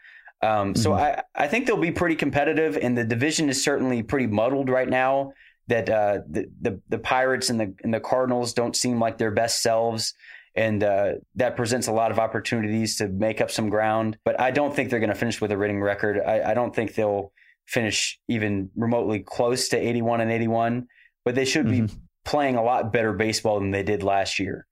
Um, 0.42 0.74
so 0.74 0.90
mm-hmm. 0.90 1.20
I, 1.36 1.44
I 1.44 1.46
think 1.46 1.66
they'll 1.66 1.76
be 1.76 1.92
pretty 1.92 2.16
competitive, 2.16 2.76
and 2.76 2.98
the 2.98 3.04
division 3.04 3.48
is 3.48 3.62
certainly 3.62 4.02
pretty 4.02 4.26
muddled 4.26 4.68
right 4.68 4.88
now. 4.88 5.32
That 5.68 5.88
uh, 5.88 6.18
the, 6.28 6.50
the 6.60 6.80
the 6.88 6.98
Pirates 6.98 7.48
and 7.48 7.60
the 7.60 7.72
and 7.84 7.94
the 7.94 8.00
Cardinals 8.00 8.52
don't 8.52 8.74
seem 8.74 8.98
like 8.98 9.16
their 9.16 9.30
best 9.30 9.62
selves, 9.62 10.14
and 10.56 10.82
uh, 10.82 11.12
that 11.36 11.56
presents 11.56 11.86
a 11.86 11.92
lot 11.92 12.10
of 12.10 12.18
opportunities 12.18 12.96
to 12.96 13.06
make 13.06 13.40
up 13.40 13.50
some 13.52 13.70
ground. 13.70 14.18
But 14.24 14.40
I 14.40 14.50
don't 14.50 14.74
think 14.74 14.90
they're 14.90 14.98
going 14.98 15.10
to 15.10 15.14
finish 15.14 15.40
with 15.40 15.52
a 15.52 15.56
winning 15.56 15.80
record. 15.80 16.20
I, 16.20 16.50
I 16.50 16.54
don't 16.54 16.74
think 16.74 16.96
they'll 16.96 17.32
finish 17.68 18.18
even 18.26 18.70
remotely 18.74 19.20
close 19.20 19.68
to 19.68 19.76
81 19.76 20.20
and 20.20 20.32
81 20.32 20.88
but 21.24 21.34
they 21.34 21.44
should 21.44 21.66
mm-hmm. 21.66 21.86
be 21.86 21.92
playing 22.24 22.56
a 22.56 22.62
lot 22.62 22.92
better 22.92 23.12
baseball 23.12 23.60
than 23.60 23.70
they 23.70 23.82
did 23.82 24.02
last 24.02 24.38
year. 24.38 24.66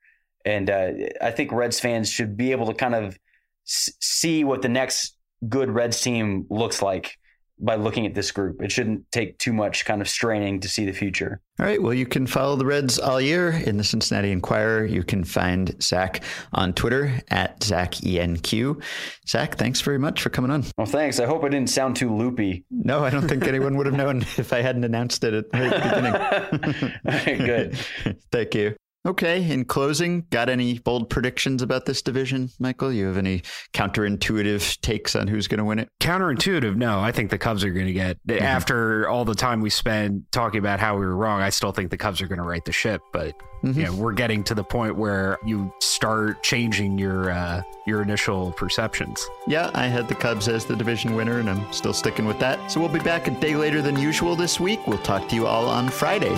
And 0.44 0.70
uh, 0.70 0.90
I 1.20 1.30
think 1.30 1.52
Reds 1.52 1.80
fans 1.80 2.10
should 2.10 2.36
be 2.36 2.52
able 2.52 2.66
to 2.66 2.74
kind 2.74 2.94
of 2.94 3.18
s- 3.66 3.92
see 4.00 4.44
what 4.44 4.62
the 4.62 4.68
next 4.68 5.16
good 5.48 5.70
Reds 5.70 6.00
team 6.00 6.46
looks 6.48 6.82
like 6.82 7.18
by 7.60 7.76
looking 7.76 8.06
at 8.06 8.14
this 8.14 8.30
group. 8.30 8.62
It 8.62 8.72
shouldn't 8.72 9.10
take 9.12 9.38
too 9.38 9.52
much 9.52 9.84
kind 9.84 10.00
of 10.00 10.08
straining 10.08 10.60
to 10.60 10.68
see 10.68 10.84
the 10.84 10.92
future. 10.92 11.40
All 11.58 11.66
right. 11.66 11.80
Well, 11.80 11.92
you 11.92 12.06
can 12.06 12.26
follow 12.26 12.56
the 12.56 12.64
Reds 12.64 12.98
all 12.98 13.20
year 13.20 13.50
in 13.50 13.76
the 13.76 13.84
Cincinnati 13.84 14.32
Enquirer. 14.32 14.86
You 14.86 15.02
can 15.02 15.24
find 15.24 15.80
Zach 15.82 16.22
on 16.54 16.72
Twitter 16.72 17.20
at 17.28 17.62
Zach 17.62 17.92
ENQ. 17.96 18.82
Zach, 19.28 19.56
thanks 19.58 19.80
very 19.82 19.98
much 19.98 20.22
for 20.22 20.30
coming 20.30 20.50
on. 20.50 20.64
Well, 20.78 20.86
thanks. 20.86 21.20
I 21.20 21.26
hope 21.26 21.44
I 21.44 21.48
didn't 21.48 21.70
sound 21.70 21.96
too 21.96 22.14
loopy. 22.14 22.64
No, 22.70 23.04
I 23.04 23.10
don't 23.10 23.28
think 23.28 23.46
anyone 23.46 23.76
would 23.76 23.86
have 23.86 23.94
known 23.94 24.22
if 24.38 24.52
I 24.52 24.62
hadn't 24.62 24.84
announced 24.84 25.22
it 25.24 25.34
at 25.34 25.50
the 25.50 26.92
beginning. 27.04 27.44
Good. 27.46 27.76
Thank 28.32 28.54
you. 28.54 28.74
Okay, 29.06 29.50
in 29.50 29.64
closing, 29.64 30.26
got 30.28 30.50
any 30.50 30.78
bold 30.78 31.08
predictions 31.08 31.62
about 31.62 31.86
this 31.86 32.02
division, 32.02 32.50
Michael? 32.58 32.92
You 32.92 33.06
have 33.06 33.16
any 33.16 33.42
counterintuitive 33.72 34.78
takes 34.82 35.16
on 35.16 35.26
who's 35.26 35.48
going 35.48 35.58
to 35.58 35.64
win 35.64 35.78
it? 35.78 35.88
Counterintuitive? 36.00 36.76
No, 36.76 37.00
I 37.00 37.10
think 37.10 37.30
the 37.30 37.38
Cubs 37.38 37.64
are 37.64 37.70
going 37.70 37.86
to 37.86 37.94
get, 37.94 38.18
mm-hmm. 38.26 38.42
after 38.42 39.08
all 39.08 39.24
the 39.24 39.34
time 39.34 39.62
we 39.62 39.70
spent 39.70 40.30
talking 40.32 40.58
about 40.58 40.80
how 40.80 40.98
we 40.98 41.06
were 41.06 41.16
wrong, 41.16 41.40
I 41.40 41.48
still 41.48 41.72
think 41.72 41.90
the 41.90 41.96
Cubs 41.96 42.20
are 42.20 42.26
going 42.26 42.40
to 42.40 42.44
right 42.44 42.62
the 42.62 42.72
ship. 42.72 43.00
But 43.10 43.34
mm-hmm. 43.64 43.80
you 43.80 43.86
know, 43.86 43.94
we're 43.94 44.12
getting 44.12 44.44
to 44.44 44.54
the 44.54 44.64
point 44.64 44.96
where 44.96 45.38
you 45.46 45.72
start 45.80 46.42
changing 46.42 46.98
your 46.98 47.30
uh, 47.30 47.62
your 47.86 48.02
initial 48.02 48.52
perceptions. 48.52 49.26
Yeah, 49.46 49.70
I 49.72 49.86
had 49.86 50.08
the 50.08 50.14
Cubs 50.14 50.46
as 50.46 50.66
the 50.66 50.76
division 50.76 51.14
winner, 51.14 51.38
and 51.38 51.48
I'm 51.48 51.72
still 51.72 51.94
sticking 51.94 52.26
with 52.26 52.38
that. 52.40 52.70
So 52.70 52.80
we'll 52.80 52.90
be 52.90 53.00
back 53.00 53.28
a 53.28 53.30
day 53.30 53.56
later 53.56 53.80
than 53.80 53.98
usual 53.98 54.36
this 54.36 54.60
week. 54.60 54.86
We'll 54.86 54.98
talk 54.98 55.26
to 55.30 55.34
you 55.34 55.46
all 55.46 55.70
on 55.70 55.88
Friday. 55.88 56.36